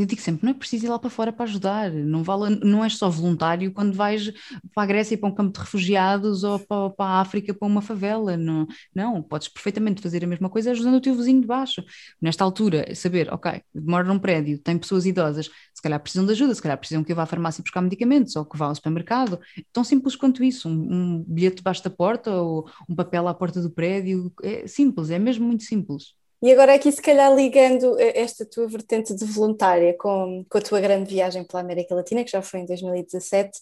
eu 0.01 0.07
digo 0.07 0.21
sempre, 0.21 0.45
não 0.45 0.53
é 0.53 0.55
preciso 0.55 0.87
ir 0.87 0.89
lá 0.89 0.99
para 0.99 1.11
fora 1.11 1.33
para 1.33 1.45
ajudar, 1.45 1.91
não, 1.93 2.23
vale, 2.23 2.59
não 2.65 2.85
és 2.85 2.97
só 2.97 3.09
voluntário 3.09 3.73
quando 3.73 3.95
vais 3.95 4.33
para 4.75 4.83
a 4.85 4.87
Grécia 4.87 5.17
para 5.19 5.29
um 5.29 5.35
campo 5.35 5.53
de 5.53 5.61
refugiados 5.61 6.45
ou 6.45 6.59
para, 6.59 6.91
para 6.91 7.07
a 7.07 7.21
África 7.21 7.55
para 7.55 7.67
uma 7.67 7.83
favela, 7.83 8.37
não, 8.37 8.67
não, 8.95 9.23
podes 9.23 9.49
perfeitamente 9.49 10.03
fazer 10.03 10.25
a 10.25 10.27
mesma 10.27 10.49
coisa 10.49 10.71
ajudando 10.71 10.97
o 10.97 11.01
teu 11.01 11.15
vizinho 11.15 11.41
de 11.41 11.47
baixo. 11.47 11.83
Nesta 12.21 12.45
altura, 12.45 12.95
saber, 12.95 13.33
ok, 13.33 13.63
moro 13.75 14.07
num 14.07 14.19
prédio, 14.19 14.59
tem 14.59 14.79
pessoas 14.79 15.07
idosas, 15.07 15.51
se 15.75 15.83
calhar 15.83 16.01
precisam 16.01 16.27
de 16.27 16.33
ajuda, 16.33 16.55
se 16.55 16.63
calhar 16.63 16.79
precisam 16.79 17.05
que 17.05 17.13
eu 17.13 17.17
vá 17.17 17.23
à 17.23 17.27
farmácia 17.27 17.63
buscar 17.63 17.81
medicamentos 17.81 18.35
ou 18.37 18.45
que 18.45 18.57
vá 18.57 18.67
ao 18.67 18.75
supermercado, 18.75 19.39
tão 19.73 19.85
simples 19.85 20.17
quanto 20.17 20.43
isso, 20.43 20.69
um, 20.69 20.73
um 20.93 21.25
bilhete 21.27 21.57
debaixo 21.57 21.83
da 21.85 21.91
porta 21.91 22.31
ou 22.33 22.69
um 22.89 22.95
papel 22.95 23.29
à 23.29 23.35
porta 23.35 23.61
do 23.63 23.71
prédio, 23.71 24.33
é 24.43 24.67
simples, 24.67 25.11
é 25.11 25.19
mesmo 25.19 25.47
muito 25.47 25.63
simples. 25.65 26.18
E 26.40 26.53
agora 26.53 26.74
aqui 26.74 26.92
se 26.92 27.03
calhar 27.03 27.35
ligando 27.35 27.96
esta 27.98 28.46
tua 28.46 28.68
vertente 28.68 29.12
de 29.12 29.24
voluntária 29.24 29.92
com, 29.98 30.44
com 30.48 30.59
a 30.59 30.61
tua 30.61 30.81
grande 30.81 31.12
viagem 31.12 31.42
pela 31.42 31.62
América 31.62 31.96
Latina, 31.96 32.22
que 32.22 32.31
já 32.31 32.40
foi 32.40 32.61
em 32.61 32.66
2017, 32.66 33.59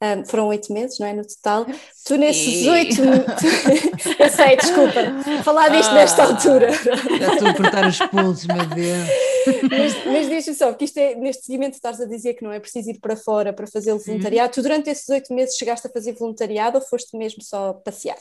um, 0.00 0.24
foram 0.24 0.46
oito 0.48 0.72
meses, 0.72 0.98
não 1.00 1.08
é, 1.08 1.12
no 1.12 1.26
total, 1.26 1.66
tu 2.06 2.16
nesses 2.16 2.66
oito... 2.68 3.02
eu 4.18 4.28
sei, 4.30 4.56
desculpa, 4.56 5.42
falar 5.42 5.70
disto 5.70 5.90
ah, 5.90 5.94
nesta 5.94 6.22
altura. 6.22 6.70
Já 6.72 7.34
estou 7.34 7.48
a 7.48 7.54
cortar 7.54 7.88
os 7.88 7.98
pulsos, 7.98 8.46
meu 8.46 8.66
Deus. 8.66 9.08
Mas, 9.68 10.04
mas 10.06 10.28
deixa 10.28 10.54
só, 10.54 10.68
porque 10.68 10.84
isto 10.84 10.98
é, 10.98 11.16
neste 11.16 11.46
seguimento 11.46 11.74
estás 11.74 12.00
a 12.00 12.06
dizer 12.06 12.34
que 12.34 12.44
não 12.44 12.52
é 12.52 12.60
preciso 12.60 12.90
ir 12.90 13.00
para 13.00 13.16
fora 13.16 13.52
para 13.52 13.66
fazer 13.66 13.92
voluntariado, 13.94 14.52
tu 14.52 14.62
durante 14.62 14.88
esses 14.88 15.08
oito 15.08 15.34
meses 15.34 15.56
chegaste 15.56 15.86
a 15.86 15.90
fazer 15.90 16.12
voluntariado 16.12 16.78
ou 16.78 16.84
foste 16.84 17.16
mesmo 17.16 17.42
só 17.42 17.72
passear? 17.72 18.18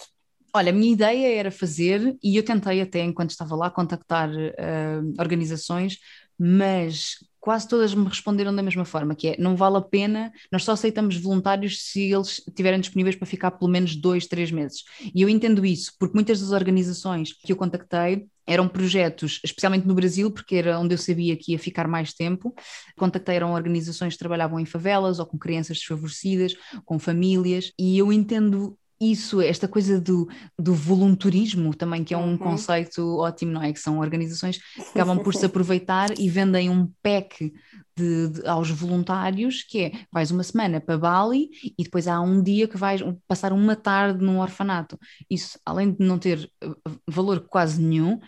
Olha, 0.53 0.71
a 0.71 0.73
minha 0.73 0.93
ideia 0.93 1.37
era 1.39 1.51
fazer, 1.51 2.17
e 2.23 2.35
eu 2.35 2.43
tentei 2.43 2.81
até 2.81 3.03
enquanto 3.03 3.29
estava 3.31 3.55
lá 3.55 3.69
contactar 3.69 4.29
uh, 4.29 5.13
organizações, 5.19 5.97
mas 6.37 7.15
quase 7.39 7.67
todas 7.67 7.93
me 7.93 8.05
responderam 8.07 8.55
da 8.55 8.63
mesma 8.63 8.83
forma, 8.83 9.15
que 9.15 9.29
é 9.29 9.37
não 9.37 9.55
vale 9.55 9.77
a 9.77 9.81
pena, 9.81 10.31
nós 10.51 10.63
só 10.63 10.71
aceitamos 10.73 11.17
voluntários 11.17 11.83
se 11.83 12.11
eles 12.11 12.41
estiverem 12.47 12.79
disponíveis 12.79 13.15
para 13.15 13.27
ficar 13.27 13.51
pelo 13.51 13.69
menos 13.69 13.95
dois, 13.95 14.25
três 14.25 14.51
meses. 14.51 14.83
E 15.13 15.21
eu 15.21 15.29
entendo 15.29 15.65
isso, 15.65 15.93
porque 15.99 16.15
muitas 16.15 16.39
das 16.41 16.51
organizações 16.51 17.31
que 17.33 17.51
eu 17.51 17.55
contactei 17.55 18.25
eram 18.47 18.67
projetos, 18.67 19.39
especialmente 19.43 19.87
no 19.87 19.93
Brasil, 19.93 20.31
porque 20.31 20.55
era 20.55 20.79
onde 20.79 20.95
eu 20.95 20.97
sabia 20.97 21.37
que 21.37 21.51
ia 21.51 21.59
ficar 21.59 21.87
mais 21.87 22.13
tempo. 22.13 22.53
Contactei 22.97 23.35
eram 23.35 23.53
organizações 23.53 24.13
que 24.13 24.19
trabalhavam 24.19 24.59
em 24.59 24.65
favelas 24.65 25.19
ou 25.19 25.25
com 25.27 25.37
crianças 25.37 25.77
desfavorecidas, 25.77 26.55
com 26.83 26.97
famílias, 26.97 27.71
e 27.77 27.97
eu 27.99 28.11
entendo 28.11 28.75
isso, 28.99 29.41
esta 29.41 29.67
coisa 29.67 29.99
do, 29.99 30.27
do 30.57 30.73
voluntarismo 30.73 31.73
também, 31.73 32.03
que 32.03 32.13
é 32.13 32.17
um 32.17 32.31
uhum. 32.31 32.37
conceito 32.37 33.17
ótimo, 33.17 33.51
não 33.53 33.63
é? 33.63 33.71
Que 33.71 33.79
são 33.79 33.99
organizações 33.99 34.57
que 34.57 34.81
acabam 34.99 35.19
por 35.19 35.33
se 35.33 35.45
aproveitar 35.47 36.17
e 36.19 36.29
vendem 36.29 36.69
um 36.69 36.91
pack 37.01 37.53
de, 37.95 38.29
de, 38.29 38.47
aos 38.47 38.69
voluntários, 38.69 39.63
que 39.63 39.83
é, 39.85 39.91
vais 40.11 40.31
uma 40.31 40.43
semana 40.43 40.79
para 40.79 40.97
Bali 40.97 41.49
e 41.77 41.83
depois 41.83 42.07
há 42.07 42.19
um 42.21 42.41
dia 42.41 42.67
que 42.67 42.77
vais 42.77 43.01
passar 43.27 43.51
uma 43.51 43.75
tarde 43.75 44.23
num 44.23 44.39
orfanato. 44.39 44.97
Isso, 45.29 45.59
além 45.65 45.91
de 45.91 46.05
não 46.05 46.17
ter 46.17 46.49
eh, 46.61 46.69
valor 47.07 47.41
quase 47.41 47.81
nenhum, 47.81 48.19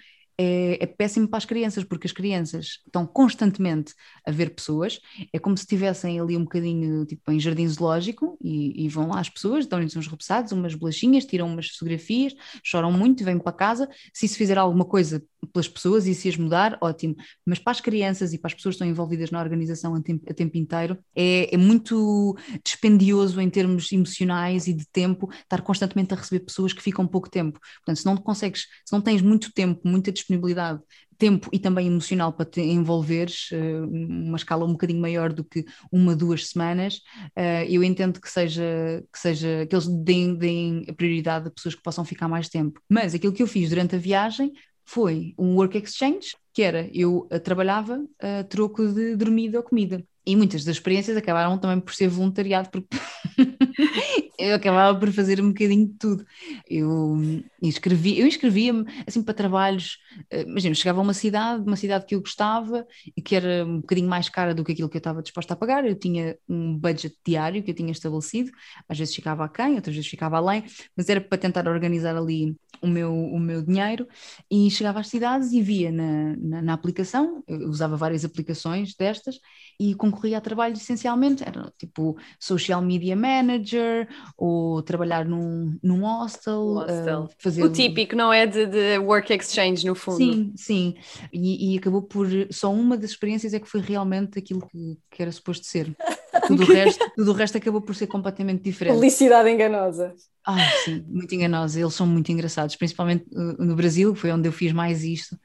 é, 0.41 0.77
é, 0.82 0.88
péssimo 0.88 1.27
para 1.27 1.38
as 1.38 1.45
crianças, 1.45 1.84
porque 1.84 2.08
as 2.08 2.12
crianças 2.12 2.80
estão 2.86 3.06
constantemente 3.06 3.93
a 4.25 4.32
ver 4.32 4.56
pessoas, 4.56 4.99
é 5.32 5.38
como 5.38 5.56
se 5.56 5.63
estivessem 5.63 6.19
ali 6.19 6.36
um 6.36 6.43
bocadinho 6.43 7.06
tipo 7.06 7.32
em 7.32 7.39
jardim 7.39 7.67
zoológico 7.67 8.38
e, 8.41 8.86
e 8.86 8.89
vão 8.89 9.10
lá 9.10 9.19
as 9.19 9.30
pessoas, 9.30 9.67
dão-lhes 9.67 9.95
uns 9.95 10.08
repousados, 10.08 10.51
umas 10.51 10.73
bolachinhas, 10.73 11.25
tiram 11.25 11.47
umas 11.47 11.67
fotografias, 11.67 12.34
choram 12.63 12.91
muito 12.91 13.23
vêm 13.23 13.38
para 13.38 13.51
casa. 13.51 13.89
Se 14.13 14.25
isso 14.25 14.38
fizer 14.38 14.58
alguma 14.58 14.86
coisa 14.86 15.23
pelas 15.54 15.67
pessoas 15.67 16.08
e 16.08 16.13
se 16.13 16.30
as 16.30 16.38
mudar, 16.38 16.77
ótimo. 16.82 17.15
Mas 17.45 17.60
para 17.60 17.71
as 17.71 17.82
crianças 17.82 18.34
e 18.34 18.38
para 18.38 18.47
as 18.47 18.54
pessoas 18.54 18.73
que 18.73 18.77
estão 18.77 18.88
envolvidas 18.88 19.32
na 19.32 19.39
organização 19.39 19.95
a 19.95 20.01
tempo, 20.01 20.25
a 20.30 20.34
tempo 20.34 20.58
inteiro, 20.58 20.97
é, 21.15 21.54
é, 21.54 21.58
muito 21.58 22.36
dispendioso 22.63 23.39
em 23.41 23.49
termos 23.49 23.91
emocionais 23.91 24.67
e 24.67 24.73
de 24.73 24.86
tempo 24.88 25.30
estar 25.32 25.62
constantemente 25.62 26.13
a 26.13 26.17
receber 26.17 26.41
pessoas 26.41 26.73
que 26.73 26.82
ficam 26.82 27.08
pouco 27.08 27.30
tempo. 27.30 27.60
Portanto, 27.77 27.97
se 27.97 28.06
não 28.06 28.17
consegues, 28.17 28.62
se 28.86 28.93
não 28.93 29.01
tens 29.01 29.21
muito 29.21 29.51
tempo, 29.54 29.82
muita 29.84 30.12
disponibilidade, 30.12 30.30
tempo 31.21 31.49
e 31.53 31.59
também 31.59 31.85
emocional 31.85 32.33
para 32.33 32.45
te 32.47 32.61
envolveres, 32.61 33.51
uh, 33.51 33.85
uma 33.87 34.37
escala 34.37 34.65
um 34.65 34.71
bocadinho 34.71 34.99
maior 34.99 35.31
do 35.31 35.43
que 35.43 35.63
uma, 35.91 36.15
duas 36.15 36.47
semanas, 36.47 36.95
uh, 37.37 37.63
eu 37.69 37.83
entendo 37.83 38.19
que 38.19 38.27
seja, 38.27 39.03
que 39.13 39.19
seja, 39.19 39.67
que 39.67 39.75
eles 39.75 39.87
deem, 39.87 40.35
deem 40.35 40.83
prioridade 40.95 41.47
a 41.47 41.51
pessoas 41.51 41.75
que 41.75 41.83
possam 41.83 42.03
ficar 42.03 42.27
mais 42.27 42.49
tempo. 42.49 42.81
Mas 42.89 43.13
aquilo 43.13 43.33
que 43.33 43.43
eu 43.43 43.47
fiz 43.47 43.69
durante 43.69 43.95
a 43.95 43.99
viagem 43.99 44.51
foi 44.83 45.35
um 45.37 45.55
work 45.55 45.77
exchange, 45.77 46.35
que 46.53 46.63
era 46.63 46.89
eu 46.91 47.27
eh, 47.29 47.39
trabalhava 47.39 48.03
a 48.19 48.43
troco 48.43 48.87
de 48.87 49.15
dormida 49.15 49.59
ou 49.59 49.63
comida. 49.63 50.03
E 50.25 50.36
muitas 50.36 50.63
das 50.63 50.75
experiências 50.75 51.17
acabaram 51.17 51.57
também 51.57 51.79
por 51.79 51.93
ser 51.93 52.07
voluntariado, 52.07 52.69
porque 52.69 52.88
eu 54.38 54.55
acabava 54.55 54.97
por 54.99 55.12
fazer 55.12 55.41
um 55.41 55.49
bocadinho 55.49 55.88
de 55.88 55.93
tudo. 55.97 56.25
Eu 56.69 57.17
inscrevi, 57.62 58.19
eu 58.19 58.27
inscrevia-me 58.27 58.86
assim 59.07 59.23
para 59.23 59.34
trabalhos, 59.34 59.97
eh, 60.29 60.43
imagina, 60.43 60.75
chegava 60.75 60.99
a 60.99 61.03
uma 61.03 61.13
cidade, 61.13 61.63
uma 61.65 61.75
cidade 61.75 62.05
que 62.05 62.15
eu 62.15 62.19
gostava 62.21 62.86
e 63.15 63.21
que 63.21 63.36
era 63.36 63.65
um 63.65 63.81
bocadinho 63.81 64.07
mais 64.10 64.29
cara 64.29 64.53
do 64.53 64.63
que 64.63 64.71
aquilo 64.73 64.89
que 64.89 64.97
eu 64.97 64.99
estava 64.99 65.21
disposta 65.23 65.53
a 65.53 65.57
pagar. 65.57 65.86
Eu 65.86 65.95
tinha 65.95 66.38
um 66.47 66.77
budget 66.77 67.15
diário 67.25 67.63
que 67.63 67.71
eu 67.71 67.75
tinha 67.75 67.91
estabelecido, 67.91 68.51
às 68.88 68.97
vezes 68.97 69.15
ficava 69.15 69.43
aquém, 69.45 69.75
outras 69.75 69.95
vezes 69.95 70.10
ficava 70.10 70.38
além, 70.38 70.63
mas 70.95 71.10
era 71.10 71.21
para 71.21 71.38
tentar 71.38 71.67
organizar 71.67 72.15
ali 72.15 72.55
o 72.81 72.88
meu, 72.88 73.13
o 73.13 73.39
meu 73.39 73.62
dinheiro 73.62 74.07
e 74.49 74.69
chegava 74.71 74.99
às 74.99 75.07
cidades 75.07 75.51
e 75.51 75.62
via 75.62 75.91
na, 75.91 76.36
na, 76.38 76.62
na 76.62 76.73
aplicação, 76.73 77.43
eu 77.47 77.69
usava 77.69 77.95
várias 77.95 78.25
aplicações 78.25 78.95
destas 78.95 79.39
e 79.79 79.93
concorria 80.12 80.38
a 80.38 80.41
trabalhos 80.41 80.82
essencialmente, 80.82 81.43
era 81.43 81.71
tipo 81.78 82.17
social 82.39 82.82
media 82.82 83.15
manager 83.15 84.08
ou 84.38 84.82
trabalhar 84.82 85.26
num, 85.26 85.78
num 85.82 86.04
hostel. 86.04 86.76
Hostel. 86.76 87.24
Uh, 87.24 87.30
fazer 87.39 87.63
O 87.63 87.71
típico, 87.71 88.15
não 88.15 88.32
é? 88.32 88.45
De, 88.45 88.65
de 88.65 88.97
work 89.00 89.34
exchange, 89.34 89.86
no 89.86 89.95
fundo. 89.95 90.17
Sim, 90.17 90.54
sim. 90.56 90.95
E, 91.32 91.74
e 91.74 91.78
acabou 91.78 92.02
por. 92.02 92.28
Só 92.52 92.71
uma 92.71 92.97
das 92.97 93.12
experiências 93.12 93.54
é 93.54 93.60
que 93.60 93.67
foi 93.67 93.82
realmente 93.82 94.38
aquilo 94.38 94.62
que, 94.67 94.97
que 95.10 95.21
era 95.21 95.32
suposto 95.32 95.65
ser. 95.65 95.95
Tudo 96.47 96.63
o, 96.63 96.65
resto, 96.65 97.12
tudo 97.15 97.32
o 97.32 97.34
resto 97.34 97.58
acabou 97.58 97.82
por 97.82 97.93
ser 97.93 98.08
completamente 98.08 98.63
diferente. 98.63 98.95
Publicidade 98.95 99.50
enganosa. 99.50 100.15
Ah, 100.45 100.71
sim, 100.84 101.06
muito 101.08 101.34
enganosa. 101.36 101.80
Eles 101.80 101.93
são 101.93 102.08
muito 102.08 102.32
engraçados, 102.32 102.75
principalmente 102.75 103.25
uh, 103.32 103.63
no 103.63 103.75
Brasil, 103.75 104.13
que 104.13 104.19
foi 104.19 104.32
onde 104.32 104.47
eu 104.47 104.51
fiz 104.51 104.71
mais 104.73 105.04
isto. 105.04 105.36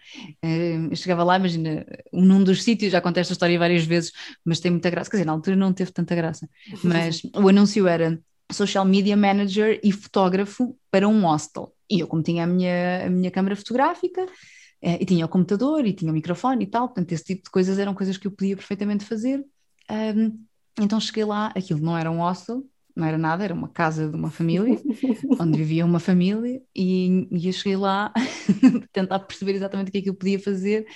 Uh, 0.43 0.89
eu 0.91 0.97
chegava 0.97 1.23
lá, 1.23 1.37
imagina, 1.37 1.85
num 2.13 2.43
dos 2.43 2.63
sítios, 2.63 2.93
já 2.93 3.01
contei 3.01 3.21
esta 3.21 3.35
história 3.35 3.59
várias 3.59 3.85
vezes, 3.85 4.13
mas 4.45 4.59
tem 4.59 4.71
muita 4.71 4.89
graça. 4.89 5.11
Quer 5.11 5.19
dizer, 5.19 5.27
na 5.27 5.33
altura 5.33 5.55
não 5.55 5.73
teve 5.73 5.93
tanta 5.93 6.15
graça, 6.15 6.49
mas 6.83 7.21
o 7.35 7.49
anúncio 7.49 7.87
era 7.87 8.19
social 8.51 8.85
media 8.85 9.17
manager 9.17 9.79
e 9.83 9.93
fotógrafo 9.93 10.77
para 10.91 11.07
um 11.07 11.23
hostel. 11.23 11.75
E 11.91 12.01
eu, 12.01 12.07
como 12.07 12.23
tinha 12.23 12.45
a 12.45 12.47
minha, 12.47 13.07
a 13.07 13.11
minha 13.11 13.31
câmara 13.31 13.55
fotográfica, 13.55 14.27
eh, 14.81 14.99
e 15.01 15.05
tinha 15.05 15.27
o 15.27 15.29
computador, 15.29 15.85
e 15.85 15.93
tinha 15.93 16.11
o 16.11 16.15
microfone 16.15 16.65
e 16.65 16.67
tal, 16.67 16.89
portanto, 16.89 17.13
esse 17.13 17.25
tipo 17.25 17.45
de 17.45 17.51
coisas 17.51 17.79
eram 17.79 17.95
coisas 17.95 18.17
que 18.17 18.27
eu 18.27 18.31
podia 18.31 18.57
perfeitamente 18.57 19.05
fazer. 19.05 19.45
Então 20.79 21.01
cheguei 21.01 21.25
lá, 21.25 21.53
aquilo 21.57 21.81
não 21.81 21.97
era 21.97 22.11
um 22.11 22.19
hostel, 22.19 22.63
não 22.97 23.07
era 23.07 23.19
nada, 23.19 23.45
era 23.45 23.53
uma 23.53 23.69
casa 23.69 24.09
de 24.09 24.17
uma 24.17 24.31
família, 24.31 24.81
onde 25.39 25.59
vivia 25.59 25.85
uma 25.85 26.01
família, 26.01 26.63
e, 26.75 27.29
e 27.31 27.47
eu 27.47 27.53
cheguei 27.53 27.77
lá 27.77 28.13
tentar 28.93 29.19
perceber 29.21 29.55
exatamente 29.55 29.89
o 29.89 29.93
que 29.93 29.99
é 29.99 30.03
que 30.03 30.09
eu 30.09 30.15
podia 30.15 30.41
fazer, 30.41 30.87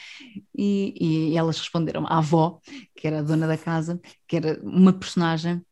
e, 0.57 1.31
e 1.33 1.37
elas 1.37 1.59
responderam, 1.59 2.07
a 2.07 2.19
avó, 2.19 2.59
que 2.97 3.07
era 3.07 3.19
a 3.19 3.23
dona 3.23 3.47
da 3.47 3.59
casa, 3.59 4.01
que 4.27 4.37
era 4.37 4.59
uma 4.63 4.93
personagem, 4.93 5.63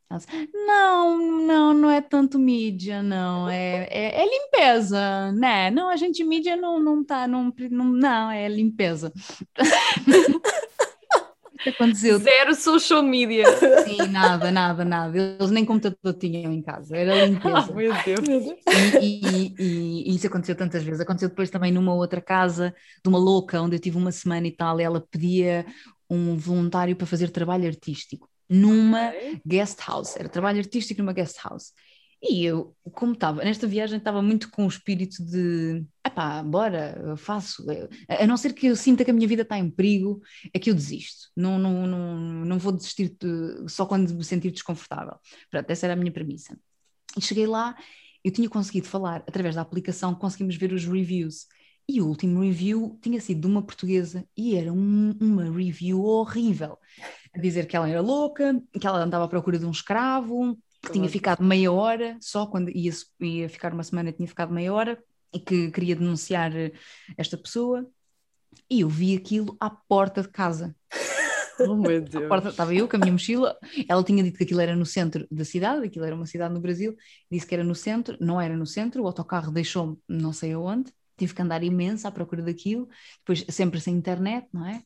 não, 0.54 1.18
não, 1.46 1.74
não 1.74 1.90
é 1.90 2.00
tanto 2.00 2.38
mídia, 2.38 3.02
não, 3.02 3.48
é, 3.48 3.86
é, 3.90 4.22
é, 4.22 4.24
limpeza, 4.24 5.32
né? 5.32 5.70
Não, 5.70 5.90
a 5.90 5.96
gente 5.96 6.24
mídia 6.24 6.56
não, 6.56 6.82
não 6.82 7.04
tá, 7.04 7.28
não, 7.28 7.52
não, 7.70 7.84
não 7.84 8.30
é 8.30 8.48
limpeza. 8.48 9.12
que 11.58 11.70
aconteceu? 11.70 12.18
Zero 12.18 12.54
social 12.54 13.02
media. 13.02 13.44
Sim, 13.84 14.08
nada, 14.08 14.50
nada, 14.50 14.84
nada. 14.84 15.16
Eles 15.16 15.50
nem 15.50 15.64
computador 15.64 16.14
tinham 16.14 16.52
em 16.52 16.62
casa, 16.62 16.96
era 16.96 17.14
limpeza. 17.26 17.66
Oh, 17.70 17.74
meu 17.74 17.92
Deus. 18.04 18.56
E, 19.00 19.20
e, 19.20 19.54
e, 19.58 20.10
e, 20.10 20.14
isso 20.14 20.26
aconteceu 20.26 20.54
tantas 20.54 20.82
vezes. 20.82 21.00
Aconteceu 21.00 21.28
depois 21.28 21.50
também 21.50 21.72
numa 21.72 21.94
outra 21.94 22.20
casa 22.20 22.74
de 23.02 23.08
uma 23.08 23.18
louca, 23.18 23.60
onde 23.60 23.76
eu 23.76 23.80
tive 23.80 23.96
uma 23.96 24.12
semana 24.12 24.46
e 24.46 24.52
tal, 24.52 24.80
e 24.80 24.84
ela 24.84 25.00
pedia 25.00 25.66
um 26.08 26.36
voluntário 26.36 26.96
para 26.96 27.06
fazer 27.06 27.30
trabalho 27.30 27.66
artístico 27.66 28.28
numa 28.48 29.12
guest 29.44 29.78
house. 29.86 30.16
Era 30.16 30.28
trabalho 30.28 30.58
artístico 30.58 31.02
numa 31.02 31.12
guest 31.12 31.38
house. 31.44 31.72
E 32.20 32.44
eu, 32.44 32.76
como 32.92 33.12
estava, 33.12 33.44
nesta 33.44 33.66
viagem 33.66 33.98
estava 33.98 34.20
muito 34.20 34.50
com 34.50 34.64
o 34.64 34.68
espírito 34.68 35.24
de, 35.24 35.84
epá, 36.04 36.42
bora, 36.42 37.14
faço, 37.16 37.64
a 38.08 38.26
não 38.26 38.36
ser 38.36 38.54
que 38.54 38.66
eu 38.66 38.74
sinta 38.74 39.04
que 39.04 39.10
a 39.12 39.14
minha 39.14 39.28
vida 39.28 39.42
está 39.42 39.56
em 39.56 39.70
perigo, 39.70 40.20
é 40.52 40.58
que 40.58 40.68
eu 40.68 40.74
desisto, 40.74 41.30
não, 41.36 41.60
não, 41.60 41.86
não, 41.86 42.16
não 42.44 42.58
vou 42.58 42.72
desistir 42.72 43.16
de, 43.20 43.68
só 43.68 43.86
quando 43.86 44.12
me 44.12 44.24
sentir 44.24 44.50
desconfortável. 44.50 45.14
Pronto, 45.48 45.70
essa 45.70 45.86
era 45.86 45.92
a 45.92 45.96
minha 45.96 46.10
premissa. 46.10 46.58
E 47.16 47.20
cheguei 47.20 47.46
lá, 47.46 47.76
eu 48.24 48.32
tinha 48.32 48.48
conseguido 48.48 48.88
falar, 48.88 49.22
através 49.26 49.54
da 49.54 49.62
aplicação, 49.62 50.12
conseguimos 50.14 50.56
ver 50.56 50.72
os 50.72 50.84
reviews. 50.84 51.46
E 51.88 52.02
o 52.02 52.06
último 52.06 52.42
review 52.42 52.98
tinha 53.00 53.20
sido 53.20 53.42
de 53.42 53.46
uma 53.46 53.62
portuguesa 53.62 54.26
e 54.36 54.56
era 54.56 54.70
um, 54.70 55.16
uma 55.20 55.44
review 55.44 56.02
horrível. 56.04 56.76
A 57.34 57.40
dizer 57.40 57.66
que 57.66 57.76
ela 57.76 57.88
era 57.88 58.02
louca, 58.02 58.60
que 58.78 58.86
ela 58.86 59.02
andava 59.02 59.24
à 59.24 59.28
procura 59.28 59.58
de 59.58 59.64
um 59.64 59.70
escravo, 59.70 60.58
que 60.88 60.98
tinha 60.98 61.08
ficado 61.08 61.42
meia 61.42 61.70
hora, 61.70 62.16
só 62.20 62.46
quando 62.46 62.70
ia, 62.70 62.92
ia 63.20 63.48
ficar 63.48 63.72
uma 63.72 63.84
semana 63.84 64.12
tinha 64.12 64.26
ficado 64.26 64.52
meia 64.52 64.72
hora, 64.72 64.98
e 65.32 65.38
que 65.38 65.70
queria 65.70 65.96
denunciar 65.96 66.54
eh, 66.56 66.72
esta 67.16 67.36
pessoa. 67.36 67.86
E 68.70 68.80
eu 68.80 68.88
vi 68.88 69.16
aquilo 69.16 69.56
à 69.60 69.70
porta 69.70 70.22
de 70.22 70.28
casa. 70.28 70.74
Oh 71.60 71.74
meu 71.74 72.00
Deus. 72.00 72.28
Porta, 72.28 72.50
estava 72.50 72.72
eu 72.72 72.88
com 72.88 72.94
a 72.94 73.00
minha 73.00 73.10
mochila. 73.10 73.58
Ela 73.88 74.04
tinha 74.04 74.22
dito 74.22 74.38
que 74.38 74.44
aquilo 74.44 74.60
era 74.60 74.76
no 74.76 74.86
centro 74.86 75.26
da 75.28 75.44
cidade, 75.44 75.84
aquilo 75.84 76.04
era 76.04 76.14
uma 76.14 76.24
cidade 76.24 76.54
no 76.54 76.60
Brasil. 76.60 76.94
Disse 77.28 77.44
que 77.44 77.52
era 77.52 77.64
no 77.64 77.74
centro, 77.74 78.16
não 78.20 78.40
era 78.40 78.56
no 78.56 78.64
centro. 78.64 79.02
O 79.02 79.06
autocarro 79.08 79.50
deixou-me 79.50 79.98
não 80.08 80.32
sei 80.32 80.52
aonde. 80.52 80.92
Tive 81.16 81.34
que 81.34 81.42
andar 81.42 81.64
imenso 81.64 82.06
à 82.06 82.12
procura 82.12 82.42
daquilo. 82.42 82.88
Depois, 83.18 83.44
sempre 83.52 83.80
sem 83.80 83.92
internet, 83.96 84.46
não 84.52 84.64
é? 84.68 84.84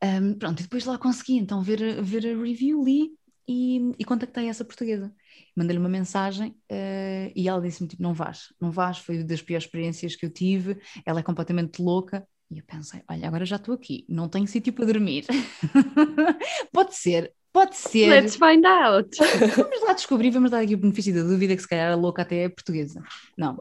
Um, 0.00 0.34
pronto, 0.34 0.60
e 0.60 0.62
depois 0.62 0.84
lá 0.84 0.96
consegui 0.96 1.38
então 1.38 1.60
ver, 1.60 2.00
ver 2.04 2.24
a 2.24 2.40
review, 2.40 2.84
li 2.84 3.10
e, 3.48 3.92
e 3.98 4.04
contactei 4.04 4.48
essa 4.48 4.64
portuguesa. 4.64 5.12
Mandei-lhe 5.54 5.80
uma 5.80 5.88
mensagem 5.88 6.50
uh, 6.50 7.32
e 7.34 7.48
ela 7.48 7.60
disse-me: 7.60 7.88
tipo, 7.88 8.02
não 8.02 8.12
vais, 8.12 8.52
não 8.60 8.70
vais, 8.70 8.98
foi 8.98 9.22
das 9.24 9.42
piores 9.42 9.64
experiências 9.64 10.14
que 10.14 10.26
eu 10.26 10.30
tive. 10.30 10.78
Ela 11.04 11.20
é 11.20 11.22
completamente 11.22 11.80
louca. 11.80 12.26
E 12.50 12.58
eu 12.58 12.64
pensei: 12.64 13.02
olha, 13.08 13.26
agora 13.26 13.44
já 13.44 13.56
estou 13.56 13.74
aqui, 13.74 14.04
não 14.08 14.28
tenho 14.28 14.46
sítio 14.46 14.72
para 14.72 14.86
dormir. 14.86 15.24
pode 16.72 16.94
ser, 16.94 17.32
pode 17.52 17.76
ser. 17.76 18.08
Let's 18.08 18.36
find 18.36 18.64
out. 18.64 19.16
Vamos 19.56 19.82
lá 19.82 19.92
descobrir, 19.94 20.30
vamos 20.30 20.50
dar 20.50 20.60
aqui 20.60 20.74
o 20.74 20.78
benefício 20.78 21.14
da 21.14 21.22
dúvida 21.22 21.56
que 21.56 21.62
se 21.62 21.68
calhar 21.68 21.92
a 21.92 21.96
louca 21.96 22.22
até 22.22 22.44
é 22.44 22.48
portuguesa. 22.48 23.02
Não, 23.36 23.56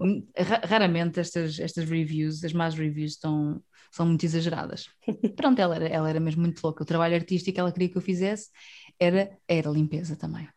raramente 0.63 1.19
estas, 1.19 1.59
estas 1.59 1.89
reviews, 1.89 2.43
as 2.43 2.53
más 2.53 2.75
reviews 2.75 3.13
estão, 3.13 3.61
são 3.91 4.05
muito 4.05 4.25
exageradas. 4.25 4.89
Pronto, 5.37 5.59
ela 5.59 5.75
era, 5.75 5.87
ela 5.87 6.09
era 6.09 6.19
mesmo 6.19 6.41
muito 6.41 6.61
louca. 6.61 6.83
O 6.83 6.85
trabalho 6.85 7.15
artístico 7.15 7.55
que 7.55 7.59
ela 7.59 7.71
queria 7.71 7.89
que 7.89 7.97
eu 7.97 8.01
fizesse 8.01 8.49
era, 8.99 9.31
era 9.47 9.69
limpeza 9.69 10.15
também. 10.15 10.47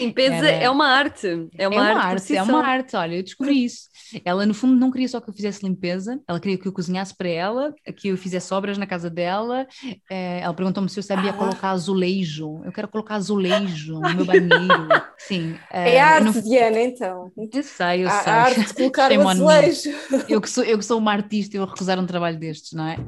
Limpeza 0.00 0.48
era... 0.48 0.64
é 0.64 0.70
uma 0.70 0.86
arte. 0.86 1.48
É 1.56 1.68
uma, 1.68 1.76
é 1.76 1.92
uma 1.92 2.02
arte, 2.02 2.14
arte 2.14 2.36
é 2.36 2.42
uma 2.42 2.66
arte. 2.66 2.96
Olha, 2.96 3.16
eu 3.16 3.22
descobri 3.22 3.64
isso. 3.64 3.90
Ela, 4.24 4.44
no 4.46 4.54
fundo, 4.54 4.74
não 4.74 4.90
queria 4.90 5.08
só 5.08 5.20
que 5.20 5.28
eu 5.28 5.34
fizesse 5.34 5.64
limpeza, 5.64 6.20
ela 6.26 6.40
queria 6.40 6.58
que 6.58 6.66
eu 6.66 6.72
cozinhasse 6.72 7.14
para 7.16 7.28
ela, 7.28 7.74
que 7.96 8.08
eu 8.08 8.16
fizesse 8.16 8.52
obras 8.52 8.76
na 8.76 8.86
casa 8.86 9.08
dela. 9.08 9.66
É, 10.10 10.40
ela 10.40 10.54
perguntou-me 10.54 10.88
se 10.88 10.98
eu 10.98 11.02
sabia 11.02 11.30
ah. 11.30 11.34
colocar 11.34 11.70
azulejo. 11.70 12.62
Eu 12.64 12.72
quero 12.72 12.88
colocar 12.88 13.16
azulejo 13.16 14.00
no 14.00 14.14
meu 14.14 14.24
banheiro. 14.24 14.88
Sim. 15.18 15.56
É, 15.70 15.94
é 15.94 16.00
arte, 16.00 16.36
no... 16.36 16.42
Diana, 16.42 16.80
então. 16.80 17.30
Eu 17.52 17.62
sei, 17.62 18.04
eu 18.04 18.08
a, 18.08 18.22
sei. 18.22 18.32
A 18.32 18.42
arte 18.42 18.66
de 18.66 18.74
colocar 18.74 19.12
o 19.12 19.28
azulejo. 19.28 19.90
Eu 20.28 20.40
que, 20.40 20.50
sou, 20.50 20.64
eu 20.64 20.78
que 20.78 20.84
sou 20.84 20.98
uma 20.98 21.12
artista, 21.12 21.56
eu 21.56 21.64
recusar 21.64 21.98
um 21.98 22.06
trabalho 22.06 22.38
destes, 22.38 22.72
não 22.72 22.86
é? 22.86 22.96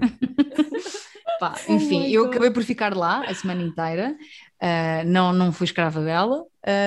Pá, 1.40 1.54
oh 1.68 1.72
enfim, 1.72 2.02
oh 2.02 2.08
eu 2.08 2.26
acabei 2.26 2.52
por 2.52 2.62
ficar 2.62 2.96
lá 2.96 3.24
a 3.26 3.34
semana 3.34 3.62
inteira. 3.62 4.14
Uh, 4.62 5.04
não, 5.06 5.32
não 5.32 5.52
fui 5.52 5.64
escrava 5.64 6.00
dela, 6.04 6.44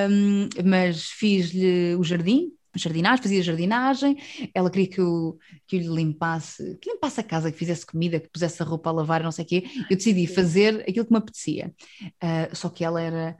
um, 0.09 0.47
mas 0.63 1.09
fiz-lhe 1.09 1.93
o 1.95 2.03
jardim, 2.05 2.51
jardinagem, 2.73 3.21
fazia 3.21 3.43
jardinagem, 3.43 4.17
ela 4.53 4.69
queria 4.69 4.87
que 4.87 4.99
eu, 4.99 5.37
que 5.67 5.75
eu 5.75 5.81
lhe 5.81 5.87
limpasse, 5.87 6.77
que 6.81 6.91
limpasse 6.91 7.19
a 7.19 7.23
casa, 7.23 7.51
que 7.51 7.57
fizesse 7.57 7.85
comida, 7.85 8.19
que 8.19 8.29
pusesse 8.29 8.61
a 8.61 8.65
roupa 8.65 8.89
a 8.89 8.93
lavar, 8.93 9.23
não 9.23 9.31
sei 9.31 9.45
o 9.45 9.47
quê. 9.47 9.63
Eu 9.89 9.97
decidi 9.97 10.27
fazer 10.27 10.81
aquilo 10.87 11.05
que 11.05 11.11
me 11.11 11.17
apetecia. 11.17 11.73
Uh, 12.01 12.55
só 12.55 12.69
que 12.69 12.83
ela 12.83 13.01
era 13.01 13.35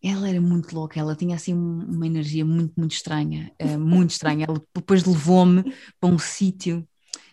ela 0.00 0.28
era 0.28 0.40
muito 0.40 0.72
louca, 0.72 1.00
ela 1.00 1.16
tinha 1.16 1.34
assim 1.34 1.52
uma 1.52 2.06
energia 2.06 2.44
muito, 2.44 2.72
muito 2.76 2.92
estranha, 2.92 3.50
uh, 3.60 3.78
muito 3.78 4.10
estranha. 4.10 4.46
Ela 4.48 4.62
depois 4.74 5.04
levou-me 5.04 5.74
para 6.00 6.10
um 6.10 6.18
sítio, 6.18 6.86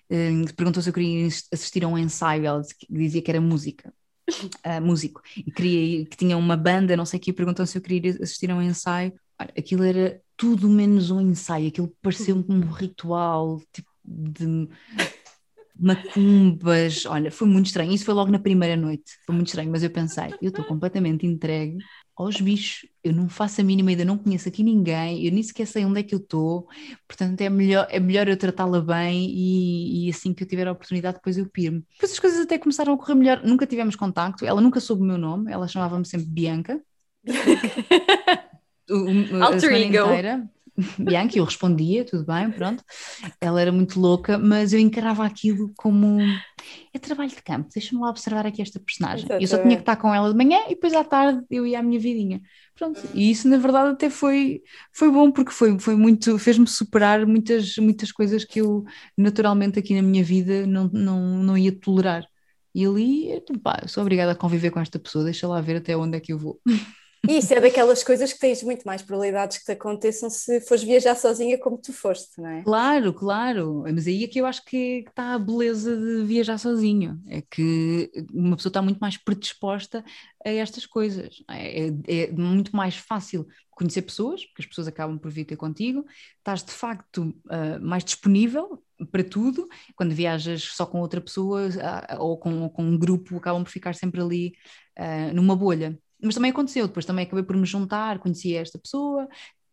uh, 0.09 0.53
perguntou 0.55 0.81
se 0.81 0.89
eu 0.89 0.93
queria 0.93 1.27
assistir 1.27 1.83
a 1.83 1.87
um 1.87 1.97
ensaio, 1.97 2.45
ela 2.45 2.61
dizia 2.89 3.21
que 3.21 3.29
era 3.29 3.39
música 3.39 3.93
uh, 4.29 4.81
músico 4.81 5.21
e 5.37 5.51
queria 5.51 6.05
que 6.05 6.17
tinha 6.17 6.37
uma 6.37 6.57
banda, 6.57 6.97
não 6.97 7.05
sei 7.05 7.19
o 7.19 7.21
que, 7.21 7.33
perguntou 7.33 7.65
se 7.65 7.77
eu 7.77 7.81
queria 7.81 8.11
assistir 8.11 8.51
a 8.51 8.55
um 8.55 8.61
ensaio. 8.61 9.13
Olha, 9.39 9.53
aquilo 9.57 9.83
era 9.83 10.21
tudo 10.37 10.69
menos 10.69 11.11
um 11.11 11.21
ensaio, 11.21 11.67
aquilo 11.67 11.93
pareceu 12.01 12.43
um 12.47 12.59
ritual 12.61 13.61
tipo 13.71 13.89
de 14.03 14.67
macumbas. 15.77 17.05
Olha, 17.05 17.31
foi 17.31 17.47
muito 17.47 17.67
estranho. 17.67 17.91
Isso 17.91 18.05
foi 18.05 18.13
logo 18.13 18.31
na 18.31 18.39
primeira 18.39 18.75
noite, 18.75 19.17
foi 19.25 19.35
muito 19.35 19.47
estranho, 19.47 19.71
mas 19.71 19.83
eu 19.83 19.89
pensei, 19.89 20.33
eu 20.41 20.49
estou 20.49 20.63
completamente 20.65 21.25
entregue 21.25 21.77
aos 22.15 22.39
bichos, 22.39 22.89
eu 23.03 23.11
não 23.11 23.27
faço 23.27 23.59
a 23.59 23.63
mínima 23.63 23.91
ideia, 23.91 24.05
não 24.05 24.17
conheço 24.17 24.47
aqui 24.47 24.63
ninguém, 24.63 25.25
eu 25.25 25.31
nem 25.31 25.43
sequer 25.43 25.67
sei 25.67 25.83
onde 25.83 25.99
é 25.99 26.03
que 26.03 26.15
eu 26.15 26.19
estou, 26.19 26.67
portanto 27.07 27.41
é 27.41 27.49
melhor, 27.49 27.85
é 27.89 27.99
melhor 27.99 28.27
eu 28.29 28.37
tratá-la 28.37 28.79
bem 28.79 29.29
e, 29.29 30.07
e, 30.07 30.09
assim 30.09 30.33
que 30.33 30.43
eu 30.43 30.47
tiver 30.47 30.67
a 30.67 30.71
oportunidade 30.71 31.17
depois 31.17 31.37
eu 31.37 31.45
piro-me. 31.45 31.83
Depois 31.93 32.13
as 32.13 32.19
coisas 32.19 32.39
até 32.39 32.57
começaram 32.57 32.93
a 32.93 32.97
correr 32.97 33.15
melhor, 33.15 33.43
nunca 33.43 33.67
tivemos 33.67 33.95
contacto, 33.97 34.45
ela 34.45 34.61
nunca 34.61 34.79
soube 34.79 35.01
o 35.01 35.05
meu 35.05 35.17
nome, 35.17 35.51
ela 35.51 35.67
chamava-me 35.67 36.05
sempre 36.05 36.27
Bianca. 36.27 36.81
o, 38.89 39.43
Alter 39.43 39.73
ego. 39.73 40.07
Inteira. 40.07 40.49
Bianca, 40.97 41.37
eu 41.37 41.43
respondia, 41.45 42.03
tudo 42.03 42.25
bem, 42.25 42.51
pronto. 42.51 42.83
Ela 43.39 43.61
era 43.61 43.71
muito 43.71 43.99
louca, 43.99 44.37
mas 44.37 44.73
eu 44.73 44.79
encarava 44.79 45.25
aquilo 45.25 45.71
como 45.75 46.19
é 46.93 46.99
trabalho 46.99 47.29
de 47.29 47.41
campo, 47.41 47.69
deixa-me 47.73 48.01
lá 48.01 48.09
observar 48.09 48.45
aqui 48.45 48.61
esta 48.61 48.79
personagem. 48.79 49.25
Exatamente. 49.25 49.43
Eu 49.43 49.47
só 49.47 49.61
tinha 49.61 49.75
que 49.75 49.81
estar 49.81 49.95
com 49.95 50.13
ela 50.13 50.29
de 50.29 50.35
manhã 50.35 50.59
e 50.65 50.69
depois 50.69 50.93
à 50.93 51.03
tarde 51.03 51.43
eu 51.49 51.65
ia 51.65 51.79
à 51.79 51.83
minha 51.83 51.99
vidinha. 51.99 52.41
Pronto, 52.75 53.01
e 53.13 53.31
isso 53.31 53.47
na 53.47 53.57
verdade 53.57 53.91
até 53.91 54.09
foi, 54.09 54.61
foi 54.93 55.09
bom 55.09 55.31
porque 55.31 55.51
foi, 55.51 55.79
foi 55.79 55.95
muito, 55.95 56.37
fez-me 56.37 56.67
superar 56.67 57.25
muitas, 57.25 57.77
muitas 57.77 58.11
coisas 58.11 58.43
que 58.43 58.59
eu 58.59 58.83
naturalmente 59.17 59.79
aqui 59.79 59.95
na 59.95 60.01
minha 60.01 60.23
vida 60.23 60.65
não, 60.65 60.89
não, 60.91 61.21
não 61.37 61.57
ia 61.57 61.71
tolerar. 61.71 62.25
E 62.73 62.85
ali, 62.85 63.41
pá, 63.63 63.83
sou 63.87 64.01
obrigada 64.01 64.33
a 64.33 64.35
conviver 64.35 64.69
com 64.69 64.81
esta 64.81 64.99
pessoa, 64.99 65.23
deixa 65.23 65.47
lá 65.47 65.61
ver 65.61 65.77
até 65.77 65.95
onde 65.95 66.17
é 66.17 66.19
que 66.19 66.33
eu 66.33 66.37
vou. 66.37 66.59
E 67.29 67.37
isso 67.37 67.53
é 67.53 67.61
daquelas 67.61 68.03
coisas 68.03 68.31
que 68.33 68.39
tens 68.39 68.61
muito 68.63 68.83
mais 68.83 69.01
probabilidades 69.01 69.57
que 69.57 69.65
te 69.65 69.71
aconteçam 69.71 70.29
se 70.29 70.61
fores 70.61 70.83
viajar 70.83 71.15
sozinha 71.15 71.57
como 71.57 71.77
tu 71.77 71.93
foste, 71.93 72.39
não 72.39 72.49
é? 72.49 72.63
Claro, 72.63 73.13
claro. 73.13 73.83
Mas 73.93 74.07
aí 74.07 74.23
é 74.23 74.27
que 74.27 74.39
eu 74.39 74.45
acho 74.45 74.63
que 74.65 75.05
está 75.07 75.33
a 75.33 75.39
beleza 75.39 75.95
de 75.95 76.23
viajar 76.23 76.57
sozinho. 76.57 77.21
É 77.27 77.41
que 77.41 78.11
uma 78.33 78.55
pessoa 78.55 78.69
está 78.69 78.81
muito 78.81 78.99
mais 78.99 79.17
predisposta 79.17 80.03
a 80.45 80.49
estas 80.49 80.85
coisas. 80.85 81.43
É, 81.49 81.87
é, 81.87 81.91
é 82.07 82.31
muito 82.31 82.75
mais 82.75 82.95
fácil 82.95 83.47
conhecer 83.71 84.03
pessoas, 84.03 84.45
porque 84.45 84.61
as 84.61 84.67
pessoas 84.67 84.87
acabam 84.87 85.17
por 85.17 85.29
vir 85.29 85.45
ter 85.45 85.57
contigo. 85.57 86.05
Estás 86.37 86.63
de 86.63 86.71
facto 86.71 87.35
uh, 87.45 87.79
mais 87.81 88.03
disponível 88.03 88.81
para 89.11 89.23
tudo. 89.23 89.67
Quando 89.95 90.15
viajas 90.15 90.63
só 90.63 90.85
com 90.85 90.99
outra 91.01 91.19
pessoa 91.19 91.67
uh, 91.67 92.21
ou 92.21 92.37
com, 92.37 92.69
com 92.69 92.83
um 92.83 92.97
grupo, 92.97 93.37
acabam 93.37 93.63
por 93.63 93.69
ficar 93.69 93.93
sempre 93.93 94.21
ali 94.21 94.53
uh, 94.97 95.33
numa 95.33 95.55
bolha 95.55 95.99
mas 96.25 96.35
também 96.35 96.51
aconteceu, 96.51 96.87
depois 96.87 97.05
também 97.05 97.25
acabei 97.25 97.43
por 97.43 97.55
me 97.55 97.65
juntar, 97.65 98.19
conhecia 98.19 98.61
esta 98.61 98.79
pessoa, 98.79 99.27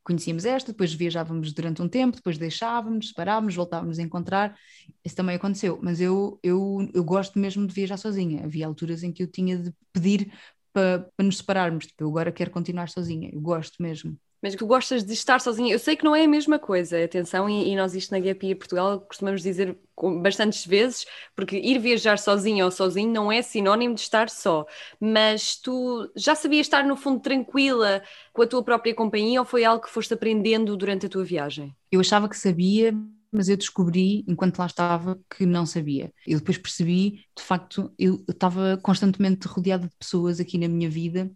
conhecíamos 0.04 0.44
esta, 0.44 0.72
depois 0.72 0.92
viajávamos 0.92 1.52
durante 1.52 1.80
um 1.82 1.88
tempo, 1.88 2.16
depois 2.16 2.38
deixávamos, 2.38 3.08
separávamos, 3.08 3.54
voltávamos 3.54 3.98
a 3.98 4.02
encontrar, 4.02 4.56
isso 5.04 5.16
também 5.16 5.36
aconteceu, 5.36 5.78
mas 5.82 6.00
eu, 6.00 6.38
eu, 6.42 6.88
eu 6.92 7.04
gosto 7.04 7.38
mesmo 7.38 7.66
de 7.66 7.74
viajar 7.74 7.96
sozinha, 7.96 8.44
havia 8.44 8.66
alturas 8.66 9.02
em 9.02 9.12
que 9.12 9.22
eu 9.22 9.26
tinha 9.26 9.56
de 9.58 9.72
pedir 9.92 10.32
para, 10.72 11.08
para 11.16 11.26
nos 11.26 11.38
separarmos, 11.38 11.86
tipo, 11.86 12.04
eu 12.04 12.08
agora 12.08 12.32
quero 12.32 12.50
continuar 12.50 12.88
sozinha, 12.88 13.30
eu 13.32 13.40
gosto 13.40 13.82
mesmo 13.82 14.18
mas 14.42 14.56
que 14.56 14.64
gostas 14.64 15.04
de 15.04 15.12
estar 15.12 15.40
sozinha. 15.40 15.72
Eu 15.72 15.78
sei 15.78 15.94
que 15.94 16.04
não 16.04 16.16
é 16.16 16.24
a 16.24 16.28
mesma 16.28 16.58
coisa, 16.58 17.02
atenção, 17.02 17.48
e, 17.48 17.70
e 17.70 17.76
nós 17.76 17.94
isto 17.94 18.10
na 18.10 18.18
Gap 18.18 18.54
Portugal 18.56 19.00
costumamos 19.00 19.40
dizer 19.42 19.78
bastantes 20.20 20.66
vezes, 20.66 21.06
porque 21.36 21.56
ir 21.56 21.78
viajar 21.78 22.18
sozinha 22.18 22.64
ou 22.64 22.70
sozinho 22.70 23.12
não 23.12 23.30
é 23.30 23.40
sinónimo 23.40 23.94
de 23.94 24.00
estar 24.00 24.28
só, 24.28 24.66
mas 24.98 25.54
tu 25.54 26.10
já 26.16 26.34
sabias 26.34 26.66
estar 26.66 26.84
no 26.84 26.96
fundo 26.96 27.20
tranquila 27.20 28.02
com 28.32 28.42
a 28.42 28.46
tua 28.46 28.64
própria 28.64 28.94
companhia 28.94 29.40
ou 29.40 29.46
foi 29.46 29.64
algo 29.64 29.84
que 29.84 29.90
foste 29.90 30.12
aprendendo 30.12 30.76
durante 30.76 31.06
a 31.06 31.08
tua 31.08 31.24
viagem? 31.24 31.72
Eu 31.90 32.00
achava 32.00 32.28
que 32.28 32.36
sabia, 32.36 32.92
mas 33.30 33.48
eu 33.48 33.56
descobri, 33.56 34.24
enquanto 34.26 34.58
lá 34.58 34.66
estava, 34.66 35.20
que 35.30 35.46
não 35.46 35.64
sabia. 35.64 36.12
Eu 36.26 36.38
depois 36.38 36.58
percebi, 36.58 37.24
de 37.36 37.42
facto, 37.42 37.92
eu 37.96 38.24
estava 38.28 38.78
constantemente 38.82 39.46
rodeada 39.46 39.86
de 39.86 39.96
pessoas 39.96 40.40
aqui 40.40 40.58
na 40.58 40.68
minha 40.68 40.90
vida 40.90 41.30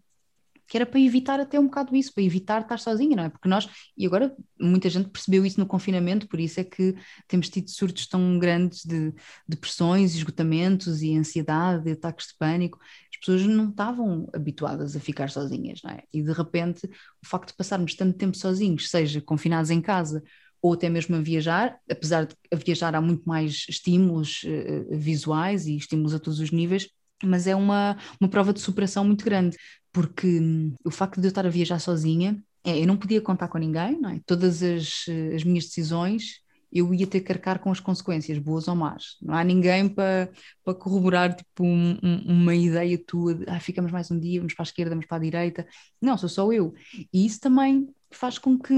que 0.67 0.77
era 0.77 0.85
para 0.85 0.99
evitar 0.99 1.39
até 1.39 1.59
um 1.59 1.65
bocado 1.65 1.95
isso, 1.95 2.13
para 2.13 2.23
evitar 2.23 2.61
estar 2.61 2.77
sozinha, 2.77 3.15
não 3.15 3.23
é? 3.23 3.29
Porque 3.29 3.47
nós, 3.47 3.67
e 3.97 4.05
agora 4.05 4.35
muita 4.59 4.89
gente 4.89 5.09
percebeu 5.09 5.45
isso 5.45 5.59
no 5.59 5.65
confinamento, 5.65 6.27
por 6.27 6.39
isso 6.39 6.59
é 6.59 6.63
que 6.63 6.95
temos 7.27 7.49
tido 7.49 7.69
surtos 7.69 8.07
tão 8.07 8.37
grandes 8.37 8.83
de 8.83 9.13
depressões, 9.47 10.15
esgotamentos 10.15 11.01
e 11.01 11.15
ansiedade, 11.15 11.91
ataques 11.91 12.27
de 12.27 12.37
pânico. 12.37 12.79
As 13.11 13.19
pessoas 13.19 13.43
não 13.43 13.69
estavam 13.69 14.27
habituadas 14.33 14.95
a 14.95 14.99
ficar 14.99 15.29
sozinhas, 15.29 15.79
não 15.83 15.91
é? 15.91 16.03
E 16.13 16.21
de 16.21 16.31
repente, 16.31 16.85
o 16.85 17.27
facto 17.27 17.49
de 17.49 17.55
passarmos 17.55 17.95
tanto 17.95 18.17
tempo 18.17 18.35
sozinhos, 18.35 18.89
seja 18.89 19.21
confinados 19.21 19.71
em 19.71 19.81
casa 19.81 20.21
ou 20.61 20.73
até 20.73 20.89
mesmo 20.89 21.15
a 21.15 21.21
viajar, 21.21 21.79
apesar 21.89 22.25
de 22.25 22.35
a 22.51 22.55
viajar 22.55 22.95
há 22.95 23.01
muito 23.01 23.23
mais 23.25 23.65
estímulos 23.69 24.43
uh, 24.43 24.97
visuais 24.97 25.67
e 25.67 25.77
estímulos 25.77 26.13
a 26.13 26.19
todos 26.19 26.39
os 26.39 26.51
níveis, 26.51 26.89
mas 27.23 27.47
é 27.47 27.55
uma, 27.55 27.97
uma 28.19 28.29
prova 28.29 28.53
de 28.53 28.59
superação 28.59 29.03
muito 29.03 29.25
grande, 29.25 29.57
porque 29.91 30.39
hum, 30.39 30.73
o 30.83 30.91
facto 30.91 31.19
de 31.19 31.27
eu 31.27 31.29
estar 31.29 31.45
a 31.45 31.49
viajar 31.49 31.79
sozinha, 31.79 32.41
é, 32.63 32.81
eu 32.81 32.87
não 32.87 32.97
podia 32.97 33.21
contar 33.21 33.47
com 33.47 33.57
ninguém, 33.57 33.99
é? 34.05 34.19
Todas 34.25 34.61
as, 34.61 35.05
as 35.33 35.43
minhas 35.43 35.65
decisões 35.65 36.41
eu 36.71 36.93
ia 36.93 37.07
ter 37.07 37.21
que 37.21 37.31
arcar 37.31 37.59
com 37.59 37.71
as 37.71 37.79
consequências, 37.79 38.37
boas 38.37 38.67
ou 38.67 38.75
más. 38.75 39.15
Não 39.21 39.33
há 39.33 39.43
ninguém 39.43 39.87
para, 39.87 40.29
para 40.63 40.73
corroborar 40.73 41.33
tipo, 41.33 41.63
um, 41.63 41.97
um, 42.03 42.41
uma 42.41 42.55
ideia 42.55 42.97
tua 42.97 43.35
de 43.35 43.45
ah, 43.47 43.59
ficamos 43.59 43.91
mais 43.91 44.11
um 44.11 44.19
dia, 44.19 44.39
vamos 44.39 44.53
para 44.53 44.63
a 44.63 44.67
esquerda, 44.67 44.91
vamos 44.91 45.05
para 45.05 45.17
a 45.17 45.21
direita. 45.21 45.67
Não, 46.01 46.17
sou 46.17 46.29
só 46.29 46.51
eu. 46.51 46.73
E 47.13 47.25
isso 47.25 47.39
também 47.39 47.87
faz 48.11 48.37
com 48.37 48.59
que 48.59 48.73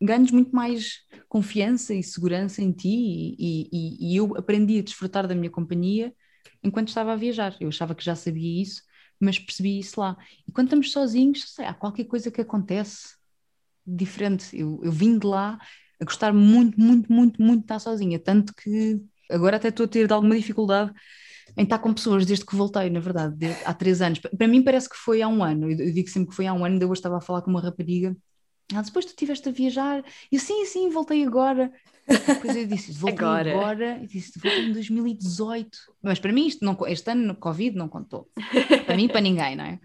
ganhes 0.00 0.30
muito 0.30 0.54
mais 0.56 1.00
confiança 1.28 1.94
e 1.94 2.02
segurança 2.02 2.62
em 2.62 2.72
ti 2.72 2.88
e, 2.88 3.68
e, 3.70 4.12
e 4.12 4.16
eu 4.16 4.34
aprendi 4.36 4.78
a 4.78 4.82
desfrutar 4.82 5.28
da 5.28 5.34
minha 5.34 5.50
companhia 5.50 6.12
enquanto 6.62 6.88
estava 6.88 7.12
a 7.12 7.16
viajar. 7.16 7.56
Eu 7.60 7.68
achava 7.68 7.94
que 7.94 8.04
já 8.04 8.14
sabia 8.14 8.62
isso, 8.62 8.82
mas 9.18 9.38
percebi 9.38 9.78
isso 9.78 10.00
lá. 10.00 10.16
E 10.46 10.52
quando 10.52 10.68
estamos 10.68 10.92
sozinhos, 10.92 11.54
sei, 11.54 11.64
há 11.66 11.74
qualquer 11.74 12.04
coisa 12.04 12.30
que 12.30 12.40
acontece 12.40 13.16
diferente. 13.86 14.56
Eu, 14.58 14.80
eu 14.82 14.92
vim 14.92 15.18
de 15.18 15.26
lá 15.26 15.58
a 16.00 16.04
gostar 16.04 16.32
muito, 16.32 16.80
muito, 16.80 17.12
muito, 17.12 17.42
muito 17.42 17.60
de 17.60 17.64
estar 17.64 17.78
sozinha, 17.78 18.18
tanto 18.18 18.54
que 18.54 19.00
agora 19.30 19.56
até 19.56 19.68
estou 19.68 19.84
a 19.84 19.88
ter 19.88 20.10
alguma 20.12 20.36
dificuldade 20.36 20.92
em 21.56 21.64
estar 21.64 21.78
com 21.78 21.92
pessoas 21.92 22.24
desde 22.24 22.46
que 22.46 22.56
voltei, 22.56 22.88
na 22.90 23.00
verdade, 23.00 23.36
desde, 23.36 23.62
há 23.64 23.74
três 23.74 24.00
anos. 24.00 24.18
Para 24.20 24.48
mim 24.48 24.62
parece 24.62 24.88
que 24.88 24.96
foi 24.96 25.20
há 25.20 25.28
um 25.28 25.44
ano, 25.44 25.70
eu 25.70 25.92
digo 25.92 26.08
sempre 26.08 26.30
que 26.30 26.36
foi 26.36 26.46
há 26.46 26.52
um 26.54 26.64
ano, 26.64 26.74
ainda 26.74 26.86
hoje 26.86 27.00
estava 27.00 27.18
a 27.18 27.20
falar 27.20 27.42
com 27.42 27.50
uma 27.50 27.60
rapariga 27.60 28.16
ah, 28.74 28.82
depois 28.82 29.04
tu 29.04 29.08
estiveste 29.08 29.48
a 29.48 29.52
viajar, 29.52 30.04
e 30.30 30.38
sim, 30.38 30.64
sim, 30.64 30.90
voltei 30.90 31.24
agora. 31.24 31.72
Depois 32.26 32.56
eu 32.56 32.66
disse, 32.66 32.92
voltei 32.92 33.24
agora, 33.24 33.50
agora 33.52 34.00
e 34.02 34.06
disse, 34.06 34.38
voltei 34.38 34.66
em 34.66 34.72
2018. 34.72 35.78
Mas 36.02 36.18
para 36.18 36.32
mim, 36.32 36.46
isto 36.46 36.64
não, 36.64 36.76
este 36.86 37.10
ano 37.10 37.26
no 37.26 37.36
Covid 37.36 37.76
não 37.76 37.88
contou. 37.88 38.28
Para 38.86 38.96
mim, 38.96 39.08
para 39.08 39.20
ninguém, 39.20 39.56
não 39.56 39.64
é? 39.64 39.80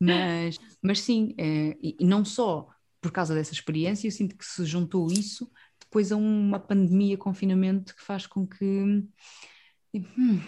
Mas, 0.00 0.58
mas 0.82 1.00
sim, 1.00 1.34
é, 1.38 1.76
e, 1.80 1.96
não 2.00 2.24
só 2.24 2.68
por 3.00 3.12
causa 3.12 3.34
dessa 3.34 3.52
experiência, 3.52 4.08
eu 4.08 4.12
sinto 4.12 4.36
que 4.36 4.44
se 4.44 4.64
juntou 4.64 5.06
isso 5.10 5.50
depois 5.80 6.12
a 6.12 6.16
uma 6.16 6.58
pandemia, 6.58 7.16
confinamento, 7.16 7.94
que 7.94 8.02
faz 8.02 8.26
com 8.26 8.46
que. 8.46 8.64
Hum, 9.94 10.40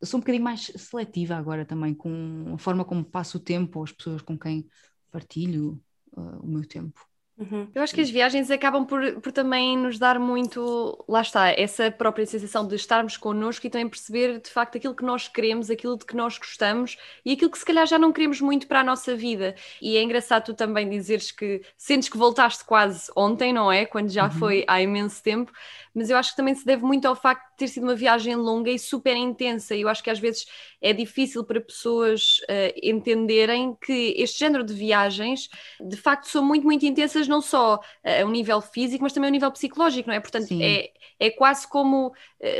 eu 0.00 0.06
sou 0.06 0.18
um 0.18 0.20
bocadinho 0.20 0.44
mais 0.44 0.72
seletiva 0.76 1.36
agora 1.36 1.64
também, 1.64 1.94
com 1.94 2.52
a 2.54 2.58
forma 2.58 2.84
como 2.84 3.04
passo 3.04 3.38
o 3.38 3.40
tempo, 3.40 3.82
as 3.82 3.92
pessoas 3.92 4.20
com 4.20 4.38
quem 4.38 4.68
partilho 5.10 5.82
uh, 6.12 6.40
o 6.42 6.46
meu 6.46 6.66
tempo. 6.66 7.00
Uhum. 7.42 7.68
Eu 7.74 7.82
acho 7.82 7.94
que 7.94 8.00
as 8.00 8.10
viagens 8.10 8.50
acabam 8.50 8.84
por, 8.84 9.20
por 9.20 9.32
também 9.32 9.76
nos 9.76 9.98
dar 9.98 10.18
muito, 10.18 11.02
lá 11.08 11.20
está, 11.20 11.50
essa 11.50 11.90
própria 11.90 12.24
sensação 12.24 12.66
de 12.66 12.76
estarmos 12.76 13.16
connosco 13.16 13.66
e 13.66 13.70
também 13.70 13.88
perceber 13.88 14.40
de 14.40 14.50
facto 14.50 14.76
aquilo 14.76 14.94
que 14.94 15.04
nós 15.04 15.28
queremos, 15.28 15.70
aquilo 15.70 15.96
de 15.96 16.04
que 16.04 16.14
nós 16.14 16.38
gostamos 16.38 16.96
e 17.24 17.32
aquilo 17.32 17.50
que 17.50 17.58
se 17.58 17.64
calhar 17.64 17.86
já 17.86 17.98
não 17.98 18.12
queremos 18.12 18.40
muito 18.40 18.66
para 18.66 18.80
a 18.80 18.84
nossa 18.84 19.16
vida. 19.16 19.54
E 19.80 19.96
é 19.96 20.02
engraçado 20.02 20.44
tu 20.44 20.54
também 20.54 20.88
dizeres 20.88 21.32
que 21.32 21.62
sentes 21.76 22.08
que 22.08 22.16
voltaste 22.16 22.64
quase 22.64 23.10
ontem, 23.16 23.52
não 23.52 23.70
é? 23.70 23.84
Quando 23.84 24.10
já 24.10 24.24
uhum. 24.24 24.30
foi 24.30 24.64
há 24.68 24.80
imenso 24.80 25.22
tempo, 25.22 25.52
mas 25.94 26.10
eu 26.10 26.16
acho 26.16 26.30
que 26.30 26.36
também 26.36 26.54
se 26.54 26.64
deve 26.64 26.82
muito 26.82 27.06
ao 27.06 27.14
facto 27.14 27.50
de 27.50 27.56
ter 27.58 27.68
sido 27.68 27.84
uma 27.84 27.94
viagem 27.94 28.34
longa 28.34 28.70
e 28.70 28.78
super 28.78 29.16
intensa. 29.16 29.74
E 29.74 29.82
eu 29.82 29.88
acho 29.88 30.02
que 30.02 30.10
às 30.10 30.18
vezes 30.18 30.46
é 30.80 30.92
difícil 30.92 31.44
para 31.44 31.60
pessoas 31.60 32.38
uh, 32.42 32.78
entenderem 32.82 33.76
que 33.84 34.14
este 34.16 34.40
género 34.40 34.64
de 34.64 34.74
viagens 34.74 35.48
de 35.80 35.96
facto 35.96 36.28
são 36.28 36.44
muito, 36.44 36.64
muito 36.64 36.84
intensas, 36.84 37.28
não 37.28 37.40
só 37.40 37.76
uh, 37.76 38.22
a 38.22 38.24
um 38.24 38.30
nível 38.30 38.60
físico, 38.60 39.02
mas 39.02 39.12
também 39.12 39.28
a 39.28 39.30
um 39.30 39.32
nível 39.32 39.50
psicológico, 39.50 40.08
não 40.08 40.14
é? 40.14 40.20
Portanto, 40.20 40.48
é, 40.52 40.90
é 41.18 41.30
quase 41.30 41.68
como 41.68 42.08
uh, 42.08 42.12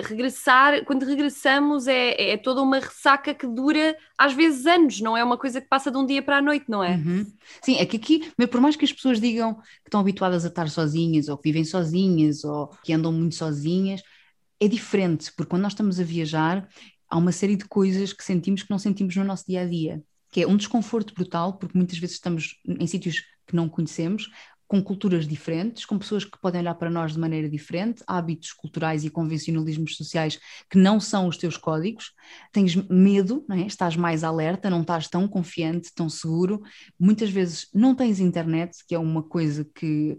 regressar, 0.05 0.85
quando 0.85 1.05
regressamos, 1.05 1.87
é, 1.87 2.33
é 2.33 2.37
toda 2.37 2.63
uma 2.63 2.79
ressaca 2.79 3.35
que 3.35 3.47
dura 3.47 3.97
às 4.23 4.33
vezes 4.33 4.67
anos, 4.67 5.01
não 5.01 5.17
é 5.17 5.25
uma 5.25 5.37
coisa 5.37 5.61
que 5.61 5.67
passa 5.67 5.91
de 5.91 5.97
um 5.97 6.07
dia 6.07 6.23
para 6.23 6.37
a 6.37 6.43
noite, 6.43 6.67
não 6.69 6.83
é? 6.83 6.93
Uhum. 6.93 7.27
Sim, 7.61 7.77
é 7.79 7.85
que 7.85 7.97
aqui, 7.97 8.33
por 8.49 8.61
mais 8.61 8.77
que 8.77 8.85
as 8.85 8.93
pessoas 8.93 9.21
digam 9.21 9.55
que 9.55 9.89
estão 9.89 9.99
habituadas 9.99 10.45
a 10.45 10.49
estar 10.49 10.69
sozinhas, 10.69 11.29
ou 11.29 11.37
que 11.37 11.49
vivem 11.49 11.65
sozinhas, 11.65 12.45
ou 12.45 12.71
que 12.85 12.93
andam 12.93 13.22
muito 13.23 13.37
sozinhas, 13.37 14.03
é 14.61 14.69
diferente, 14.69 15.33
porque 15.37 15.51
quando 15.51 15.63
nós 15.63 15.73
estamos 15.73 15.99
a 15.99 16.05
viajar, 16.05 16.69
há 17.09 17.17
uma 17.17 17.33
série 17.33 17.57
de 17.57 17.65
coisas 17.65 18.13
que 18.13 18.25
sentimos 18.25 18.63
que 18.63 18.71
não 18.71 18.79
sentimos 18.79 19.17
no 19.17 19.25
nosso 19.25 19.45
dia 19.47 19.63
a 19.63 19.67
dia, 19.67 20.03
que 20.31 20.43
é 20.43 20.47
um 20.47 20.57
desconforto 20.57 21.15
brutal, 21.15 21.59
porque 21.59 21.77
muitas 21.77 21.99
vezes 21.99 22.17
estamos 22.17 22.61
em 22.67 22.87
sítios 22.87 23.25
que 23.47 23.57
não 23.57 23.69
conhecemos, 23.69 24.31
com 24.73 24.83
culturas 24.83 25.29
diferentes, 25.29 25.85
com 25.85 25.99
pessoas 25.99 26.25
que 26.25 26.41
podem 26.41 26.63
olhar 26.63 26.75
para 26.77 26.89
nós 26.89 27.13
de 27.13 27.19
maneira 27.19 27.47
diferente, 27.47 28.03
hábitos 28.07 28.55
culturais 28.55 29.05
e 29.05 29.11
convencionalismos 29.11 29.99
sociais 29.99 30.41
que 30.71 30.79
não 30.79 30.99
são 30.99 31.29
os 31.29 31.37
teus 31.37 31.59
códigos, 31.59 32.15
tens 32.51 32.75
medo, 32.89 33.45
é? 33.51 33.67
estás 33.67 33.97
mais 33.97 34.25
alerta, 34.25 34.71
não 34.71 34.81
estás 34.81 35.09
tão 35.09 35.29
confiante, 35.29 35.93
tão 35.95 36.09
seguro, 36.09 36.63
muitas 36.99 37.29
vezes 37.29 37.69
não 37.75 37.95
tens 37.95 38.19
internet, 38.19 38.79
que 38.89 38.95
é 38.95 38.99
uma 38.99 39.23
coisa 39.23 39.63
que 39.75 40.17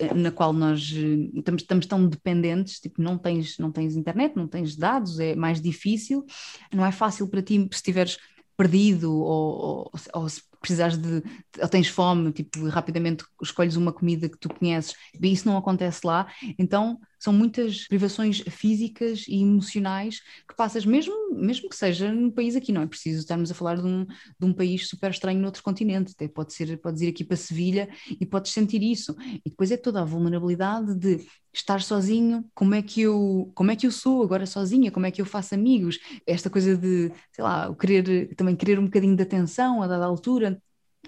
eh, 0.00 0.12
na 0.12 0.32
qual 0.32 0.52
nós 0.52 0.92
eh, 0.96 1.38
estamos, 1.38 1.62
estamos 1.62 1.86
tão 1.86 2.04
dependentes, 2.08 2.80
tipo, 2.80 3.00
não 3.00 3.16
tens, 3.16 3.56
não 3.56 3.70
tens 3.70 3.94
internet, 3.94 4.34
não 4.34 4.48
tens 4.48 4.74
dados, 4.74 5.20
é 5.20 5.36
mais 5.36 5.62
difícil, 5.62 6.26
não 6.74 6.84
é 6.84 6.90
fácil 6.90 7.28
para 7.28 7.40
ti 7.40 7.68
se 7.70 7.76
estiveres 7.76 8.18
perdido 8.56 9.14
ou, 9.14 9.90
ou, 9.92 9.92
ou 10.12 10.28
se 10.28 10.42
precisares 10.62 10.96
de, 10.96 11.22
ou 11.60 11.68
tens 11.68 11.88
fome, 11.88 12.32
tipo, 12.32 12.66
rapidamente 12.68 13.24
escolhes 13.42 13.76
uma 13.76 13.92
comida 13.92 14.28
que 14.28 14.38
tu 14.38 14.48
conheces, 14.48 14.94
e 15.20 15.32
isso 15.32 15.46
não 15.46 15.56
acontece 15.58 16.06
lá, 16.06 16.26
então 16.58 16.98
são 17.18 17.32
muitas 17.32 17.86
privações 17.86 18.40
físicas 18.50 19.26
e 19.28 19.42
emocionais 19.42 20.20
que 20.48 20.56
passas, 20.56 20.84
mesmo, 20.84 21.14
mesmo 21.34 21.68
que 21.68 21.76
seja 21.76 22.12
num 22.12 22.30
país 22.30 22.56
aqui, 22.56 22.72
não 22.72 22.82
é 22.82 22.86
preciso 22.86 23.20
estarmos 23.20 23.50
a 23.50 23.54
falar 23.54 23.76
de 23.76 23.86
um, 23.86 24.04
de 24.04 24.44
um 24.46 24.52
país 24.52 24.88
super 24.88 25.10
estranho 25.10 25.38
noutro 25.40 25.62
continente, 25.62 26.12
até 26.12 26.26
pode 26.26 26.52
ser, 26.52 26.76
podes 26.80 27.02
ir 27.02 27.08
aqui 27.08 27.22
para 27.22 27.36
Sevilha 27.36 27.88
e 28.20 28.26
podes 28.26 28.52
sentir 28.52 28.82
isso, 28.82 29.14
e 29.44 29.50
depois 29.50 29.70
é 29.70 29.76
toda 29.76 30.00
a 30.00 30.04
vulnerabilidade 30.04 30.94
de 30.96 31.24
estar 31.52 31.82
sozinho, 31.82 32.44
como 32.54 32.74
é 32.74 32.82
que 32.82 33.02
eu, 33.02 33.52
como 33.54 33.70
é 33.70 33.76
que 33.76 33.86
eu 33.86 33.92
sou 33.92 34.22
agora 34.22 34.46
sozinha, 34.46 34.90
como 34.90 35.04
é 35.04 35.10
que 35.10 35.20
eu 35.20 35.26
faço 35.26 35.54
amigos, 35.54 35.98
esta 36.26 36.48
coisa 36.48 36.76
de, 36.76 37.12
sei 37.30 37.44
lá, 37.44 37.72
querer, 37.76 38.34
também 38.34 38.56
querer 38.56 38.78
um 38.78 38.86
bocadinho 38.86 39.14
de 39.14 39.22
atenção 39.22 39.82
a 39.82 39.86
dada 39.86 40.06
altura, 40.06 40.51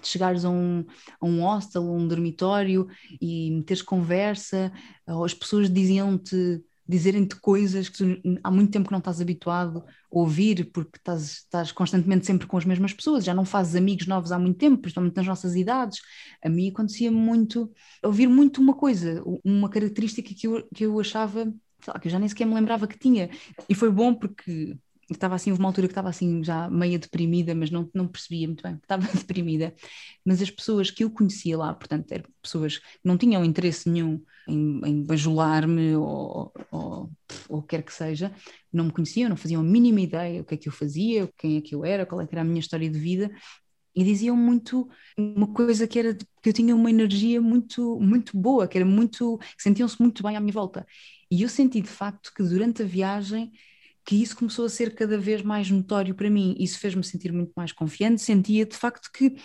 de 0.01 0.07
chegares 0.07 0.45
a 0.45 0.49
um, 0.49 0.85
a 1.19 1.25
um 1.25 1.41
hostel, 1.43 1.83
a 1.83 1.91
um 1.91 2.07
dormitório 2.07 2.87
e 3.21 3.51
meteres 3.51 3.81
conversa, 3.81 4.71
ou 5.07 5.23
as 5.23 5.33
pessoas 5.33 5.69
diziam-te 5.69 6.63
dizerem-te 6.87 7.35
coisas 7.37 7.89
que 7.89 7.97
tu, 7.97 8.39
há 8.43 8.51
muito 8.51 8.71
tempo 8.71 8.87
que 8.87 8.91
não 8.91 8.99
estás 8.99 9.19
habituado 9.19 9.79
a 9.79 9.83
ouvir, 10.11 10.71
porque 10.71 10.97
estás, 10.97 11.31
estás, 11.31 11.71
constantemente 11.71 12.25
sempre 12.25 12.47
com 12.47 12.57
as 12.57 12.65
mesmas 12.65 12.93
pessoas, 12.93 13.23
já 13.25 13.33
não 13.33 13.43
fazes 13.45 13.75
amigos 13.75 14.07
novos 14.07 14.31
há 14.31 14.37
muito 14.37 14.57
tempo, 14.57 14.77
principalmente 14.77 15.15
nas 15.15 15.25
nossas 15.25 15.55
idades. 15.55 15.99
A 16.43 16.49
mim 16.49 16.69
acontecia 16.69 17.11
muito, 17.11 17.71
ouvir 18.03 18.27
muito 18.27 18.61
uma 18.61 18.75
coisa, 18.75 19.23
uma 19.43 19.69
característica 19.69 20.33
que 20.33 20.47
eu, 20.47 20.67
que 20.73 20.85
eu 20.85 20.99
achava, 20.99 21.51
que 22.01 22.07
eu 22.07 22.11
já 22.11 22.19
nem 22.19 22.29
sequer 22.29 22.45
me 22.45 22.53
lembrava 22.53 22.87
que 22.87 22.99
tinha. 22.99 23.29
E 23.67 23.73
foi 23.73 23.91
bom 23.91 24.13
porque 24.13 24.77
estava 25.09 25.35
assim, 25.35 25.51
houve 25.51 25.61
uma 25.61 25.69
altura 25.69 25.87
que 25.87 25.91
estava 25.91 26.09
assim 26.09 26.43
já 26.43 26.69
meio 26.69 26.99
deprimida, 26.99 27.53
mas 27.53 27.69
não, 27.69 27.89
não 27.93 28.07
percebia 28.07 28.47
muito 28.47 28.63
bem, 28.63 28.75
estava 28.75 29.07
deprimida. 29.13 29.73
Mas 30.25 30.41
as 30.41 30.49
pessoas 30.49 30.89
que 30.91 31.03
eu 31.03 31.11
conhecia 31.11 31.57
lá, 31.57 31.73
portanto, 31.73 32.11
eram 32.11 32.25
pessoas 32.41 32.77
que 32.79 32.85
não 33.03 33.17
tinham 33.17 33.43
interesse 33.45 33.89
nenhum 33.89 34.21
em, 34.47 34.81
em 34.85 35.03
bajular-me 35.03 35.95
ou, 35.95 36.51
ou, 36.71 37.11
ou 37.49 37.63
quer 37.63 37.83
que 37.83 37.93
seja, 37.93 38.33
não 38.71 38.85
me 38.85 38.91
conheciam, 38.91 39.29
não 39.29 39.37
faziam 39.37 39.61
a 39.61 39.63
mínima 39.63 40.01
ideia 40.01 40.41
o 40.41 40.45
que 40.45 40.55
é 40.55 40.57
que 40.57 40.67
eu 40.67 40.73
fazia, 40.73 41.29
quem 41.37 41.57
é 41.57 41.61
que 41.61 41.75
eu 41.75 41.85
era, 41.85 42.05
qual 42.05 42.21
é 42.21 42.27
que 42.27 42.33
era 42.33 42.41
a 42.41 42.45
minha 42.45 42.59
história 42.59 42.89
de 42.89 42.99
vida, 42.99 43.31
e 43.95 44.03
diziam 44.03 44.35
muito 44.35 44.89
uma 45.17 45.53
coisa 45.53 45.87
que 45.87 45.97
era 45.97 46.15
que 46.15 46.49
eu 46.49 46.53
tinha 46.53 46.75
uma 46.75 46.89
energia 46.89 47.41
muito 47.41 47.99
muito 47.99 48.37
boa, 48.37 48.67
que 48.67 48.77
era 48.77 48.85
muito, 48.85 49.39
sentiam-se 49.57 49.99
muito 50.01 50.21
bem 50.23 50.35
à 50.35 50.39
minha 50.39 50.51
volta. 50.53 50.85
E 51.31 51.41
eu 51.41 51.49
senti 51.49 51.81
de 51.81 51.89
facto 51.89 52.31
que 52.35 52.43
durante 52.43 52.83
a 52.83 52.85
viagem 52.85 53.51
que 54.05 54.21
isso 54.21 54.37
começou 54.37 54.65
a 54.65 54.69
ser 54.69 54.93
cada 54.93 55.17
vez 55.17 55.41
mais 55.41 55.69
notório 55.71 56.13
para 56.13 56.29
mim. 56.29 56.55
Isso 56.59 56.79
fez-me 56.79 57.03
sentir 57.03 57.33
muito 57.33 57.51
mais 57.55 57.71
confiante. 57.71 58.21
Sentia 58.21 58.65
de 58.65 58.75
facto 58.75 59.09
que, 59.11 59.35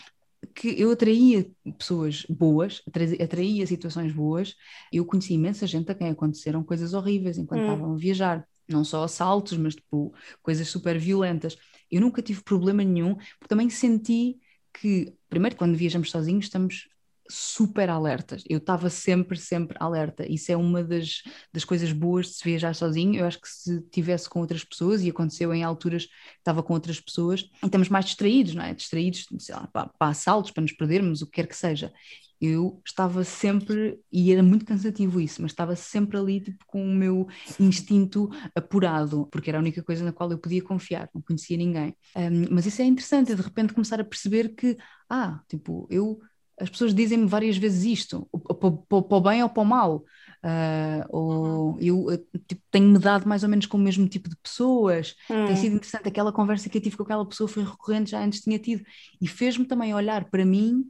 que 0.54 0.78
eu 0.80 0.90
atraía 0.90 1.50
pessoas 1.78 2.26
boas, 2.28 2.82
atraía 3.18 3.66
situações 3.66 4.12
boas. 4.12 4.54
Eu 4.92 5.06
conheci 5.06 5.32
imensa 5.32 5.66
gente 5.66 5.90
a 5.90 5.94
quem 5.94 6.10
aconteceram 6.10 6.62
coisas 6.62 6.92
horríveis 6.92 7.38
enquanto 7.38 7.62
hum. 7.62 7.72
estavam 7.72 7.94
a 7.94 7.96
viajar. 7.96 8.46
Não 8.68 8.84
só 8.84 9.02
assaltos, 9.02 9.56
mas 9.56 9.74
tipo, 9.74 10.14
coisas 10.42 10.68
super 10.68 10.98
violentas. 10.98 11.56
Eu 11.90 12.00
nunca 12.02 12.22
tive 12.22 12.42
problema 12.42 12.84
nenhum, 12.84 13.14
porque 13.14 13.48
também 13.48 13.68
senti 13.70 14.38
que, 14.72 15.12
primeiro, 15.28 15.56
quando 15.56 15.74
viajamos 15.74 16.10
sozinhos, 16.10 16.44
estamos 16.44 16.88
super 17.30 17.88
alertas. 17.88 18.42
Eu 18.48 18.58
estava 18.58 18.90
sempre, 18.90 19.38
sempre 19.38 19.76
alerta. 19.80 20.30
Isso 20.30 20.50
é 20.52 20.56
uma 20.56 20.82
das, 20.82 21.22
das 21.52 21.64
coisas 21.64 21.92
boas 21.92 22.26
de 22.26 22.34
se 22.34 22.44
viajar 22.44 22.74
sozinho. 22.74 23.20
Eu 23.20 23.26
acho 23.26 23.40
que 23.40 23.48
se 23.48 23.80
tivesse 23.90 24.28
com 24.28 24.40
outras 24.40 24.64
pessoas, 24.64 25.02
e 25.02 25.10
aconteceu 25.10 25.54
em 25.54 25.62
alturas 25.62 26.06
que 26.06 26.12
estava 26.38 26.62
com 26.62 26.74
outras 26.74 27.00
pessoas, 27.00 27.48
estamos 27.62 27.88
mais 27.88 28.04
distraídos, 28.04 28.54
não 28.54 28.62
é? 28.62 28.74
Distraídos, 28.74 29.26
sei 29.38 29.54
lá, 29.54 29.66
para, 29.72 29.88
para 29.98 30.10
assaltos, 30.10 30.50
para 30.50 30.62
nos 30.62 30.72
perdermos, 30.72 31.22
o 31.22 31.26
que 31.26 31.32
quer 31.32 31.46
que 31.46 31.56
seja. 31.56 31.92
Eu 32.40 32.80
estava 32.86 33.22
sempre, 33.22 34.00
e 34.10 34.32
era 34.32 34.42
muito 34.42 34.64
cansativo 34.64 35.20
isso, 35.20 35.42
mas 35.42 35.52
estava 35.52 35.76
sempre 35.76 36.16
ali 36.16 36.40
tipo, 36.40 36.64
com 36.66 36.82
o 36.82 36.94
meu 36.94 37.28
instinto 37.58 38.30
apurado, 38.54 39.28
porque 39.30 39.50
era 39.50 39.58
a 39.58 39.60
única 39.60 39.82
coisa 39.82 40.02
na 40.02 40.12
qual 40.12 40.30
eu 40.30 40.38
podia 40.38 40.62
confiar, 40.62 41.10
não 41.14 41.20
conhecia 41.20 41.58
ninguém. 41.58 41.94
Um, 42.16 42.46
mas 42.50 42.64
isso 42.64 42.80
é 42.80 42.86
interessante, 42.86 43.34
de 43.34 43.42
repente 43.42 43.74
começar 43.74 44.00
a 44.00 44.04
perceber 44.04 44.54
que, 44.54 44.78
ah, 45.10 45.42
tipo, 45.48 45.86
eu 45.90 46.18
as 46.60 46.68
pessoas 46.68 46.94
dizem-me 46.94 47.26
várias 47.26 47.56
vezes 47.56 47.84
isto, 47.84 48.28
para 48.58 49.16
o 49.16 49.20
bem 49.20 49.42
ou 49.42 49.48
para 49.48 49.62
o 49.62 49.66
mal. 49.66 50.04
Uh, 50.42 51.04
ou 51.10 51.78
eu 51.80 52.16
tipo, 52.48 52.62
tenho-me 52.70 52.98
dado 52.98 53.28
mais 53.28 53.42
ou 53.42 53.48
menos 53.48 53.66
com 53.66 53.76
o 53.76 53.80
mesmo 53.80 54.08
tipo 54.08 54.28
de 54.28 54.36
pessoas. 54.36 55.14
Hum. 55.30 55.46
Tem 55.46 55.56
sido 55.56 55.76
interessante. 55.76 56.08
Aquela 56.08 56.32
conversa 56.32 56.68
que 56.68 56.78
eu 56.78 56.82
tive 56.82 56.96
com 56.96 57.02
aquela 57.02 57.26
pessoa 57.26 57.48
foi 57.48 57.64
recorrente, 57.64 58.10
já 58.10 58.22
antes 58.22 58.40
tinha 58.40 58.58
tido. 58.58 58.84
E 59.20 59.26
fez-me 59.26 59.64
também 59.64 59.94
olhar 59.94 60.30
para 60.30 60.44
mim 60.44 60.84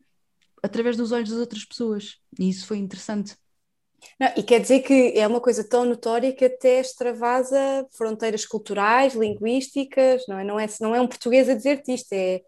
através 0.62 0.97
dos 0.97 1.12
olhos 1.12 1.31
das 1.31 1.39
outras 1.39 1.64
pessoas. 1.64 2.18
E 2.39 2.49
isso 2.49 2.66
foi 2.66 2.79
interessante. 2.79 3.35
Não, 4.18 4.29
e 4.37 4.43
quer 4.43 4.61
dizer 4.61 4.81
que 4.81 5.12
é 5.16 5.27
uma 5.27 5.41
coisa 5.41 5.62
tão 5.62 5.85
notória 5.85 6.33
que 6.33 6.45
até 6.45 6.81
extravasa 6.81 7.87
fronteiras 7.93 8.47
culturais, 8.47 9.14
linguísticas, 9.14 10.23
não 10.27 10.39
é? 10.39 10.45
Não 10.45 10.59
é, 10.61 10.66
não 10.81 10.95
é 10.95 11.01
um 11.01 11.07
português 11.07 11.49
a 11.49 11.55
dizer-te 11.55 11.93
isto, 11.93 12.12
é 12.12 12.41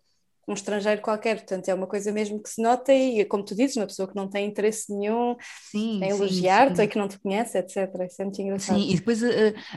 um 0.47 0.55
estrangeiro 0.55 1.01
qualquer, 1.01 1.37
portanto 1.37 1.69
é 1.69 1.75
uma 1.75 1.87
coisa 1.87 2.11
mesmo 2.11 2.43
que 2.43 2.49
se 2.49 2.61
nota 2.61 2.93
e 2.93 3.25
como 3.25 3.45
tu 3.45 3.55
dizes, 3.55 3.77
uma 3.77 3.87
pessoa 3.87 4.09
que 4.09 4.17
não 4.17 4.29
tem 4.29 4.47
interesse 4.47 4.93
nenhum 4.93 5.37
sim, 5.71 6.03
em 6.03 6.09
elogiar-te 6.09 6.83
e 6.83 6.89
que 6.89 6.99
não 6.99 7.07
te 7.07 7.19
conhece, 7.19 7.59
etc. 7.59 7.77
Isso 8.07 8.21
é 8.21 8.25
muito 8.25 8.43
engraçado. 8.43 8.79
Sim, 8.79 8.91
e 8.91 8.97
depois 8.97 9.23
a, 9.23 9.29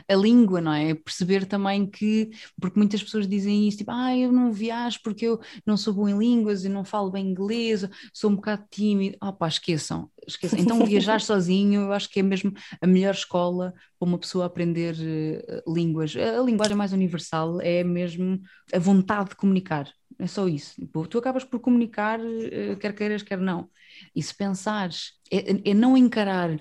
a, 0.08 0.16
língua, 0.16 0.60
não 0.60 0.72
é? 0.72 0.94
Perceber 0.94 1.46
também 1.46 1.86
que, 1.86 2.30
porque 2.60 2.78
muitas 2.78 3.02
pessoas 3.02 3.28
dizem 3.28 3.68
isso, 3.68 3.78
tipo, 3.78 3.92
ah, 3.92 4.16
eu 4.16 4.32
não 4.32 4.52
viajo 4.52 4.98
porque 5.04 5.26
eu 5.26 5.40
não 5.64 5.76
sou 5.76 5.94
bom 5.94 6.08
em 6.08 6.18
línguas, 6.18 6.64
e 6.64 6.68
não 6.68 6.84
falo 6.84 7.10
bem 7.10 7.28
inglês, 7.28 7.88
sou 8.12 8.30
um 8.30 8.36
bocado 8.36 8.64
tímido. 8.70 9.16
Ah, 9.20 9.32
pá, 9.32 9.46
esqueçam, 9.46 10.10
esqueçam. 10.26 10.58
Então 10.58 10.84
viajar 10.84 11.20
sozinho, 11.22 11.82
eu 11.82 11.92
acho 11.92 12.10
que 12.10 12.20
é 12.20 12.22
mesmo 12.22 12.52
a 12.80 12.86
melhor 12.86 13.14
escola 13.14 13.72
para 13.98 14.08
uma 14.08 14.18
pessoa 14.18 14.46
aprender 14.46 14.94
uh, 14.94 15.72
línguas. 15.72 16.14
A, 16.16 16.40
a 16.40 16.42
linguagem 16.42 16.76
mais 16.76 16.92
universal 16.92 17.60
é 17.60 17.84
mesmo 17.84 18.40
a 18.72 18.78
vontade 18.78 19.30
de 19.30 19.36
comunicar 19.36 19.88
é 20.18 20.26
só 20.26 20.48
isso. 20.48 20.74
Tipo, 20.80 21.06
tu 21.06 21.18
acabas 21.18 21.44
por 21.44 21.60
comunicar, 21.60 22.20
eh, 22.20 22.76
quer 22.76 22.94
queiras, 22.94 23.22
quer 23.22 23.38
não. 23.38 23.70
E 24.14 24.22
se 24.22 24.34
pensares, 24.34 25.12
é, 25.30 25.70
é 25.70 25.74
não 25.74 25.96
encarar 25.96 26.58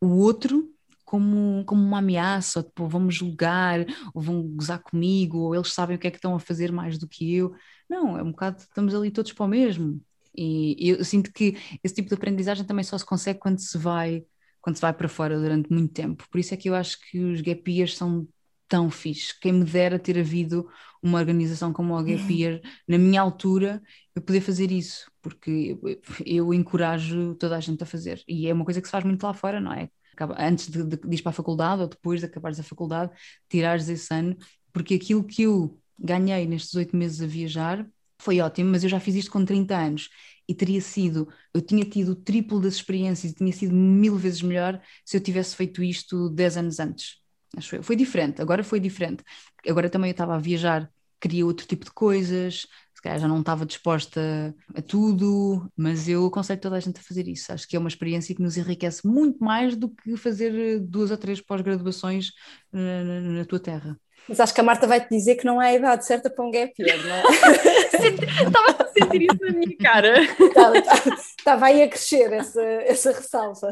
o 0.00 0.08
outro 0.18 0.72
como, 1.04 1.64
como 1.64 1.82
uma 1.82 1.98
ameaça, 1.98 2.60
ou 2.60 2.64
tipo, 2.64 2.86
vão 2.88 3.10
julgar, 3.10 3.80
ou 4.14 4.20
vão 4.20 4.42
gozar 4.42 4.80
comigo, 4.82 5.38
ou 5.38 5.54
eles 5.54 5.72
sabem 5.72 5.96
o 5.96 5.98
que 5.98 6.06
é 6.06 6.10
que 6.10 6.18
estão 6.18 6.34
a 6.34 6.40
fazer 6.40 6.70
mais 6.72 6.98
do 6.98 7.08
que 7.08 7.34
eu. 7.34 7.54
Não, 7.88 8.18
é 8.18 8.22
um 8.22 8.30
bocado, 8.30 8.58
estamos 8.58 8.94
ali 8.94 9.10
todos 9.10 9.32
para 9.32 9.46
o 9.46 9.48
mesmo. 9.48 10.00
E 10.36 10.76
eu 10.90 11.04
sinto 11.04 11.32
que 11.32 11.56
esse 11.82 11.94
tipo 11.94 12.08
de 12.08 12.14
aprendizagem 12.14 12.64
também 12.64 12.84
só 12.84 12.96
se 12.96 13.04
consegue 13.04 13.38
quando 13.40 13.58
se 13.58 13.76
vai 13.76 14.24
quando 14.60 14.76
se 14.76 14.82
vai 14.82 14.92
para 14.92 15.08
fora 15.08 15.38
durante 15.38 15.72
muito 15.72 15.92
tempo. 15.94 16.24
Por 16.30 16.38
isso 16.38 16.52
é 16.52 16.56
que 16.56 16.68
eu 16.68 16.74
acho 16.74 16.98
que 17.08 17.18
os 17.18 17.40
gap 17.40 17.70
years 17.70 17.96
são 17.96 18.28
tão 18.68 18.90
fixe. 18.90 19.38
Quem 19.40 19.52
me 19.52 19.64
dera 19.64 19.98
ter 19.98 20.18
havido 20.18 20.68
uma 21.02 21.18
organização 21.18 21.72
como 21.72 21.96
o 21.96 22.02
Gap 22.02 22.60
na 22.86 22.98
minha 22.98 23.20
altura, 23.20 23.82
eu 24.14 24.22
poder 24.22 24.40
fazer 24.40 24.70
isso, 24.70 25.10
porque 25.22 25.78
eu, 25.82 26.00
eu 26.26 26.54
encorajo 26.54 27.34
toda 27.36 27.56
a 27.56 27.60
gente 27.60 27.82
a 27.82 27.86
fazer. 27.86 28.22
E 28.26 28.46
é 28.48 28.52
uma 28.52 28.64
coisa 28.64 28.80
que 28.80 28.88
se 28.88 28.92
faz 28.92 29.04
muito 29.04 29.22
lá 29.22 29.32
fora, 29.32 29.60
não 29.60 29.72
é? 29.72 29.88
Antes 30.36 30.68
de, 30.68 30.84
de, 30.84 30.96
de 30.96 31.16
ir 31.16 31.22
para 31.22 31.30
a 31.30 31.32
faculdade 31.32 31.82
ou 31.82 31.88
depois 31.88 32.20
de 32.20 32.26
acabares 32.26 32.58
a 32.58 32.62
faculdade, 32.64 33.12
tirares 33.48 33.88
esse 33.88 34.12
ano, 34.12 34.36
porque 34.72 34.94
aquilo 34.94 35.24
que 35.24 35.42
eu 35.42 35.78
ganhei 35.98 36.46
nestes 36.46 36.74
oito 36.74 36.96
meses 36.96 37.20
a 37.22 37.26
viajar 37.26 37.88
foi 38.20 38.40
ótimo, 38.40 38.70
mas 38.70 38.82
eu 38.82 38.90
já 38.90 38.98
fiz 38.98 39.14
isto 39.14 39.30
com 39.30 39.44
30 39.44 39.76
anos 39.76 40.10
e 40.48 40.54
teria 40.54 40.80
sido, 40.80 41.28
eu 41.54 41.60
tinha 41.60 41.84
tido 41.84 42.12
o 42.12 42.16
triplo 42.16 42.60
das 42.60 42.74
experiências 42.74 43.32
e 43.32 43.34
tinha 43.34 43.52
sido 43.52 43.74
mil 43.74 44.16
vezes 44.16 44.42
melhor 44.42 44.80
se 45.04 45.16
eu 45.16 45.20
tivesse 45.20 45.54
feito 45.54 45.82
isto 45.82 46.28
10 46.30 46.56
anos 46.56 46.80
antes. 46.80 47.18
Acho 47.56 47.70
foi, 47.70 47.82
foi 47.82 47.96
diferente, 47.96 48.42
agora 48.42 48.62
foi 48.62 48.80
diferente. 48.80 49.24
Agora 49.66 49.88
também 49.88 50.10
eu 50.10 50.12
estava 50.12 50.34
a 50.34 50.38
viajar, 50.38 50.90
queria 51.20 51.46
outro 51.46 51.66
tipo 51.66 51.84
de 51.84 51.90
coisas, 51.90 52.66
se 52.94 53.02
calhar 53.02 53.18
já 53.20 53.28
não 53.28 53.40
estava 53.40 53.64
disposta 53.64 54.52
a 54.74 54.82
tudo, 54.82 55.70
mas 55.76 56.08
eu 56.08 56.26
aconselho 56.26 56.60
toda 56.60 56.76
a 56.76 56.80
gente 56.80 56.98
a 56.98 57.02
fazer 57.02 57.28
isso. 57.28 57.52
Acho 57.52 57.68
que 57.68 57.76
é 57.76 57.78
uma 57.78 57.88
experiência 57.88 58.34
que 58.34 58.42
nos 58.42 58.56
enriquece 58.56 59.06
muito 59.06 59.42
mais 59.42 59.76
do 59.76 59.88
que 59.88 60.16
fazer 60.16 60.80
duas 60.80 61.12
ou 61.12 61.16
três 61.16 61.40
pós-graduações 61.40 62.32
na, 62.72 62.80
eh, 62.80 63.04
na, 63.04 63.20
na 63.20 63.44
tua 63.44 63.60
terra. 63.60 63.96
Mas 64.28 64.40
acho 64.40 64.52
que 64.52 64.60
a 64.60 64.64
Marta 64.64 64.86
vai 64.86 65.00
te 65.00 65.08
dizer 65.10 65.36
que 65.36 65.44
não 65.44 65.62
é 65.62 65.68
a 65.68 65.74
idade 65.74 66.04
certa 66.04 66.28
para 66.28 66.44
um 66.44 66.50
gap 66.50 66.72
year, 66.76 66.98
não 67.06 67.14
é? 67.14 67.22
Estava 68.46 68.87
sentir 68.98 69.22
isso 69.22 69.38
na 69.40 69.52
minha 69.52 69.76
cara. 69.78 70.14
Estava 71.38 71.66
aí 71.66 71.82
a 71.82 71.88
crescer 71.88 72.32
essa, 72.32 72.62
essa 72.62 73.12
ressalva. 73.12 73.70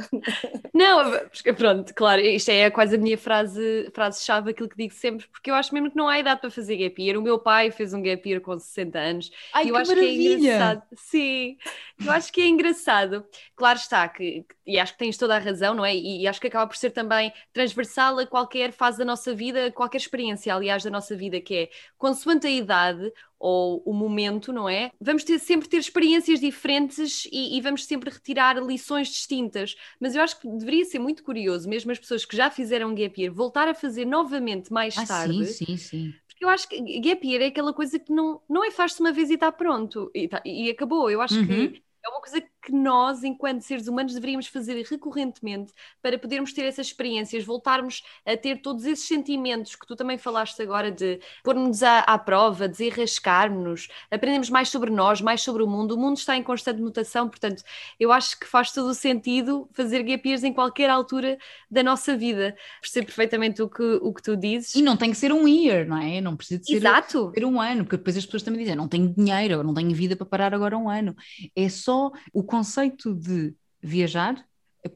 Não, 0.72 1.12
pronto, 1.56 1.94
claro, 1.94 2.20
isto 2.22 2.50
é 2.50 2.70
quase 2.70 2.96
a 2.96 2.98
minha 2.98 3.18
frase, 3.18 3.90
frase-chave, 3.94 4.50
aquilo 4.50 4.68
que 4.68 4.76
digo 4.76 4.94
sempre, 4.94 5.26
porque 5.28 5.50
eu 5.50 5.54
acho 5.54 5.74
mesmo 5.74 5.90
que 5.90 5.96
não 5.96 6.08
há 6.08 6.18
idade 6.18 6.40
para 6.40 6.50
fazer 6.50 6.76
gap 6.76 7.02
year. 7.02 7.18
O 7.18 7.22
meu 7.22 7.38
pai 7.38 7.70
fez 7.70 7.92
um 7.92 8.02
gap 8.02 8.28
year 8.28 8.40
com 8.40 8.58
60 8.58 8.98
anos. 8.98 9.30
Ai, 9.52 9.66
e 9.66 9.68
eu 9.68 9.74
que 9.74 9.80
acho 9.80 9.90
maravilha. 9.90 10.16
que 10.16 10.28
é 10.28 10.34
engraçado. 10.38 10.82
Sim, 10.94 11.56
eu 12.04 12.12
acho 12.12 12.32
que 12.32 12.40
é 12.40 12.46
engraçado. 12.46 13.26
Claro 13.54 13.78
está, 13.78 14.08
que, 14.08 14.44
e 14.66 14.78
acho 14.78 14.92
que 14.92 14.98
tens 14.98 15.16
toda 15.16 15.36
a 15.36 15.38
razão, 15.38 15.74
não 15.74 15.84
é? 15.84 15.94
E, 15.94 16.22
e 16.22 16.28
acho 16.28 16.40
que 16.40 16.46
acaba 16.46 16.66
por 16.66 16.76
ser 16.76 16.90
também 16.90 17.32
transversal 17.52 18.18
a 18.18 18.26
qualquer 18.26 18.72
fase 18.72 18.98
da 18.98 19.04
nossa 19.04 19.34
vida, 19.34 19.70
qualquer 19.72 19.98
experiência, 19.98 20.54
aliás, 20.54 20.82
da 20.82 20.90
nossa 20.90 21.16
vida, 21.16 21.40
que 21.40 21.54
é 21.54 21.70
consoante 21.98 22.46
a 22.46 22.50
idade 22.50 23.12
ou 23.38 23.82
o 23.84 23.92
momento, 23.92 24.52
não 24.52 24.68
é? 24.68 24.90
Vamos 25.00 25.24
ter, 25.24 25.38
sempre 25.38 25.68
ter 25.68 25.78
experiências 25.78 26.40
diferentes 26.40 27.26
e, 27.30 27.56
e, 27.56 27.60
vamos 27.60 27.84
sempre 27.84 28.10
retirar 28.10 28.56
lições 28.56 29.08
distintas. 29.08 29.76
Mas 30.00 30.14
eu 30.14 30.22
acho 30.22 30.40
que 30.40 30.48
deveria 30.48 30.84
ser 30.84 30.98
muito 30.98 31.22
curioso, 31.22 31.68
mesmo 31.68 31.92
as 31.92 31.98
pessoas 31.98 32.24
que 32.24 32.36
já 32.36 32.50
fizeram 32.50 32.94
gap 32.94 33.20
year, 33.20 33.32
voltar 33.32 33.68
a 33.68 33.74
fazer 33.74 34.04
novamente 34.04 34.72
mais 34.72 34.96
ah, 34.96 35.06
tarde. 35.06 35.46
Sim, 35.46 35.66
sim, 35.66 35.76
sim. 35.76 36.14
Porque 36.26 36.44
eu 36.44 36.48
acho 36.48 36.68
que 36.68 37.00
gap 37.00 37.26
year 37.26 37.42
é 37.42 37.46
aquela 37.46 37.72
coisa 37.72 37.98
que 37.98 38.12
não, 38.12 38.40
não 38.48 38.64
é 38.64 38.70
faz-se 38.70 39.00
uma 39.00 39.12
vez 39.12 39.30
e 39.30 39.34
está 39.34 39.50
pronto 39.50 40.10
e, 40.14 40.28
tá, 40.28 40.42
e 40.44 40.70
acabou. 40.70 41.10
Eu 41.10 41.20
acho 41.20 41.38
uhum. 41.38 41.46
que 41.46 41.82
é 42.04 42.08
uma 42.08 42.20
coisa 42.20 42.40
que 42.40 42.48
nós, 42.72 43.22
enquanto 43.24 43.62
seres 43.62 43.88
humanos, 43.88 44.14
deveríamos 44.14 44.46
fazer 44.46 44.84
recorrentemente 44.88 45.72
para 46.02 46.18
podermos 46.18 46.52
ter 46.52 46.62
essas 46.62 46.88
experiências, 46.88 47.44
voltarmos 47.44 48.02
a 48.24 48.36
ter 48.36 48.60
todos 48.60 48.84
esses 48.84 49.06
sentimentos 49.06 49.74
que 49.74 49.86
tu 49.86 49.96
também 49.96 50.18
falaste 50.18 50.60
agora 50.62 50.90
de 50.90 51.20
pôr-nos 51.42 51.82
à, 51.82 52.00
à 52.00 52.18
prova, 52.18 52.68
desenrascar-nos, 52.68 53.88
aprendemos 54.10 54.50
mais 54.50 54.68
sobre 54.68 54.90
nós, 54.90 55.20
mais 55.20 55.42
sobre 55.42 55.62
o 55.62 55.66
mundo. 55.66 55.92
O 55.92 55.98
mundo 55.98 56.16
está 56.16 56.36
em 56.36 56.42
constante 56.42 56.80
mutação, 56.80 57.28
portanto, 57.28 57.62
eu 57.98 58.12
acho 58.12 58.38
que 58.38 58.46
faz 58.46 58.72
todo 58.72 58.88
o 58.88 58.94
sentido 58.94 59.68
fazer 59.72 60.02
gap 60.02 60.26
years 60.28 60.44
em 60.44 60.52
qualquer 60.52 60.90
altura 60.90 61.38
da 61.70 61.82
nossa 61.82 62.16
vida. 62.16 62.56
Percebo 62.80 63.06
perfeitamente 63.06 63.62
o 63.62 63.68
que, 63.68 63.82
o 64.02 64.12
que 64.12 64.22
tu 64.22 64.36
dizes. 64.36 64.74
E 64.74 64.82
não 64.82 64.96
tem 64.96 65.10
que 65.10 65.16
ser 65.16 65.32
um 65.32 65.46
year, 65.46 65.86
não 65.86 65.98
é? 65.98 66.20
Não 66.20 66.36
precisa 66.36 66.60
de 66.60 66.66
ser, 66.66 66.76
Exato. 66.76 67.32
ser 67.34 67.44
um 67.44 67.60
ano, 67.60 67.84
porque 67.84 67.96
depois 67.96 68.16
as 68.16 68.24
pessoas 68.24 68.42
também 68.42 68.60
dizem, 68.60 68.76
não 68.76 68.88
tenho 68.88 69.12
dinheiro, 69.14 69.62
não 69.62 69.74
tenho 69.74 69.94
vida 69.94 70.16
para 70.16 70.26
parar 70.26 70.54
agora 70.54 70.76
um 70.76 70.88
ano. 70.88 71.14
É 71.54 71.68
só 71.68 72.10
o 72.32 72.42
conceito 72.56 73.14
de 73.14 73.54
viajar 73.82 74.46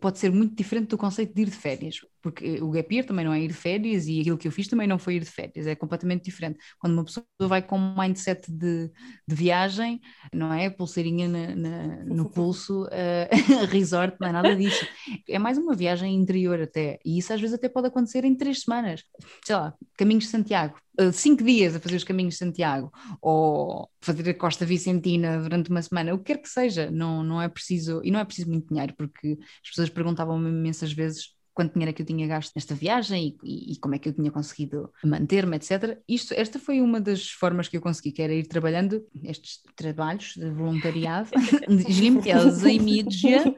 pode 0.00 0.18
ser 0.18 0.30
muito 0.30 0.54
diferente 0.54 0.88
do 0.88 0.98
conceito 0.98 1.34
de 1.34 1.42
ir 1.42 1.50
de 1.50 1.56
férias, 1.56 2.00
porque 2.22 2.60
o 2.60 2.70
gap 2.70 2.94
year 2.94 3.06
também 3.06 3.24
não 3.24 3.32
é 3.32 3.40
ir 3.40 3.48
de 3.48 3.54
férias 3.54 4.06
e 4.06 4.20
aquilo 4.20 4.38
que 4.38 4.46
eu 4.46 4.52
fiz 4.52 4.68
também 4.68 4.86
não 4.86 4.98
foi 4.98 5.14
ir 5.14 5.20
de 5.20 5.30
férias, 5.30 5.66
é 5.66 5.74
completamente 5.74 6.24
diferente. 6.24 6.58
Quando 6.78 6.94
uma 6.94 7.04
pessoa 7.04 7.26
vai 7.40 7.62
com 7.62 7.78
um 7.78 7.98
mindset 7.98 8.50
de, 8.50 8.90
de 9.26 9.34
viagem, 9.34 10.00
não 10.32 10.52
é? 10.52 10.68
Pulseirinha 10.68 11.28
na, 11.28 11.56
na, 11.56 12.04
no 12.04 12.28
pulso, 12.30 12.84
uh, 12.84 13.66
resort, 13.70 14.16
não 14.20 14.28
é 14.28 14.32
nada 14.32 14.54
disso. 14.54 14.86
É 15.28 15.38
mais 15.38 15.58
uma 15.58 15.74
viagem 15.74 16.14
interior 16.14 16.60
até, 16.60 16.98
e 17.04 17.18
isso 17.18 17.32
às 17.32 17.40
vezes 17.40 17.54
até 17.54 17.68
pode 17.68 17.88
acontecer 17.88 18.24
em 18.24 18.34
três 18.34 18.60
semanas. 18.62 19.02
Sei 19.44 19.56
lá, 19.56 19.74
caminhos 19.96 20.24
de 20.24 20.30
Santiago, 20.30 20.76
uh, 21.00 21.12
cinco 21.12 21.42
dias 21.42 21.74
a 21.74 21.80
fazer 21.80 21.96
os 21.96 22.04
caminhos 22.04 22.34
de 22.34 22.38
Santiago, 22.38 22.90
ou 23.20 23.88
fazer 24.00 24.28
a 24.28 24.34
Costa 24.34 24.66
Vicentina 24.66 25.40
durante 25.40 25.70
uma 25.70 25.82
semana, 25.82 26.14
o 26.14 26.18
que 26.18 26.24
quer 26.24 26.38
que 26.38 26.48
seja, 26.48 26.90
não, 26.90 27.22
não 27.22 27.40
é 27.40 27.48
preciso, 27.48 28.00
e 28.04 28.10
não 28.10 28.20
é 28.20 28.24
preciso 28.24 28.50
muito 28.50 28.68
dinheiro, 28.68 28.94
porque 28.96 29.38
as 29.62 29.70
pessoas 29.70 29.88
perguntavam-me 29.90 30.48
imensas 30.48 30.92
vezes 30.92 31.39
quanto 31.60 31.74
dinheiro 31.74 31.90
é 31.90 31.92
que 31.92 32.00
eu 32.00 32.06
tinha 32.06 32.26
gasto 32.26 32.54
nesta 32.54 32.74
viagem 32.74 33.36
e, 33.44 33.72
e, 33.72 33.76
como 33.76 33.94
é 33.94 33.98
que 33.98 34.08
eu 34.08 34.14
tinha 34.14 34.30
conseguido 34.30 34.90
manter-me, 35.04 35.56
etc. 35.56 35.98
Isto, 36.08 36.32
esta 36.32 36.58
foi 36.58 36.80
uma 36.80 36.98
das 36.98 37.28
formas 37.28 37.68
que 37.68 37.76
eu 37.76 37.82
consegui, 37.82 38.12
que 38.12 38.22
era 38.22 38.32
ir 38.32 38.46
trabalhando 38.46 39.06
estes 39.22 39.60
trabalhos 39.76 40.32
de 40.36 40.48
voluntariado, 40.48 41.28
de 41.68 42.00
limpeza 42.00 42.72
e 42.72 42.78
mídia, 42.78 43.54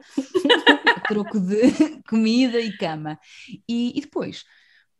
troco 1.07 1.39
de 1.39 1.71
comida 2.09 2.59
e 2.59 2.75
cama. 2.75 3.17
E, 3.69 3.97
e 3.97 4.01
depois 4.01 4.43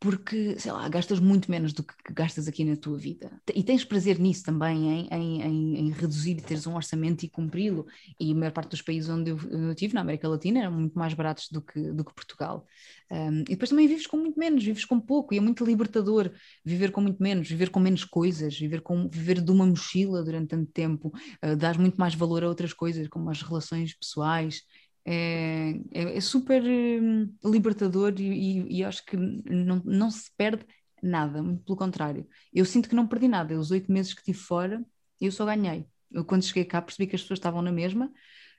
porque, 0.04 0.58
sei 0.58 0.70
lá, 0.70 0.86
gastas 0.86 1.18
muito 1.18 1.50
menos 1.50 1.72
do 1.72 1.82
que 1.82 1.94
gastas 2.12 2.46
aqui 2.46 2.62
na 2.62 2.76
tua 2.76 2.98
vida. 2.98 3.40
E 3.54 3.62
tens 3.62 3.86
prazer 3.86 4.18
nisso 4.18 4.44
também, 4.44 5.08
em, 5.08 5.08
em, 5.10 5.76
em, 5.78 5.90
reduzir 5.92 6.32
e 6.32 6.42
teres 6.42 6.66
um 6.66 6.76
orçamento 6.76 7.24
e 7.24 7.28
cumpri-lo. 7.30 7.86
E 8.20 8.30
a 8.30 8.34
maior 8.34 8.52
parte 8.52 8.72
dos 8.72 8.82
países 8.82 9.08
onde 9.08 9.30
eu, 9.30 9.38
eu 9.50 9.74
tive, 9.74 9.94
na 9.94 10.02
América 10.02 10.28
Latina, 10.28 10.60
eram 10.60 10.72
muito 10.72 10.98
mais 10.98 11.14
baratos 11.14 11.48
do 11.50 11.62
que, 11.62 11.80
do 11.80 12.04
que 12.04 12.12
Portugal. 12.12 12.66
Um, 13.10 13.40
e 13.40 13.52
depois 13.52 13.70
também 13.70 13.88
vives 13.88 14.06
com 14.06 14.18
muito 14.18 14.38
menos, 14.38 14.62
vives 14.62 14.84
com 14.84 15.00
pouco, 15.00 15.32
e 15.32 15.38
é 15.38 15.40
muito 15.40 15.64
libertador 15.64 16.30
viver 16.62 16.92
com 16.92 17.00
muito 17.00 17.22
menos, 17.22 17.48
viver 17.48 17.70
com 17.70 17.80
menos 17.80 18.04
coisas, 18.04 18.58
viver, 18.58 18.82
com, 18.82 19.08
viver 19.08 19.40
de 19.40 19.50
uma 19.50 19.64
mochila 19.64 20.22
durante 20.22 20.48
tanto 20.48 20.70
tempo, 20.70 21.14
uh, 21.42 21.56
dás 21.56 21.78
muito 21.78 21.96
mais 21.96 22.14
valor 22.14 22.44
a 22.44 22.48
outras 22.48 22.74
coisas, 22.74 23.08
como 23.08 23.30
as 23.30 23.40
relações 23.40 23.94
pessoais 23.94 24.64
é, 25.04 25.80
é, 25.92 26.16
é 26.16 26.20
super 26.20 26.62
hum, 26.62 27.32
libertador 27.44 28.14
e, 28.18 28.22
e, 28.22 28.78
e, 28.78 28.84
acho 28.84 29.04
que 29.04 29.16
não, 29.16 29.82
não 29.84 30.10
se 30.10 30.30
perde 30.36 30.64
nada, 31.02 31.42
muito 31.42 31.62
pelo 31.64 31.76
contrário. 31.76 32.26
Eu 32.52 32.64
sinto 32.64 32.88
que 32.88 32.94
não 32.94 33.06
perdi 33.06 33.28
nada. 33.28 33.58
Os 33.58 33.70
oito 33.70 33.92
meses 33.92 34.14
que 34.14 34.20
estive 34.20 34.38
fora, 34.38 34.84
eu 35.20 35.30
só 35.30 35.44
ganhei. 35.44 35.86
Eu, 36.10 36.24
quando 36.24 36.44
cheguei 36.44 36.64
cá, 36.64 36.80
percebi 36.80 37.06
que 37.06 37.16
as 37.16 37.22
pessoas 37.22 37.38
estavam 37.38 37.60
na 37.60 37.72
mesma, 37.72 38.10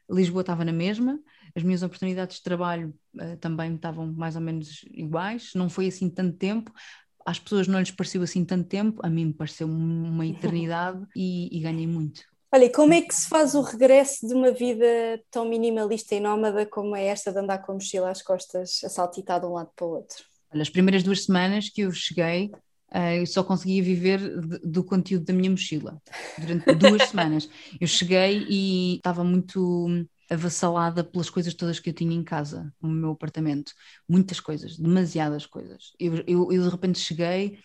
Lisboa 0.10 0.42
estava 0.42 0.64
na 0.64 0.72
mesma, 0.72 1.20
as 1.56 1.64
minhas 1.64 1.82
oportunidades 1.82 2.38
de 2.38 2.44
trabalho 2.44 2.94
uh, 3.16 3.38
também 3.38 3.74
estavam 3.74 4.12
mais 4.12 4.36
ou 4.36 4.42
menos 4.42 4.86
iguais, 4.92 5.52
não 5.56 5.70
foi 5.70 5.88
assim 5.88 6.10
tanto 6.10 6.38
tempo. 6.38 6.72
Às 7.26 7.40
pessoas 7.40 7.68
não 7.68 7.80
lhes 7.80 7.90
pareceu 7.90 8.22
assim 8.22 8.46
tanto 8.46 8.68
tempo, 8.68 9.02
a 9.04 9.10
mim 9.10 9.26
me 9.26 9.34
pareceu 9.34 9.68
uma 9.68 10.26
eternidade 10.28 11.04
e, 11.16 11.58
e 11.58 11.60
ganhei 11.60 11.88
muito. 11.88 12.22
Olha, 12.56 12.72
como 12.72 12.94
é 12.94 13.02
que 13.02 13.14
se 13.14 13.28
faz 13.28 13.54
o 13.54 13.62
regresso 13.62 14.26
de 14.26 14.34
uma 14.34 14.50
vida 14.50 14.86
tão 15.30 15.44
minimalista 15.44 16.16
e 16.16 16.22
nómada 16.22 16.66
como 16.66 16.96
é 16.96 17.08
esta 17.08 17.30
de 17.30 17.38
andar 17.38 17.58
com 17.58 17.74
a 17.74 17.76
mochila 17.76 18.10
às 18.10 18.22
costas 18.22 18.80
a 18.82 18.88
saltitar 18.88 19.42
de 19.42 19.46
um 19.46 19.56
lado 19.56 19.72
para 19.76 19.86
o 19.86 19.90
outro? 19.90 20.24
Olha, 20.54 20.62
as 20.62 20.70
primeiras 20.70 21.04
duas 21.04 21.26
semanas 21.26 21.68
que 21.68 21.82
eu 21.82 21.92
cheguei, 21.92 22.50
uh, 22.94 23.18
eu 23.18 23.28
só 23.28 23.44
conseguia 23.44 23.84
viver 23.84 24.22
do 24.64 24.86
conteúdo 24.86 25.26
da 25.26 25.34
minha 25.34 25.52
mochila. 25.52 26.02
Durante 26.40 26.74
duas 26.76 27.04
semanas. 27.12 27.50
Eu 27.78 27.88
cheguei 27.88 28.46
e 28.50 28.96
estava 28.96 29.22
muito 29.22 30.08
avassalada 30.32 31.04
pelas 31.04 31.30
coisas 31.30 31.54
todas 31.54 31.82
que 31.82 31.90
eu 31.90 31.94
tinha 31.94 32.16
em 32.16 32.24
casa, 32.24 32.74
no 32.82 32.88
meu 32.88 33.12
apartamento. 33.12 33.74
Muitas 34.08 34.40
coisas, 34.40 34.78
demasiadas 34.78 35.46
coisas. 35.46 35.92
Eu, 36.00 36.24
eu, 36.26 36.54
eu 36.54 36.64
de 36.64 36.70
repente 36.70 37.00
cheguei 37.00 37.60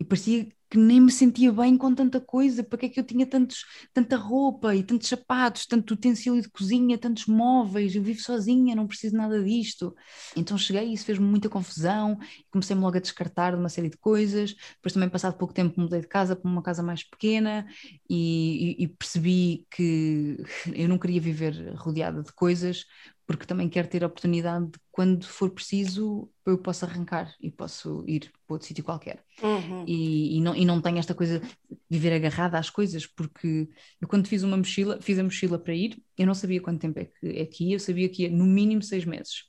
e 0.00 0.04
parecia 0.04 0.48
que 0.70 0.78
nem 0.78 1.00
me 1.00 1.10
sentia 1.10 1.52
bem 1.52 1.76
com 1.76 1.94
tanta 1.94 2.20
coisa, 2.20 2.62
para 2.62 2.78
que 2.78 2.86
é 2.86 2.88
que 2.88 3.00
eu 3.00 3.04
tinha 3.04 3.26
tantos, 3.26 3.64
tanta 3.92 4.16
roupa 4.16 4.74
e 4.74 4.82
tantos 4.84 5.08
sapatos, 5.08 5.66
tanto 5.66 5.94
utensílio 5.94 6.40
de 6.40 6.48
cozinha, 6.48 6.96
tantos 6.96 7.26
móveis, 7.26 7.94
eu 7.94 8.02
vivo 8.02 8.20
sozinha, 8.20 8.76
não 8.76 8.86
preciso 8.86 9.16
nada 9.16 9.42
disto. 9.42 9.94
Então 10.36 10.56
cheguei 10.56 10.88
e 10.88 10.94
isso 10.94 11.04
fez-me 11.04 11.26
muita 11.26 11.48
confusão, 11.48 12.18
comecei-me 12.50 12.82
logo 12.82 12.96
a 12.96 13.00
descartar 13.00 13.52
de 13.52 13.58
uma 13.58 13.68
série 13.68 13.88
de 13.90 13.96
coisas, 13.98 14.54
depois 14.76 14.92
também 14.92 15.08
passado 15.08 15.36
pouco 15.36 15.52
tempo 15.52 15.80
mudei 15.80 16.00
de 16.00 16.08
casa 16.08 16.36
para 16.36 16.50
uma 16.50 16.62
casa 16.62 16.82
mais 16.82 17.02
pequena 17.02 17.66
e, 18.08 18.76
e, 18.80 18.84
e 18.84 18.88
percebi 18.88 19.66
que 19.70 20.36
eu 20.74 20.88
não 20.88 20.98
queria 20.98 21.20
viver 21.20 21.74
rodeada 21.76 22.22
de 22.22 22.32
coisas, 22.32 22.84
porque 23.30 23.46
também 23.46 23.68
quero 23.68 23.86
ter 23.86 24.02
a 24.02 24.08
oportunidade 24.08 24.66
de, 24.66 24.78
quando 24.90 25.24
for 25.24 25.50
preciso, 25.50 26.28
eu 26.44 26.58
posso 26.58 26.84
arrancar 26.84 27.32
e 27.40 27.48
posso 27.48 28.04
ir 28.04 28.32
para 28.44 28.54
outro 28.54 28.66
sítio 28.66 28.82
qualquer. 28.82 29.22
Uhum. 29.40 29.84
E, 29.86 30.36
e, 30.36 30.40
não, 30.40 30.52
e 30.52 30.64
não 30.64 30.80
tenho 30.80 30.98
esta 30.98 31.14
coisa 31.14 31.38
de 31.38 31.48
viver 31.88 32.12
agarrada 32.12 32.58
às 32.58 32.68
coisas, 32.68 33.06
porque 33.06 33.68
eu 34.00 34.08
quando 34.08 34.26
fiz 34.26 34.42
uma 34.42 34.56
mochila, 34.56 35.00
fiz 35.00 35.16
a 35.16 35.22
mochila 35.22 35.60
para 35.60 35.72
ir, 35.72 36.02
eu 36.18 36.26
não 36.26 36.34
sabia 36.34 36.60
quanto 36.60 36.80
tempo 36.80 36.98
é 36.98 37.04
que, 37.04 37.28
é 37.28 37.46
que 37.46 37.68
ia, 37.68 37.76
eu 37.76 37.78
sabia 37.78 38.08
que 38.08 38.24
ia 38.24 38.30
no 38.30 38.44
mínimo 38.44 38.82
seis 38.82 39.04
meses. 39.04 39.44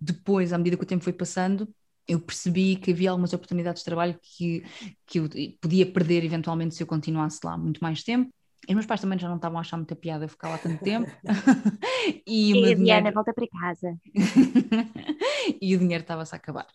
Depois, 0.00 0.52
à 0.52 0.58
medida 0.58 0.76
que 0.76 0.84
o 0.84 0.86
tempo 0.86 1.02
foi 1.02 1.12
passando, 1.12 1.68
eu 2.06 2.20
percebi 2.20 2.76
que 2.76 2.92
havia 2.92 3.10
algumas 3.10 3.32
oportunidades 3.32 3.80
de 3.80 3.86
trabalho 3.86 4.16
que, 4.22 4.62
que 5.04 5.18
eu 5.18 5.28
podia 5.60 5.84
perder 5.84 6.24
eventualmente 6.24 6.76
se 6.76 6.82
eu 6.84 6.86
continuasse 6.86 7.40
lá 7.42 7.58
muito 7.58 7.80
mais 7.80 8.04
tempo. 8.04 8.32
E 8.68 8.74
meus 8.74 8.86
pais 8.86 9.00
também 9.00 9.18
já 9.18 9.28
não 9.28 9.36
estavam 9.36 9.58
a 9.58 9.60
achar 9.62 9.76
muita 9.76 9.96
piada 9.96 10.24
eu 10.24 10.28
ficar 10.28 10.48
lá 10.50 10.58
tanto 10.58 10.82
tempo. 10.82 11.10
e, 12.26 12.52
e 12.52 12.72
a 12.72 12.74
Diana 12.74 13.12
volta 13.12 13.32
para 13.32 13.46
casa. 13.48 13.96
e 15.60 15.74
o 15.74 15.78
dinheiro 15.78 16.02
estava-se 16.02 16.34
a 16.34 16.38
acabar. 16.38 16.66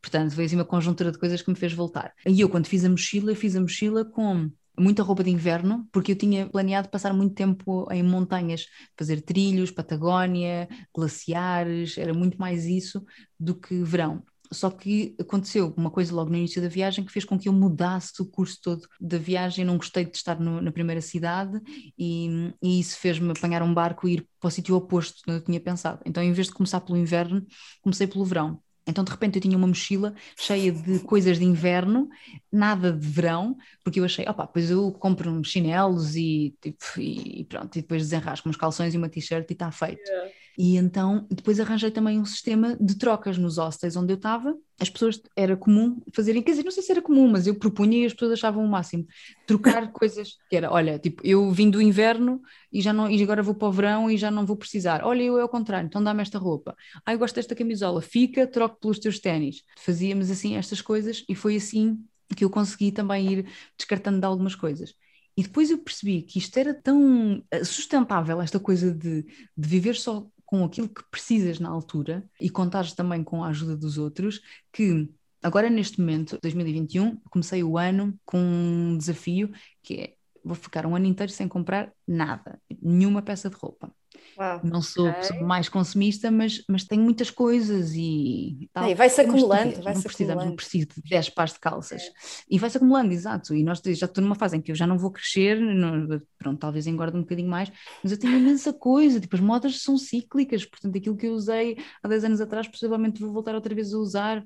Portanto, 0.00 0.34
foi 0.34 0.44
assim 0.44 0.56
uma 0.56 0.64
conjuntura 0.64 1.12
de 1.12 1.18
coisas 1.18 1.42
que 1.42 1.50
me 1.50 1.56
fez 1.56 1.72
voltar. 1.72 2.12
E 2.26 2.40
eu, 2.40 2.48
quando 2.48 2.66
fiz 2.66 2.84
a 2.84 2.90
mochila, 2.90 3.34
fiz 3.34 3.54
a 3.54 3.60
mochila 3.60 4.04
com 4.04 4.50
muita 4.78 5.02
roupa 5.02 5.22
de 5.22 5.30
inverno, 5.30 5.86
porque 5.92 6.12
eu 6.12 6.16
tinha 6.16 6.48
planeado 6.48 6.88
passar 6.88 7.12
muito 7.12 7.34
tempo 7.34 7.86
em 7.90 8.02
montanhas, 8.02 8.66
fazer 8.96 9.20
trilhos, 9.20 9.70
Patagónia, 9.70 10.68
glaciares, 10.94 11.98
era 11.98 12.14
muito 12.14 12.38
mais 12.38 12.64
isso 12.64 13.04
do 13.38 13.54
que 13.54 13.82
verão. 13.82 14.24
Só 14.52 14.70
que 14.70 15.14
aconteceu 15.18 15.72
uma 15.76 15.90
coisa 15.90 16.14
logo 16.14 16.30
no 16.30 16.36
início 16.36 16.60
da 16.60 16.68
viagem 16.68 17.04
que 17.04 17.12
fez 17.12 17.24
com 17.24 17.38
que 17.38 17.48
eu 17.48 17.52
mudasse 17.52 18.20
o 18.20 18.26
curso 18.26 18.58
todo 18.62 18.86
da 19.00 19.18
viagem. 19.18 19.64
Não 19.64 19.76
gostei 19.76 20.04
de 20.04 20.16
estar 20.16 20.38
no, 20.38 20.60
na 20.60 20.70
primeira 20.70 21.00
cidade 21.00 21.60
e, 21.98 22.52
e 22.62 22.80
isso 22.80 22.98
fez-me 22.98 23.30
apanhar 23.30 23.62
um 23.62 23.72
barco 23.72 24.08
e 24.08 24.14
ir 24.14 24.28
para 24.38 24.48
o 24.48 24.50
sítio 24.50 24.76
oposto 24.76 25.22
que 25.22 25.30
eu 25.30 25.40
tinha 25.40 25.60
pensado. 25.60 26.00
Então, 26.04 26.22
em 26.22 26.32
vez 26.32 26.48
de 26.48 26.52
começar 26.52 26.80
pelo 26.80 26.98
inverno, 26.98 27.44
comecei 27.82 28.06
pelo 28.06 28.24
verão. 28.24 28.60
Então, 28.86 29.04
de 29.04 29.10
repente, 29.10 29.36
eu 29.36 29.42
tinha 29.42 29.56
uma 29.56 29.66
mochila 29.66 30.12
cheia 30.36 30.72
de 30.72 30.98
coisas 31.00 31.38
de 31.38 31.44
inverno, 31.44 32.08
nada 32.50 32.92
de 32.92 33.06
verão, 33.06 33.56
porque 33.84 34.00
eu 34.00 34.04
achei, 34.04 34.26
opa, 34.28 34.46
pois 34.46 34.70
eu 34.70 34.90
compro 34.92 35.30
uns 35.30 35.48
chinelos 35.48 36.16
e, 36.16 36.54
tipo, 36.60 36.84
e 36.98 37.44
pronto, 37.48 37.78
e 37.78 37.82
depois 37.82 38.02
desenrasco 38.02 38.48
uns 38.48 38.56
calções 38.56 38.92
e 38.92 38.98
uma 38.98 39.08
t-shirt 39.08 39.48
e 39.48 39.52
está 39.52 39.70
feito. 39.70 40.02
Yeah. 40.08 40.32
E 40.58 40.76
então 40.76 41.26
depois 41.30 41.58
arranjei 41.58 41.90
também 41.90 42.20
um 42.20 42.24
sistema 42.24 42.76
de 42.80 42.96
trocas 42.96 43.38
nos 43.38 43.56
hostels 43.56 43.96
onde 43.96 44.12
eu 44.12 44.16
estava. 44.16 44.54
As 44.78 44.90
pessoas 44.90 45.20
era 45.36 45.56
comum 45.56 46.00
fazerem, 46.14 46.42
quer 46.42 46.52
dizer, 46.52 46.64
não 46.64 46.70
sei 46.70 46.82
se 46.82 46.92
era 46.92 47.00
comum, 47.00 47.28
mas 47.28 47.46
eu 47.46 47.54
propunha 47.54 47.98
e 47.98 48.04
as 48.04 48.12
pessoas 48.12 48.32
achavam 48.32 48.64
o 48.64 48.68
máximo 48.68 49.06
trocar 49.46 49.90
coisas 49.92 50.36
que 50.50 50.56
era, 50.56 50.70
olha, 50.70 50.98
tipo, 50.98 51.24
eu 51.24 51.50
vim 51.50 51.70
do 51.70 51.80
inverno 51.80 52.40
e 52.72 52.80
já 52.80 52.92
não 52.92 53.10
e 53.10 53.22
agora 53.22 53.42
vou 53.42 53.54
para 53.54 53.68
o 53.68 53.72
verão 53.72 54.10
e 54.10 54.16
já 54.16 54.30
não 54.30 54.44
vou 54.44 54.56
precisar. 54.56 55.04
Olha, 55.04 55.22
eu 55.22 55.38
é 55.38 55.44
o 55.44 55.48
contrário, 55.48 55.86
então 55.86 56.02
dá-me 56.02 56.22
esta 56.22 56.38
roupa. 56.38 56.76
Ah, 57.06 57.12
eu 57.12 57.18
gosto 57.18 57.36
desta 57.36 57.54
camisola, 57.54 58.02
fica, 58.02 58.46
troco 58.46 58.78
pelos 58.80 58.98
teus 58.98 59.18
ténis. 59.18 59.62
Fazíamos 59.78 60.30
assim 60.30 60.56
estas 60.56 60.80
coisas 60.80 61.24
e 61.28 61.34
foi 61.34 61.56
assim 61.56 61.98
que 62.34 62.44
eu 62.44 62.50
consegui 62.50 62.92
também 62.92 63.30
ir 63.30 63.46
descartando 63.76 64.18
de 64.18 64.26
algumas 64.26 64.54
coisas. 64.54 64.94
E 65.36 65.42
depois 65.42 65.70
eu 65.70 65.78
percebi 65.78 66.22
que 66.22 66.38
isto 66.38 66.56
era 66.58 66.74
tão 66.74 67.42
eh, 67.50 67.64
sustentável, 67.64 68.40
esta 68.42 68.60
coisa 68.60 68.92
de, 68.92 69.22
de 69.22 69.68
viver 69.68 69.94
só 69.96 70.26
com 70.52 70.62
aquilo 70.64 70.86
que 70.86 71.02
precisas 71.10 71.58
na 71.58 71.70
altura 71.70 72.28
e 72.38 72.50
contares 72.50 72.92
também 72.92 73.24
com 73.24 73.42
a 73.42 73.48
ajuda 73.48 73.74
dos 73.74 73.96
outros, 73.96 74.42
que 74.70 75.08
agora 75.42 75.70
neste 75.70 75.98
momento, 75.98 76.38
2021, 76.42 77.16
comecei 77.30 77.64
o 77.64 77.78
ano 77.78 78.20
com 78.22 78.36
um 78.38 78.98
desafio 78.98 79.50
que 79.82 79.94
é 79.94 80.14
vou 80.44 80.54
ficar 80.54 80.84
um 80.84 80.94
ano 80.94 81.06
inteiro 81.06 81.32
sem 81.32 81.48
comprar 81.48 81.90
nada, 82.06 82.60
nenhuma 82.82 83.22
peça 83.22 83.48
de 83.48 83.56
roupa. 83.56 83.90
Uau, 84.38 84.60
não 84.64 84.80
sou 84.80 85.08
okay. 85.08 85.40
mais 85.40 85.68
consumista, 85.68 86.30
mas, 86.30 86.62
mas 86.68 86.84
tenho 86.84 87.02
muitas 87.02 87.30
coisas 87.30 87.92
e 87.94 88.68
tal. 88.72 88.88
E 88.88 88.94
vai-se 88.94 89.20
acumulando, 89.20 89.82
vai-se 89.82 90.06
acumulando. 90.06 90.44
Não 90.46 90.56
preciso 90.56 90.88
de 90.96 91.02
10 91.08 91.30
pares 91.30 91.52
de 91.52 91.60
calças. 91.60 92.02
É. 92.02 92.12
E 92.50 92.58
vai-se 92.58 92.76
acumulando, 92.76 93.12
exato. 93.12 93.54
E 93.54 93.62
nós 93.62 93.80
já 93.84 94.06
estou 94.06 94.22
numa 94.22 94.34
fase 94.34 94.56
em 94.56 94.60
que 94.60 94.72
eu 94.72 94.76
já 94.76 94.86
não 94.86 94.98
vou 94.98 95.10
crescer, 95.10 95.60
não, 95.60 96.20
pronto, 96.38 96.58
talvez 96.58 96.86
engorde 96.86 97.16
um 97.16 97.20
bocadinho 97.20 97.48
mais, 97.48 97.70
mas 98.02 98.12
eu 98.12 98.18
tenho 98.18 98.38
imensa 98.38 98.72
coisa, 98.72 99.20
tipo, 99.20 99.36
as 99.36 99.42
modas 99.42 99.82
são 99.82 99.96
cíclicas, 99.98 100.64
portanto, 100.64 100.96
aquilo 100.96 101.16
que 101.16 101.26
eu 101.26 101.34
usei 101.34 101.76
há 102.02 102.08
10 102.08 102.24
anos 102.24 102.40
atrás, 102.40 102.66
possivelmente 102.68 103.20
vou 103.20 103.32
voltar 103.32 103.54
outra 103.54 103.74
vez 103.74 103.92
a 103.92 103.98
usar. 103.98 104.44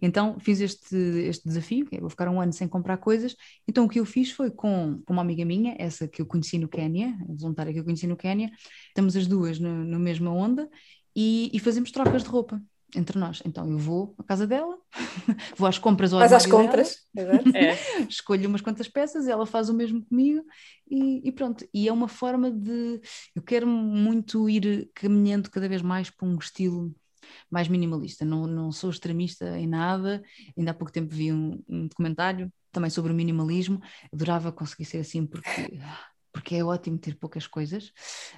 Então, 0.00 0.38
fiz 0.38 0.60
este, 0.60 0.96
este 0.96 1.46
desafio, 1.46 1.86
que 1.86 1.96
é, 1.96 2.00
vou 2.00 2.10
ficar 2.10 2.28
um 2.28 2.40
ano 2.40 2.52
sem 2.52 2.68
comprar 2.68 2.96
coisas. 2.98 3.36
Então, 3.66 3.84
o 3.84 3.88
que 3.88 4.00
eu 4.00 4.04
fiz 4.04 4.30
foi 4.30 4.50
com, 4.50 5.02
com 5.04 5.12
uma 5.12 5.22
amiga 5.22 5.44
minha, 5.44 5.74
essa 5.78 6.06
que 6.06 6.22
eu 6.22 6.26
conheci 6.26 6.58
no 6.58 6.68
Quénia, 6.68 7.16
a 7.28 7.32
voluntária 7.34 7.72
que 7.72 7.80
eu 7.80 7.84
conheci 7.84 8.06
no 8.06 8.16
Quénia, 8.16 8.50
estamos 8.88 9.16
as 9.16 9.26
duas 9.26 9.58
no, 9.58 9.84
no 9.84 9.98
mesma 9.98 10.30
onda 10.30 10.68
e, 11.14 11.50
e, 11.52 11.58
fazemos 11.58 11.90
trocas 11.90 12.22
de 12.22 12.28
roupa 12.28 12.60
entre 12.94 13.18
nós. 13.18 13.42
Então 13.44 13.68
eu 13.68 13.78
vou 13.78 14.14
à 14.18 14.22
casa 14.22 14.46
dela, 14.46 14.76
vou 15.56 15.66
às 15.66 15.78
compras 15.78 16.12
ao 16.12 16.20
Mas 16.20 16.32
às 16.32 16.46
compras, 16.46 16.98
é. 17.16 18.02
escolho 18.08 18.48
umas 18.48 18.60
quantas 18.60 18.88
peças, 18.88 19.26
ela 19.26 19.46
faz 19.46 19.68
o 19.68 19.74
mesmo 19.74 20.04
comigo 20.04 20.44
e, 20.88 21.26
e, 21.26 21.32
pronto. 21.32 21.66
E 21.72 21.88
é 21.88 21.92
uma 21.92 22.08
forma 22.08 22.50
de. 22.50 23.00
Eu 23.34 23.42
quero 23.42 23.66
muito 23.66 24.48
ir 24.48 24.90
caminhando 24.94 25.50
cada 25.50 25.68
vez 25.68 25.82
mais 25.82 26.10
para 26.10 26.28
um 26.28 26.36
estilo 26.36 26.94
mais 27.50 27.68
minimalista. 27.68 28.24
Não, 28.24 28.46
não 28.46 28.72
sou 28.72 28.90
extremista 28.90 29.58
em 29.58 29.66
nada. 29.66 30.22
Ainda 30.56 30.70
há 30.70 30.74
pouco 30.74 30.92
tempo 30.92 31.14
vi 31.14 31.32
um, 31.32 31.62
um 31.68 31.86
documentário 31.88 32.52
também 32.72 32.90
sobre 32.90 33.12
o 33.12 33.14
minimalismo. 33.14 33.80
Adorava 34.12 34.52
conseguir 34.52 34.84
ser 34.84 34.98
assim 34.98 35.26
porque 35.26 35.78
porque 36.36 36.54
é 36.54 36.62
ótimo 36.62 36.98
ter 36.98 37.14
poucas 37.14 37.46
coisas, 37.46 37.90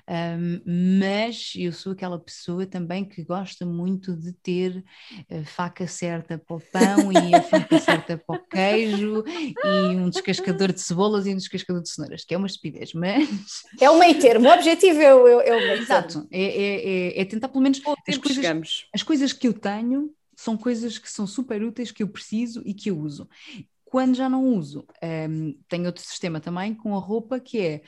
um, 0.08 1.00
mas 1.00 1.52
eu 1.56 1.72
sou 1.72 1.92
aquela 1.92 2.16
pessoa 2.16 2.64
também 2.64 3.04
que 3.04 3.24
gosta 3.24 3.66
muito 3.66 4.14
de 4.14 4.32
ter 4.34 4.84
a 5.28 5.44
faca 5.44 5.84
certa 5.88 6.38
para 6.38 6.56
o 6.56 6.60
pão 6.60 7.10
e 7.12 7.34
a 7.34 7.42
faca 7.42 7.80
certa 7.80 8.16
para 8.16 8.36
o 8.36 8.46
queijo 8.46 9.24
e 9.26 9.96
um 9.96 10.08
descascador 10.08 10.72
de 10.72 10.80
cebolas 10.80 11.26
e 11.26 11.34
um 11.34 11.36
descascador 11.36 11.82
de 11.82 11.90
cenouras, 11.90 12.24
que 12.24 12.32
é 12.32 12.38
uma 12.38 12.46
estupidez, 12.46 12.94
mas... 12.94 13.28
É 13.80 13.90
o 13.90 13.98
meio 13.98 14.16
termo, 14.20 14.48
o 14.48 14.52
objetivo 14.52 15.00
é 15.00 15.12
o, 15.12 15.40
é 15.40 15.56
o 15.56 15.58
meio 15.58 15.68
termo. 15.68 15.82
Exato, 15.82 16.28
é, 16.30 16.40
é, 16.40 17.18
é, 17.18 17.20
é 17.20 17.24
tentar 17.24 17.48
pelo 17.48 17.64
menos... 17.64 17.82
As 18.06 18.16
coisas, 18.16 18.86
as 18.94 19.02
coisas 19.02 19.32
que 19.32 19.48
eu 19.48 19.52
tenho 19.52 20.14
são 20.36 20.56
coisas 20.56 20.98
que 20.98 21.10
são 21.10 21.26
super 21.26 21.64
úteis, 21.64 21.90
que 21.90 22.04
eu 22.04 22.08
preciso 22.08 22.62
e 22.64 22.72
que 22.72 22.90
eu 22.90 23.00
uso. 23.00 23.28
Quando 23.90 24.14
já 24.14 24.28
não 24.28 24.44
uso, 24.44 24.86
um, 25.02 25.54
tenho 25.68 25.86
outro 25.86 26.02
sistema 26.02 26.40
também 26.40 26.74
com 26.74 26.94
a 26.94 26.98
roupa 26.98 27.40
que 27.40 27.58
é 27.58 27.82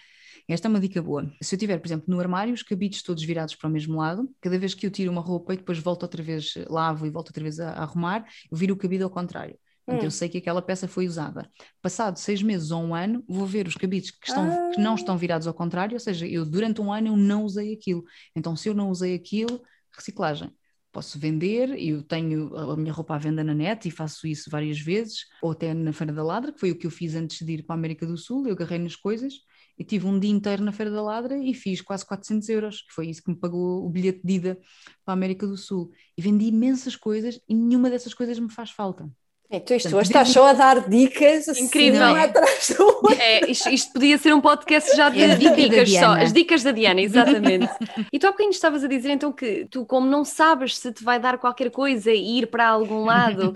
esta 0.48 0.66
é 0.66 0.70
uma 0.70 0.80
dica 0.80 1.00
boa. 1.00 1.30
Se 1.40 1.54
eu 1.54 1.58
tiver, 1.58 1.78
por 1.78 1.86
exemplo, 1.86 2.06
no 2.08 2.18
armário, 2.18 2.52
os 2.52 2.62
cabides 2.62 3.02
todos 3.02 3.22
virados 3.22 3.54
para 3.54 3.68
o 3.68 3.72
mesmo 3.72 3.96
lado, 3.96 4.28
cada 4.40 4.58
vez 4.58 4.74
que 4.74 4.84
eu 4.84 4.90
tiro 4.90 5.12
uma 5.12 5.20
roupa 5.20 5.54
e 5.54 5.56
depois 5.56 5.78
volto 5.78 6.02
outra 6.02 6.22
vez, 6.22 6.54
lavo 6.68 7.06
e 7.06 7.10
volto 7.10 7.28
outra 7.28 7.42
vez 7.42 7.60
a, 7.60 7.70
a 7.70 7.82
arrumar, 7.82 8.26
eu 8.50 8.56
viro 8.56 8.74
o 8.74 8.76
cabide 8.76 9.04
ao 9.04 9.10
contrário. 9.10 9.56
Então 9.84 10.00
hum. 10.00 10.04
eu 10.04 10.10
sei 10.10 10.28
que 10.28 10.38
aquela 10.38 10.60
peça 10.60 10.88
foi 10.88 11.06
usada. 11.06 11.48
Passado 11.80 12.16
seis 12.16 12.42
meses 12.42 12.70
ou 12.72 12.82
um 12.82 12.94
ano, 12.94 13.22
vou 13.28 13.46
ver 13.46 13.68
os 13.68 13.76
cabides 13.76 14.10
que, 14.10 14.26
estão, 14.26 14.50
ah. 14.50 14.70
que 14.74 14.80
não 14.80 14.94
estão 14.96 15.16
virados 15.16 15.46
ao 15.46 15.54
contrário, 15.54 15.94
ou 15.94 16.00
seja, 16.00 16.26
eu 16.26 16.44
durante 16.44 16.80
um 16.80 16.92
ano 16.92 17.08
eu 17.08 17.16
não 17.16 17.44
usei 17.44 17.72
aquilo. 17.72 18.02
Então 18.34 18.56
se 18.56 18.68
eu 18.68 18.74
não 18.74 18.90
usei 18.90 19.14
aquilo, 19.14 19.62
reciclagem 19.94 20.52
posso 20.92 21.18
vender, 21.18 21.70
eu 21.78 22.02
tenho 22.02 22.56
a 22.56 22.76
minha 22.76 22.92
roupa 22.92 23.14
à 23.14 23.18
venda 23.18 23.44
na 23.44 23.54
net 23.54 23.86
e 23.86 23.90
faço 23.90 24.26
isso 24.26 24.50
várias 24.50 24.78
vezes, 24.78 25.24
ou 25.42 25.52
até 25.52 25.72
na 25.72 25.92
Feira 25.92 26.12
da 26.12 26.22
Ladra, 26.22 26.52
que 26.52 26.60
foi 26.60 26.70
o 26.70 26.78
que 26.78 26.86
eu 26.86 26.90
fiz 26.90 27.14
antes 27.14 27.44
de 27.44 27.52
ir 27.52 27.62
para 27.64 27.74
a 27.74 27.78
América 27.78 28.06
do 28.06 28.16
Sul, 28.16 28.46
eu 28.46 28.54
agarrei 28.54 28.78
nas 28.78 28.96
coisas 28.96 29.34
e 29.78 29.84
tive 29.84 30.06
um 30.06 30.18
dia 30.20 30.30
inteiro 30.30 30.62
na 30.62 30.72
Feira 30.72 30.90
da 30.90 31.00
Ladra 31.00 31.38
e 31.38 31.54
fiz 31.54 31.80
quase 31.80 32.04
400 32.04 32.48
euros, 32.50 32.82
que 32.82 32.92
foi 32.92 33.08
isso 33.08 33.22
que 33.22 33.30
me 33.30 33.36
pagou 33.36 33.86
o 33.86 33.88
bilhete 33.88 34.20
de 34.22 34.34
ida 34.34 34.60
para 35.04 35.12
a 35.12 35.16
América 35.16 35.46
do 35.46 35.56
Sul. 35.56 35.90
E 36.16 36.20
vendi 36.20 36.44
imensas 36.46 36.96
coisas 36.96 37.40
e 37.48 37.54
nenhuma 37.54 37.88
dessas 37.88 38.12
coisas 38.12 38.38
me 38.38 38.52
faz 38.52 38.70
falta. 38.70 39.10
Então 39.52 39.76
isto 39.76 39.96
hoje 39.96 40.10
estás 40.10 40.28
só 40.28 40.46
a 40.46 40.52
dar 40.52 40.88
dicas 40.88 41.48
assim, 41.48 41.64
incrível. 41.64 42.04
assim, 42.04 42.20
atrás 42.20 42.72
do 42.76 43.12
é, 43.18 43.50
isto, 43.50 43.68
isto, 43.68 43.92
podia 43.92 44.16
ser 44.16 44.32
um 44.32 44.40
podcast 44.40 44.96
já 44.96 45.08
de, 45.08 45.20
é 45.20 45.34
de 45.34 45.50
dicas 45.56 45.90
só, 45.90 46.12
as 46.12 46.32
dicas 46.32 46.62
da 46.62 46.70
Diana, 46.70 47.00
exatamente. 47.00 47.68
e 48.12 48.18
tu 48.18 48.28
há 48.28 48.30
bocadinho 48.30 48.52
estavas 48.52 48.84
a 48.84 48.86
dizer 48.86 49.10
então 49.10 49.32
que 49.32 49.66
tu, 49.68 49.84
como 49.84 50.06
não 50.06 50.24
sabes 50.24 50.78
se 50.78 50.92
te 50.92 51.02
vai 51.02 51.18
dar 51.18 51.36
qualquer 51.36 51.68
coisa 51.70 52.12
e 52.12 52.38
ir 52.38 52.46
para 52.46 52.68
algum 52.68 53.04
lado, 53.04 53.52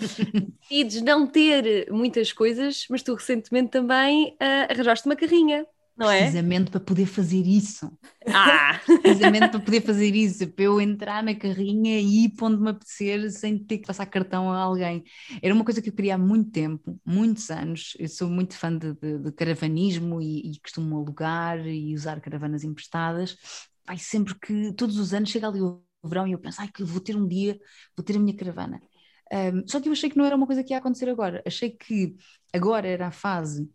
decides 0.60 1.00
não 1.00 1.28
ter 1.28 1.86
muitas 1.92 2.32
coisas, 2.32 2.86
mas 2.90 3.00
tu 3.00 3.14
recentemente 3.14 3.70
também 3.70 4.36
uh, 4.40 4.72
arranjaste 4.72 5.06
uma 5.06 5.14
carrinha 5.14 5.64
não 5.96 6.10
é? 6.10 6.22
Precisamente 6.22 6.70
para 6.70 6.80
poder 6.80 7.06
fazer 7.06 7.46
isso. 7.46 7.90
Ah! 8.28 8.80
Precisamente 9.02 9.48
para 9.48 9.60
poder 9.60 9.80
fazer 9.82 10.14
isso, 10.14 10.46
para 10.48 10.64
eu 10.64 10.80
entrar 10.80 11.22
na 11.22 11.34
carrinha 11.34 12.00
e 12.00 12.24
ir 12.24 12.30
para 12.30 12.46
onde 12.46 12.62
me 12.62 12.70
apetecer 12.70 13.30
sem 13.30 13.58
ter 13.58 13.78
que 13.78 13.86
passar 13.86 14.06
cartão 14.06 14.50
a 14.50 14.58
alguém. 14.58 15.04
Era 15.40 15.54
uma 15.54 15.64
coisa 15.64 15.80
que 15.80 15.88
eu 15.88 15.92
queria 15.92 16.16
há 16.16 16.18
muito 16.18 16.50
tempo, 16.50 17.00
muitos 17.04 17.48
anos. 17.50 17.94
Eu 17.98 18.08
sou 18.08 18.28
muito 18.28 18.56
fã 18.56 18.76
de, 18.76 18.92
de, 18.94 19.18
de 19.18 19.32
caravanismo 19.32 20.20
e, 20.20 20.52
e 20.52 20.60
costumo 20.60 20.96
alugar 20.96 21.64
e 21.66 21.94
usar 21.94 22.20
caravanas 22.20 22.64
emprestadas. 22.64 23.36
Vai 23.86 23.98
sempre 23.98 24.34
que, 24.34 24.72
todos 24.72 24.98
os 24.98 25.14
anos, 25.14 25.30
chega 25.30 25.46
ali 25.48 25.60
o 25.60 25.82
verão 26.02 26.26
e 26.26 26.32
eu 26.32 26.38
penso, 26.38 26.60
ai, 26.60 26.68
que 26.68 26.82
vou 26.82 27.00
ter 27.00 27.16
um 27.16 27.26
dia, 27.26 27.58
vou 27.96 28.04
ter 28.04 28.16
a 28.16 28.18
minha 28.18 28.36
caravana. 28.36 28.80
Um, 29.32 29.66
só 29.66 29.80
que 29.80 29.88
eu 29.88 29.92
achei 29.92 30.10
que 30.10 30.16
não 30.16 30.24
era 30.24 30.36
uma 30.36 30.46
coisa 30.46 30.62
que 30.64 30.72
ia 30.72 30.78
acontecer 30.78 31.08
agora. 31.08 31.42
Achei 31.46 31.70
que 31.70 32.16
agora 32.52 32.86
era 32.88 33.08
a 33.08 33.10
fase 33.10 33.68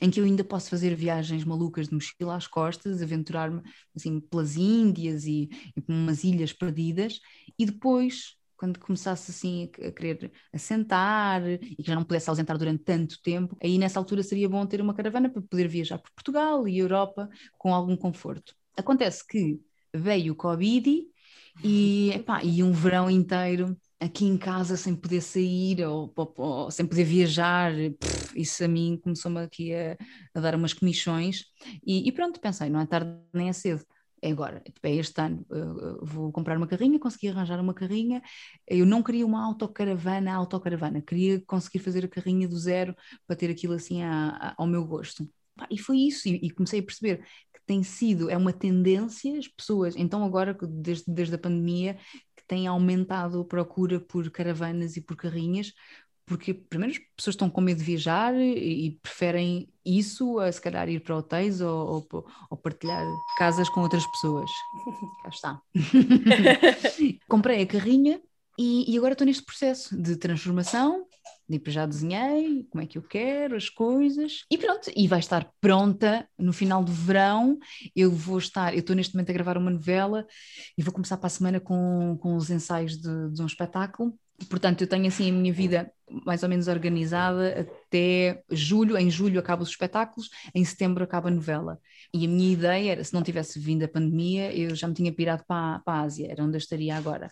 em 0.00 0.10
que 0.10 0.20
eu 0.20 0.24
ainda 0.24 0.44
posso 0.44 0.70
fazer 0.70 0.94
viagens 0.94 1.44
malucas 1.44 1.88
de 1.88 1.94
mochila 1.94 2.36
às 2.36 2.46
costas, 2.46 3.02
aventurar-me 3.02 3.62
assim 3.94 4.20
pelas 4.20 4.56
Índias 4.56 5.24
e, 5.24 5.48
e 5.76 5.82
umas 5.88 6.24
ilhas 6.24 6.52
perdidas, 6.52 7.20
e 7.58 7.66
depois 7.66 8.36
quando 8.56 8.80
começasse 8.80 9.30
assim 9.30 9.70
a 9.86 9.92
querer 9.92 10.32
assentar 10.52 11.46
e 11.46 11.76
que 11.76 11.82
já 11.82 11.94
não 11.94 12.04
pudesse 12.04 12.30
ausentar 12.30 12.56
durante 12.56 12.82
tanto 12.82 13.20
tempo, 13.22 13.56
aí 13.62 13.78
nessa 13.78 13.98
altura 13.98 14.22
seria 14.22 14.48
bom 14.48 14.64
ter 14.66 14.80
uma 14.80 14.94
caravana 14.94 15.28
para 15.28 15.42
poder 15.42 15.68
viajar 15.68 15.98
por 15.98 16.10
Portugal 16.12 16.66
e 16.66 16.78
Europa 16.78 17.28
com 17.58 17.74
algum 17.74 17.96
conforto. 17.96 18.54
Acontece 18.76 19.26
que 19.26 19.60
veio 19.94 20.32
o 20.32 20.36
Covid 20.36 21.02
e, 21.62 22.10
epá, 22.14 22.42
e 22.42 22.62
um 22.62 22.72
verão 22.72 23.10
inteiro 23.10 23.76
aqui 24.00 24.24
em 24.24 24.36
casa 24.36 24.76
sem 24.76 24.94
poder 24.94 25.20
sair 25.20 25.84
ou, 25.86 26.12
ou, 26.14 26.34
ou 26.36 26.70
sem 26.70 26.86
poder 26.86 27.04
viajar, 27.04 27.72
pff, 27.72 28.38
isso 28.40 28.62
a 28.64 28.68
mim 28.68 29.00
começou-me 29.02 29.40
aqui 29.40 29.74
a, 29.74 29.96
a, 30.34 30.40
dar 30.40 30.54
umas 30.54 30.72
comissões 30.72 31.44
e, 31.86 32.06
e, 32.08 32.12
pronto, 32.12 32.40
pensei, 32.40 32.68
não 32.68 32.80
é 32.80 32.86
tarde 32.86 33.10
nem 33.32 33.48
é 33.48 33.52
cedo, 33.52 33.84
é 34.22 34.30
agora, 34.30 34.60
tipo, 34.60 34.78
é 34.82 34.94
este 34.94 35.20
ano, 35.20 35.46
vou 36.02 36.32
comprar 36.32 36.56
uma 36.56 36.66
carrinha, 36.66 36.98
consegui 36.98 37.28
arranjar 37.28 37.60
uma 37.60 37.74
carrinha, 37.74 38.22
eu 38.66 38.84
não 38.86 39.02
queria 39.02 39.26
uma 39.26 39.44
autocaravana, 39.44 40.34
autocaravana, 40.34 41.02
queria 41.02 41.40
conseguir 41.46 41.78
fazer 41.80 42.04
a 42.04 42.08
carrinha 42.08 42.48
do 42.48 42.58
zero 42.58 42.94
para 43.26 43.36
ter 43.36 43.50
aquilo 43.50 43.74
assim 43.74 44.02
a, 44.02 44.30
a, 44.30 44.54
ao 44.58 44.66
meu 44.66 44.84
gosto. 44.84 45.28
E 45.70 45.78
foi 45.78 45.98
isso, 45.98 46.28
e, 46.28 46.50
comecei 46.50 46.80
a 46.80 46.82
perceber 46.82 47.24
tem 47.66 47.82
sido, 47.82 48.30
é 48.30 48.36
uma 48.36 48.52
tendência, 48.52 49.38
as 49.38 49.48
pessoas, 49.48 49.94
então 49.96 50.24
agora, 50.24 50.56
desde, 50.62 51.04
desde 51.06 51.34
a 51.34 51.38
pandemia, 51.38 51.98
tem 52.46 52.66
aumentado 52.66 53.40
a 53.40 53.44
procura 53.44 54.00
por 54.00 54.30
caravanas 54.30 54.96
e 54.96 55.00
por 55.00 55.16
carrinhas, 55.16 55.72
porque 56.24 56.52
primeiro 56.52 56.92
as 56.92 56.98
pessoas 57.16 57.34
estão 57.34 57.48
com 57.48 57.60
medo 57.60 57.78
de 57.78 57.84
viajar 57.84 58.34
e, 58.34 58.86
e 58.86 58.90
preferem 59.00 59.68
isso 59.84 60.40
a 60.40 60.50
se 60.50 60.60
calhar 60.60 60.88
ir 60.88 61.00
para 61.00 61.16
hotéis 61.16 61.60
ou, 61.60 62.06
ou, 62.10 62.26
ou 62.50 62.56
partilhar 62.56 63.04
casas 63.38 63.68
com 63.68 63.80
outras 63.80 64.04
pessoas. 64.06 64.50
Cá 65.22 65.28
está. 65.28 65.62
Comprei 67.28 67.62
a 67.62 67.66
carrinha 67.66 68.20
e, 68.58 68.92
e 68.92 68.98
agora 68.98 69.12
estou 69.12 69.26
neste 69.26 69.44
processo 69.44 69.96
de 69.96 70.16
transformação 70.16 71.05
Tipo, 71.50 71.70
já 71.70 71.86
desenhei 71.86 72.64
como 72.70 72.82
é 72.82 72.86
que 72.86 72.98
eu 72.98 73.02
quero 73.02 73.54
as 73.54 73.68
coisas 73.68 74.44
e 74.50 74.58
pronto, 74.58 74.90
e 74.96 75.06
vai 75.06 75.20
estar 75.20 75.48
pronta 75.60 76.28
no 76.36 76.52
final 76.52 76.82
do 76.82 76.92
verão. 76.92 77.58
Eu 77.94 78.10
vou 78.10 78.38
estar, 78.38 78.74
eu 78.74 78.80
estou 78.80 78.96
neste 78.96 79.14
momento 79.14 79.30
a 79.30 79.32
gravar 79.32 79.56
uma 79.56 79.70
novela 79.70 80.26
e 80.76 80.82
vou 80.82 80.92
começar 80.92 81.16
para 81.16 81.28
a 81.28 81.30
semana 81.30 81.60
com, 81.60 82.18
com 82.20 82.34
os 82.34 82.50
ensaios 82.50 82.96
de, 82.96 83.30
de 83.30 83.42
um 83.42 83.46
espetáculo. 83.46 84.18
Portanto, 84.50 84.82
eu 84.82 84.86
tenho 84.86 85.06
assim 85.06 85.30
a 85.30 85.32
minha 85.32 85.52
vida 85.52 85.90
mais 86.26 86.42
ou 86.42 86.48
menos 86.48 86.68
organizada 86.68 87.60
até 87.60 88.42
julho. 88.50 88.96
Em 88.98 89.10
julho 89.10 89.40
acabam 89.40 89.62
os 89.62 89.70
espetáculos, 89.70 90.28
em 90.54 90.64
setembro 90.64 91.04
acaba 91.04 91.28
a 91.28 91.32
novela. 91.32 91.78
E 92.12 92.24
a 92.26 92.28
minha 92.28 92.52
ideia 92.52 92.92
era, 92.92 93.04
se 93.04 93.14
não 93.14 93.22
tivesse 93.22 93.58
vindo 93.58 93.84
a 93.84 93.88
pandemia, 93.88 94.54
eu 94.54 94.74
já 94.74 94.86
me 94.88 94.94
tinha 94.94 95.12
pirado 95.12 95.44
para, 95.46 95.78
para 95.80 96.00
a 96.00 96.02
Ásia, 96.02 96.30
era 96.30 96.42
onde 96.42 96.56
eu 96.56 96.58
estaria 96.58 96.96
agora 96.96 97.30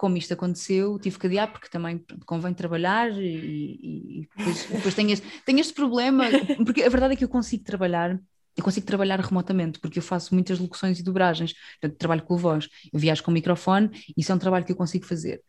como 0.00 0.16
isto 0.16 0.32
aconteceu, 0.32 0.98
tive 0.98 1.18
que 1.18 1.26
adiar 1.26 1.52
porque 1.52 1.68
também 1.68 2.02
convém 2.24 2.54
trabalhar 2.54 3.10
e, 3.12 4.22
e 4.22 4.28
depois, 4.34 4.64
depois 4.64 4.94
tenho, 4.94 5.10
este, 5.10 5.26
tenho 5.44 5.60
este 5.60 5.74
problema, 5.74 6.24
porque 6.64 6.82
a 6.82 6.88
verdade 6.88 7.12
é 7.12 7.16
que 7.18 7.24
eu 7.24 7.28
consigo 7.28 7.62
trabalhar 7.64 8.18
eu 8.56 8.64
consigo 8.64 8.86
trabalhar 8.86 9.20
remotamente, 9.20 9.78
porque 9.78 9.98
eu 9.98 10.02
faço 10.02 10.34
muitas 10.34 10.58
locuções 10.58 10.98
e 10.98 11.02
dobragens, 11.02 11.54
portanto, 11.80 11.98
trabalho 11.98 12.22
com 12.22 12.34
a 12.34 12.38
voz, 12.38 12.68
eu 12.92 12.98
viajo 12.98 13.22
com 13.22 13.30
o 13.30 13.34
microfone, 13.34 13.90
isso 14.16 14.32
é 14.32 14.34
um 14.34 14.38
trabalho 14.38 14.64
que 14.64 14.72
eu 14.72 14.76
consigo 14.76 15.04
fazer. 15.06 15.42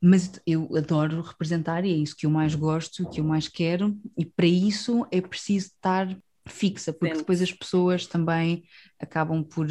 Mas 0.00 0.40
eu 0.46 0.68
adoro 0.76 1.22
representar 1.22 1.84
e 1.84 1.92
é 1.92 1.96
isso 1.96 2.16
que 2.16 2.24
eu 2.24 2.30
mais 2.30 2.54
gosto, 2.54 3.08
que 3.10 3.20
eu 3.20 3.24
mais 3.24 3.48
quero, 3.48 3.98
e 4.16 4.24
para 4.24 4.46
isso 4.46 5.06
é 5.10 5.20
preciso 5.20 5.66
estar 5.66 6.16
fixa, 6.46 6.92
porque 6.92 7.16
depois 7.16 7.42
as 7.42 7.52
pessoas 7.52 8.06
também 8.06 8.62
acabam 9.00 9.42
por 9.42 9.66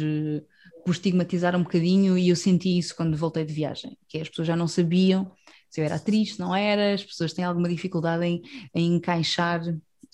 por 0.86 0.92
estigmatizar 0.92 1.56
um 1.56 1.64
bocadinho 1.64 2.16
e 2.16 2.28
eu 2.28 2.36
senti 2.36 2.78
isso 2.78 2.94
quando 2.94 3.16
voltei 3.16 3.44
de 3.44 3.52
viagem, 3.52 3.98
que 4.08 4.18
as 4.18 4.28
pessoas 4.28 4.46
já 4.46 4.54
não 4.56 4.68
sabiam 4.68 5.32
se 5.68 5.80
eu 5.80 5.84
era 5.84 5.96
atriz, 5.96 6.38
não 6.38 6.54
era, 6.54 6.94
as 6.94 7.02
pessoas 7.04 7.32
têm 7.32 7.44
alguma 7.44 7.68
dificuldade 7.68 8.24
em, 8.24 8.40
em 8.72 8.94
encaixar 8.94 9.60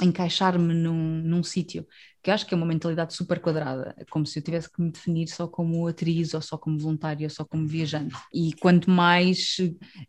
encaixar-me 0.03 0.73
num, 0.73 1.23
num 1.23 1.43
sítio, 1.43 1.87
que 2.23 2.31
acho 2.31 2.47
que 2.47 2.55
é 2.55 2.57
uma 2.57 2.67
mentalidade 2.67 3.15
super 3.15 3.39
quadrada, 3.39 3.95
como 4.11 4.27
se 4.27 4.39
eu 4.39 4.43
tivesse 4.43 4.73
que 4.73 4.81
me 4.81 4.91
definir 4.91 5.29
só 5.29 5.47
como 5.47 5.87
atriz, 5.87 6.33
ou 6.33 6.41
só 6.41 6.57
como 6.57 6.79
voluntária, 6.79 7.27
ou 7.27 7.31
só 7.31 7.45
como 7.45 7.67
viajante. 7.69 8.15
E 8.33 8.55
quanto 8.55 8.91
mais 8.91 9.59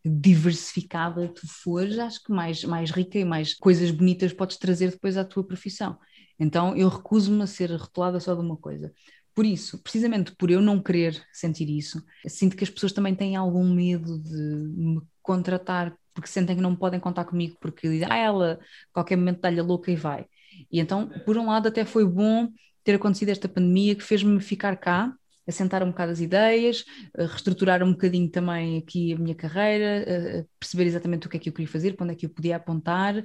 diversificada 0.04 1.28
tu 1.28 1.46
fores, 1.48 2.00
acho 2.00 2.24
que 2.24 2.32
mais, 2.32 2.64
mais 2.64 2.90
rica 2.90 3.20
e 3.20 3.26
mais 3.26 3.54
coisas 3.54 3.92
bonitas 3.92 4.32
podes 4.32 4.58
trazer 4.58 4.92
depois 4.92 5.18
à 5.18 5.26
tua 5.26 5.44
profissão. 5.44 6.00
Então 6.40 6.76
eu 6.76 6.88
recuso-me 6.90 7.44
a 7.44 7.48
ser 7.48 7.72
rotulada 7.72 8.20
só 8.20 8.34
de 8.34 8.42
uma 8.42 8.58
coisa. 8.58 8.94
Por 9.36 9.46
isso, 9.46 9.82
precisamente 9.82 10.36
por 10.36 10.52
eu 10.52 10.62
não 10.62 10.82
querer 10.82 11.22
sentir 11.32 11.70
isso, 11.70 12.04
sinto 12.28 12.56
que 12.56 12.64
as 12.64 12.70
pessoas 12.70 12.92
também 12.92 13.16
têm 13.16 13.36
algum 13.36 13.68
medo 13.74 14.20
de 14.20 14.38
me 14.38 15.02
contratar 15.22 15.96
porque 16.14 16.30
sentem 16.30 16.56
que 16.56 16.62
não 16.62 16.76
podem 16.76 17.00
contar 17.00 17.26
comigo 17.26 17.58
porque 17.60 17.90
dizem, 17.90 18.08
ah, 18.10 18.18
ela 18.18 18.60
qualquer 18.92 19.16
momento 19.16 19.42
dá-lhe 19.42 19.60
a 19.60 19.64
louca 19.64 19.92
e 19.92 19.96
vai. 19.96 20.26
E 20.72 20.80
então, 20.80 21.10
por 21.26 21.38
um 21.38 21.48
lado, 21.48 21.68
até 21.68 21.84
foi 21.86 22.06
bom 22.06 22.50
ter 22.84 22.96
acontecido 22.96 23.30
esta 23.30 23.50
pandemia 23.50 23.96
que 23.96 24.04
fez-me 24.04 24.40
ficar 24.40 24.78
cá, 24.78 25.12
assentar 25.48 25.84
um 25.84 25.88
bocado 25.88 26.12
as 26.12 26.20
ideias, 26.20 26.86
reestruturar 27.18 27.84
um 27.84 27.92
bocadinho 27.92 28.30
também 28.30 28.78
aqui 28.78 29.14
a 29.14 29.18
minha 29.18 29.36
carreira, 29.36 30.48
perceber 30.60 30.86
exatamente 30.86 31.28
o 31.28 31.30
que 31.30 31.38
é 31.38 31.40
que 31.40 31.50
eu 31.50 31.54
queria 31.54 31.68
fazer, 31.68 31.96
para 31.96 32.04
onde 32.06 32.14
é 32.14 32.16
que 32.16 32.26
eu 32.26 32.30
podia 32.30 32.58
apontar. 32.58 33.24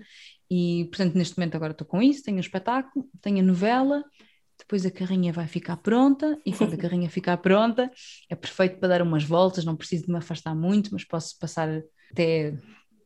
E, 0.51 0.87
portanto, 0.87 1.15
neste 1.15 1.37
momento 1.37 1.57
agora 1.57 1.73
estou 1.73 1.87
com 1.87 2.01
isso, 2.01 2.23
tenho 2.23 2.39
um 2.39 2.41
espetáculo, 2.41 3.07
tenho 3.21 3.41
a 3.41 3.43
novela, 3.43 4.03
depois 4.69 4.85
a 4.85 4.91
carrinha 4.91 5.33
vai 5.33 5.49
ficar 5.49 5.79
pronta 5.79 6.39
e 6.45 6.53
quando 6.53 6.75
a 6.75 6.77
carrinha 6.79 7.09
ficar 7.09 7.39
pronta 7.39 7.91
é 8.29 8.37
perfeito 8.37 8.79
para 8.79 8.89
dar 8.91 9.03
umas 9.03 9.25
voltas, 9.25 9.65
não 9.65 9.75
preciso 9.75 10.05
de 10.05 10.13
me 10.13 10.19
afastar 10.19 10.55
muito, 10.55 10.91
mas 10.93 11.05
posso 11.05 11.39
passar 11.39 11.83
até 12.13 12.55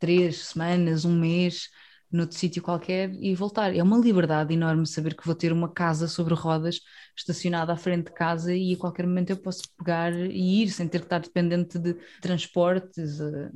três 0.01 0.49
semanas, 0.49 1.05
um 1.05 1.17
mês 1.17 1.69
noutro 2.11 2.37
sítio 2.37 2.61
qualquer 2.61 3.15
e 3.15 3.33
voltar. 3.37 3.75
É 3.75 3.81
uma 3.81 3.97
liberdade 3.97 4.53
enorme 4.53 4.85
saber 4.89 5.15
que 5.15 5.25
vou 5.25 5.37
ter 5.37 5.53
uma 5.53 5.73
casa 5.73 6.09
sobre 6.09 6.35
rodas 6.35 6.81
estacionada 7.17 7.73
à 7.73 7.77
frente 7.77 8.07
de 8.07 8.13
casa 8.13 8.53
e 8.53 8.75
a 8.75 8.77
qualquer 8.77 9.07
momento 9.07 9.31
eu 9.31 9.37
posso 9.37 9.63
pegar 9.79 10.13
e 10.13 10.65
ir 10.65 10.69
sem 10.69 10.89
ter 10.89 10.99
que 10.99 11.07
estar 11.07 11.21
dependente 11.21 11.79
de 11.79 11.95
transportes. 12.21 13.21
Eh, 13.21 13.51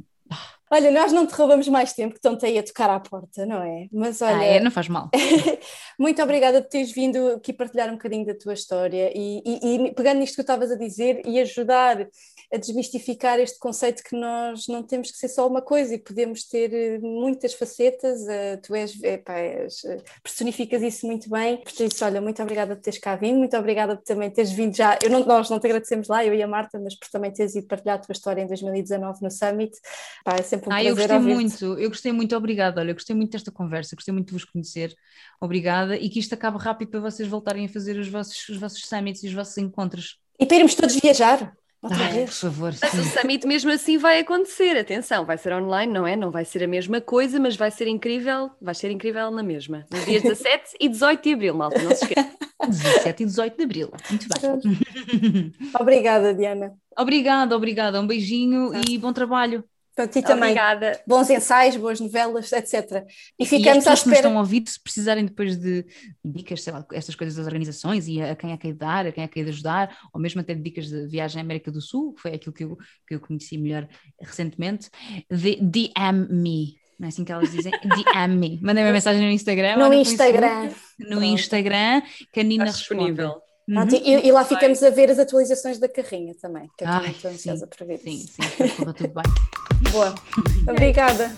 olha, 0.71 0.91
nós 0.91 1.13
não 1.13 1.27
te 1.27 1.35
roubamos 1.35 1.69
mais 1.69 1.93
tempo, 1.93 2.13
que 2.13 2.19
estão-te 2.19 2.47
aí 2.47 2.59
a 2.59 2.63
tocar 2.63 2.91
à 2.91 3.01
porta, 3.01 3.47
não 3.47 3.63
é? 3.63 3.89
Mas 3.93 4.21
olha. 4.23 4.37
Ah, 4.37 4.45
é, 4.45 4.61
não 4.61 4.71
faz 4.71 4.89
mal. 4.89 5.11
muito 5.99 6.23
obrigada 6.23 6.63
por 6.63 6.69
teres 6.69 6.93
vindo 6.93 7.29
aqui 7.33 7.53
partilhar 7.53 7.89
um 7.89 7.93
bocadinho 7.93 8.27
da 8.27 8.35
tua 8.35 8.55
história 8.55 9.13
e, 9.15 9.43
e, 9.45 9.87
e 9.87 9.95
pegando 9.95 10.19
nisto 10.19 10.33
que 10.33 10.37
tu 10.37 10.41
estavas 10.43 10.71
a 10.71 10.77
dizer 10.77 11.23
e 11.25 11.41
ajudar 11.41 12.07
a 12.53 12.59
desmistificar 12.59 13.41
este 13.41 13.59
conceito 13.59 14.03
que 14.03 14.17
nós 14.17 14.69
não 14.69 14.83
temos 14.83 15.11
que 15.11 15.19
ser 15.19 15.29
só 15.29 15.47
uma 15.47 15.61
coisa 15.61 15.95
e 15.95 15.99
podemos 15.99 16.45
ter 16.45 16.73
eh, 16.73 16.99
muitas 16.99 17.55
facetas. 17.55 18.21
Uh, 18.23 18.61
tu 18.63 18.75
és, 18.75 19.03
epá, 19.03 19.39
és, 19.39 19.85
eh, 19.85 19.99
personificas 20.23 20.83
isso 20.83 21.07
muito 21.07 21.29
bem. 21.29 21.63
Por 21.63 21.73
isso, 21.83 22.05
olha, 22.05 22.21
muito 22.21 22.41
obrigada 22.41 22.77
por 22.77 22.83
teres 22.83 23.01
cá 23.01 23.17
vindo, 23.17 23.39
muito 23.39 23.57
obrigada 23.57 23.97
por 23.97 24.05
também 24.05 24.31
teres 24.31 24.53
vindo 24.53 24.77
já. 24.77 24.97
Eu 25.03 25.11
não, 25.11 25.25
nós 25.25 25.51
não 25.51 25.59
te 25.59 25.67
agradecemos 25.67 26.09
lá, 26.09 26.25
eu 26.25 26.35
e 26.35 26.43
a 26.43 26.47
Marta, 26.47 26.79
mas 26.79 26.95
por 26.95 27.09
também 27.09 27.33
teres 27.33 27.57
ido 27.57 27.67
partilhar 27.67 27.97
a 27.97 28.01
tua 28.01 28.13
história 28.13 28.41
em 28.41 28.47
2019 28.47 29.23
no 29.23 29.31
Summit. 29.31 29.77
Pá, 30.25 30.37
é 30.37 30.43
sempre 30.57 30.69
um 30.69 30.73
ah, 30.73 30.77
prazer. 30.77 30.91
Eu 30.91 30.97
gostei 30.97 31.19
muito, 31.19 31.65
eu 31.79 31.89
gostei 31.89 32.13
muito, 32.13 32.37
obrigada. 32.37 32.81
Olha, 32.81 32.91
eu 32.91 32.95
gostei 32.95 33.17
muito 33.17 33.33
desta 33.33 33.51
conversa, 33.51 33.97
gostei 33.97 34.13
muito 34.13 34.29
de 34.29 34.33
vos 34.33 34.45
conhecer. 34.45 34.95
Obrigada 35.41 35.97
e 35.97 36.09
que 36.09 36.19
isto 36.19 36.35
acabe 36.35 36.59
rápido 36.59 36.91
para 36.91 37.01
vocês 37.01 37.29
voltarem 37.29 37.67
a 37.67 37.69
fazer 37.69 37.99
os 37.99 38.09
vossos, 38.09 38.49
os 38.49 38.57
vossos 38.57 38.87
summits 38.87 39.23
e 39.23 39.29
os 39.29 39.35
vossos 39.35 39.57
encontros. 39.59 40.19
E 40.39 40.47
para 40.47 40.57
irmos 40.59 40.75
todos 40.75 40.97
viajar. 40.97 41.55
Ai? 41.83 42.25
Por 42.25 42.33
favor. 42.33 42.75
Mas 42.81 42.91
sim. 42.91 43.01
o 43.01 43.05
summit 43.05 43.47
mesmo 43.47 43.71
assim 43.71 43.99
vai 43.99 44.21
acontecer, 44.21 44.77
atenção, 44.77 45.25
vai 45.25 45.39
ser 45.39 45.53
online, 45.53 45.93
não 45.93 46.07
é? 46.07 46.17
Não 46.17 46.31
vai 46.31 46.45
ser 46.45 46.65
a 46.65 46.67
mesma 46.67 47.01
coisa, 47.01 47.39
mas 47.39 47.57
vai 47.57 47.71
ser 47.71 47.87
incrível, 47.87 48.51
vai 48.61 48.75
ser 48.75 48.91
incrível 48.91 49.31
na 49.31 49.43
mesma. 49.43 49.87
Nos 49.91 50.05
dias 50.05 50.23
17 50.23 50.77
e 50.81 50.89
18 50.89 51.23
de 51.23 51.33
abril, 51.35 51.55
malta, 51.55 51.83
não 51.83 51.95
se 51.95 52.05
esqueça. 52.05 52.31
17 52.67 53.23
e 53.23 53.27
18 53.27 53.57
de 53.57 53.63
abril, 53.63 53.91
muito 54.11 54.27
bem. 54.29 55.53
Obrigada, 55.79 56.35
Diana. 56.35 56.75
Obrigada, 56.99 57.57
obrigada. 57.57 58.01
Um 58.01 58.07
beijinho 58.07 58.73
tá. 58.73 58.81
e 58.89 58.99
bom 58.99 59.13
trabalho. 59.13 59.63
Para 59.97 60.07
ti 60.07 60.21
também. 60.21 60.51
Obrigada. 60.51 61.01
Bons 61.07 61.31
ensaios, 61.31 61.75
boas 61.77 61.99
novelas, 61.99 62.53
etc. 62.53 63.03
E 63.39 63.47
ficamos 63.47 63.87
e 63.87 63.89
à 63.89 63.95
espera. 63.95 64.17
Que 64.17 64.19
estão 64.19 64.37
a 64.37 64.41
ouvir, 64.41 64.63
se 64.69 64.79
precisarem 64.79 65.25
depois 65.25 65.57
de 65.57 65.87
dicas, 66.23 66.63
sei 66.63 66.75
lá, 66.75 66.87
estas 66.93 67.15
coisas 67.15 67.35
das 67.35 67.47
organizações 67.47 68.07
e 68.07 68.21
a 68.21 68.37
quem 68.37 68.53
é 68.53 68.59
que 68.59 68.69
é 68.69 68.73
de 68.73 68.77
dar, 68.77 69.07
a 69.07 69.13
quem 69.13 69.25
é 69.25 69.29
que 69.29 69.41
é 69.41 69.45
de 69.45 69.49
ajudar, 69.49 69.97
ou 70.13 70.21
mesmo 70.21 70.43
até 70.43 70.55
dicas 70.55 70.89
de 70.89 71.07
viagem 71.07 71.41
à 71.41 71.43
América 71.43 71.73
do 71.73 71.81
Sul, 71.81 72.13
que 72.13 72.21
foi 72.21 72.35
aquilo 72.35 72.53
que 72.53 72.65
eu, 72.65 72.77
que 73.09 73.15
eu 73.15 73.21
conheci 73.21 73.57
melhor 73.57 73.89
recentemente, 74.21 74.91
DM 75.31 76.29
me. 76.29 76.77
Não 76.99 77.07
é 77.07 77.09
assim 77.09 77.25
que 77.25 77.33
elas 77.33 77.51
dizem? 77.51 77.73
DM 77.81 78.37
me. 78.37 78.61
Mandem 78.63 78.85
uma 78.85 78.93
mensagem 78.93 79.23
no 79.23 79.31
Instagram. 79.31 79.77
No 79.79 79.95
Instagram. 79.95 80.71
No 80.99 81.25
Instagram, 81.25 82.03
que 82.31 82.41
a 82.41 82.43
Nina 82.43 82.67
disponível. 82.67 83.46
Uhum. 83.69 83.89
E, 83.91 84.29
e, 84.29 84.33
lá 84.33 84.45
ficamos 84.45 84.81
a 84.83 84.91
ver 84.91 85.11
as 85.11 85.19
atualizações 85.19 85.79
da 85.79 85.89
carrinha 85.89 86.35
também, 86.41 86.71
que 86.79 86.85
eu 86.85 86.89
estou 86.89 87.03
muito 87.03 87.29
ansiosa 87.29 87.67
para 87.67 87.85
ver. 87.85 87.99
Sim, 87.99 88.19
sim, 88.19 88.43
sim 88.69 88.85
tudo 88.85 89.09
bem. 89.09 89.25
Boa. 89.91 90.15
Obrigada. 90.71 91.35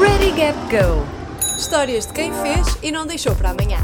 Ready 0.00 0.30
Gap 0.32 0.58
Go. 0.70 1.56
Histórias 1.58 2.06
de 2.06 2.12
quem 2.12 2.32
fez 2.32 2.78
e 2.82 2.92
não 2.92 3.06
deixou 3.06 3.34
para 3.34 3.50
amanhã. 3.50 3.78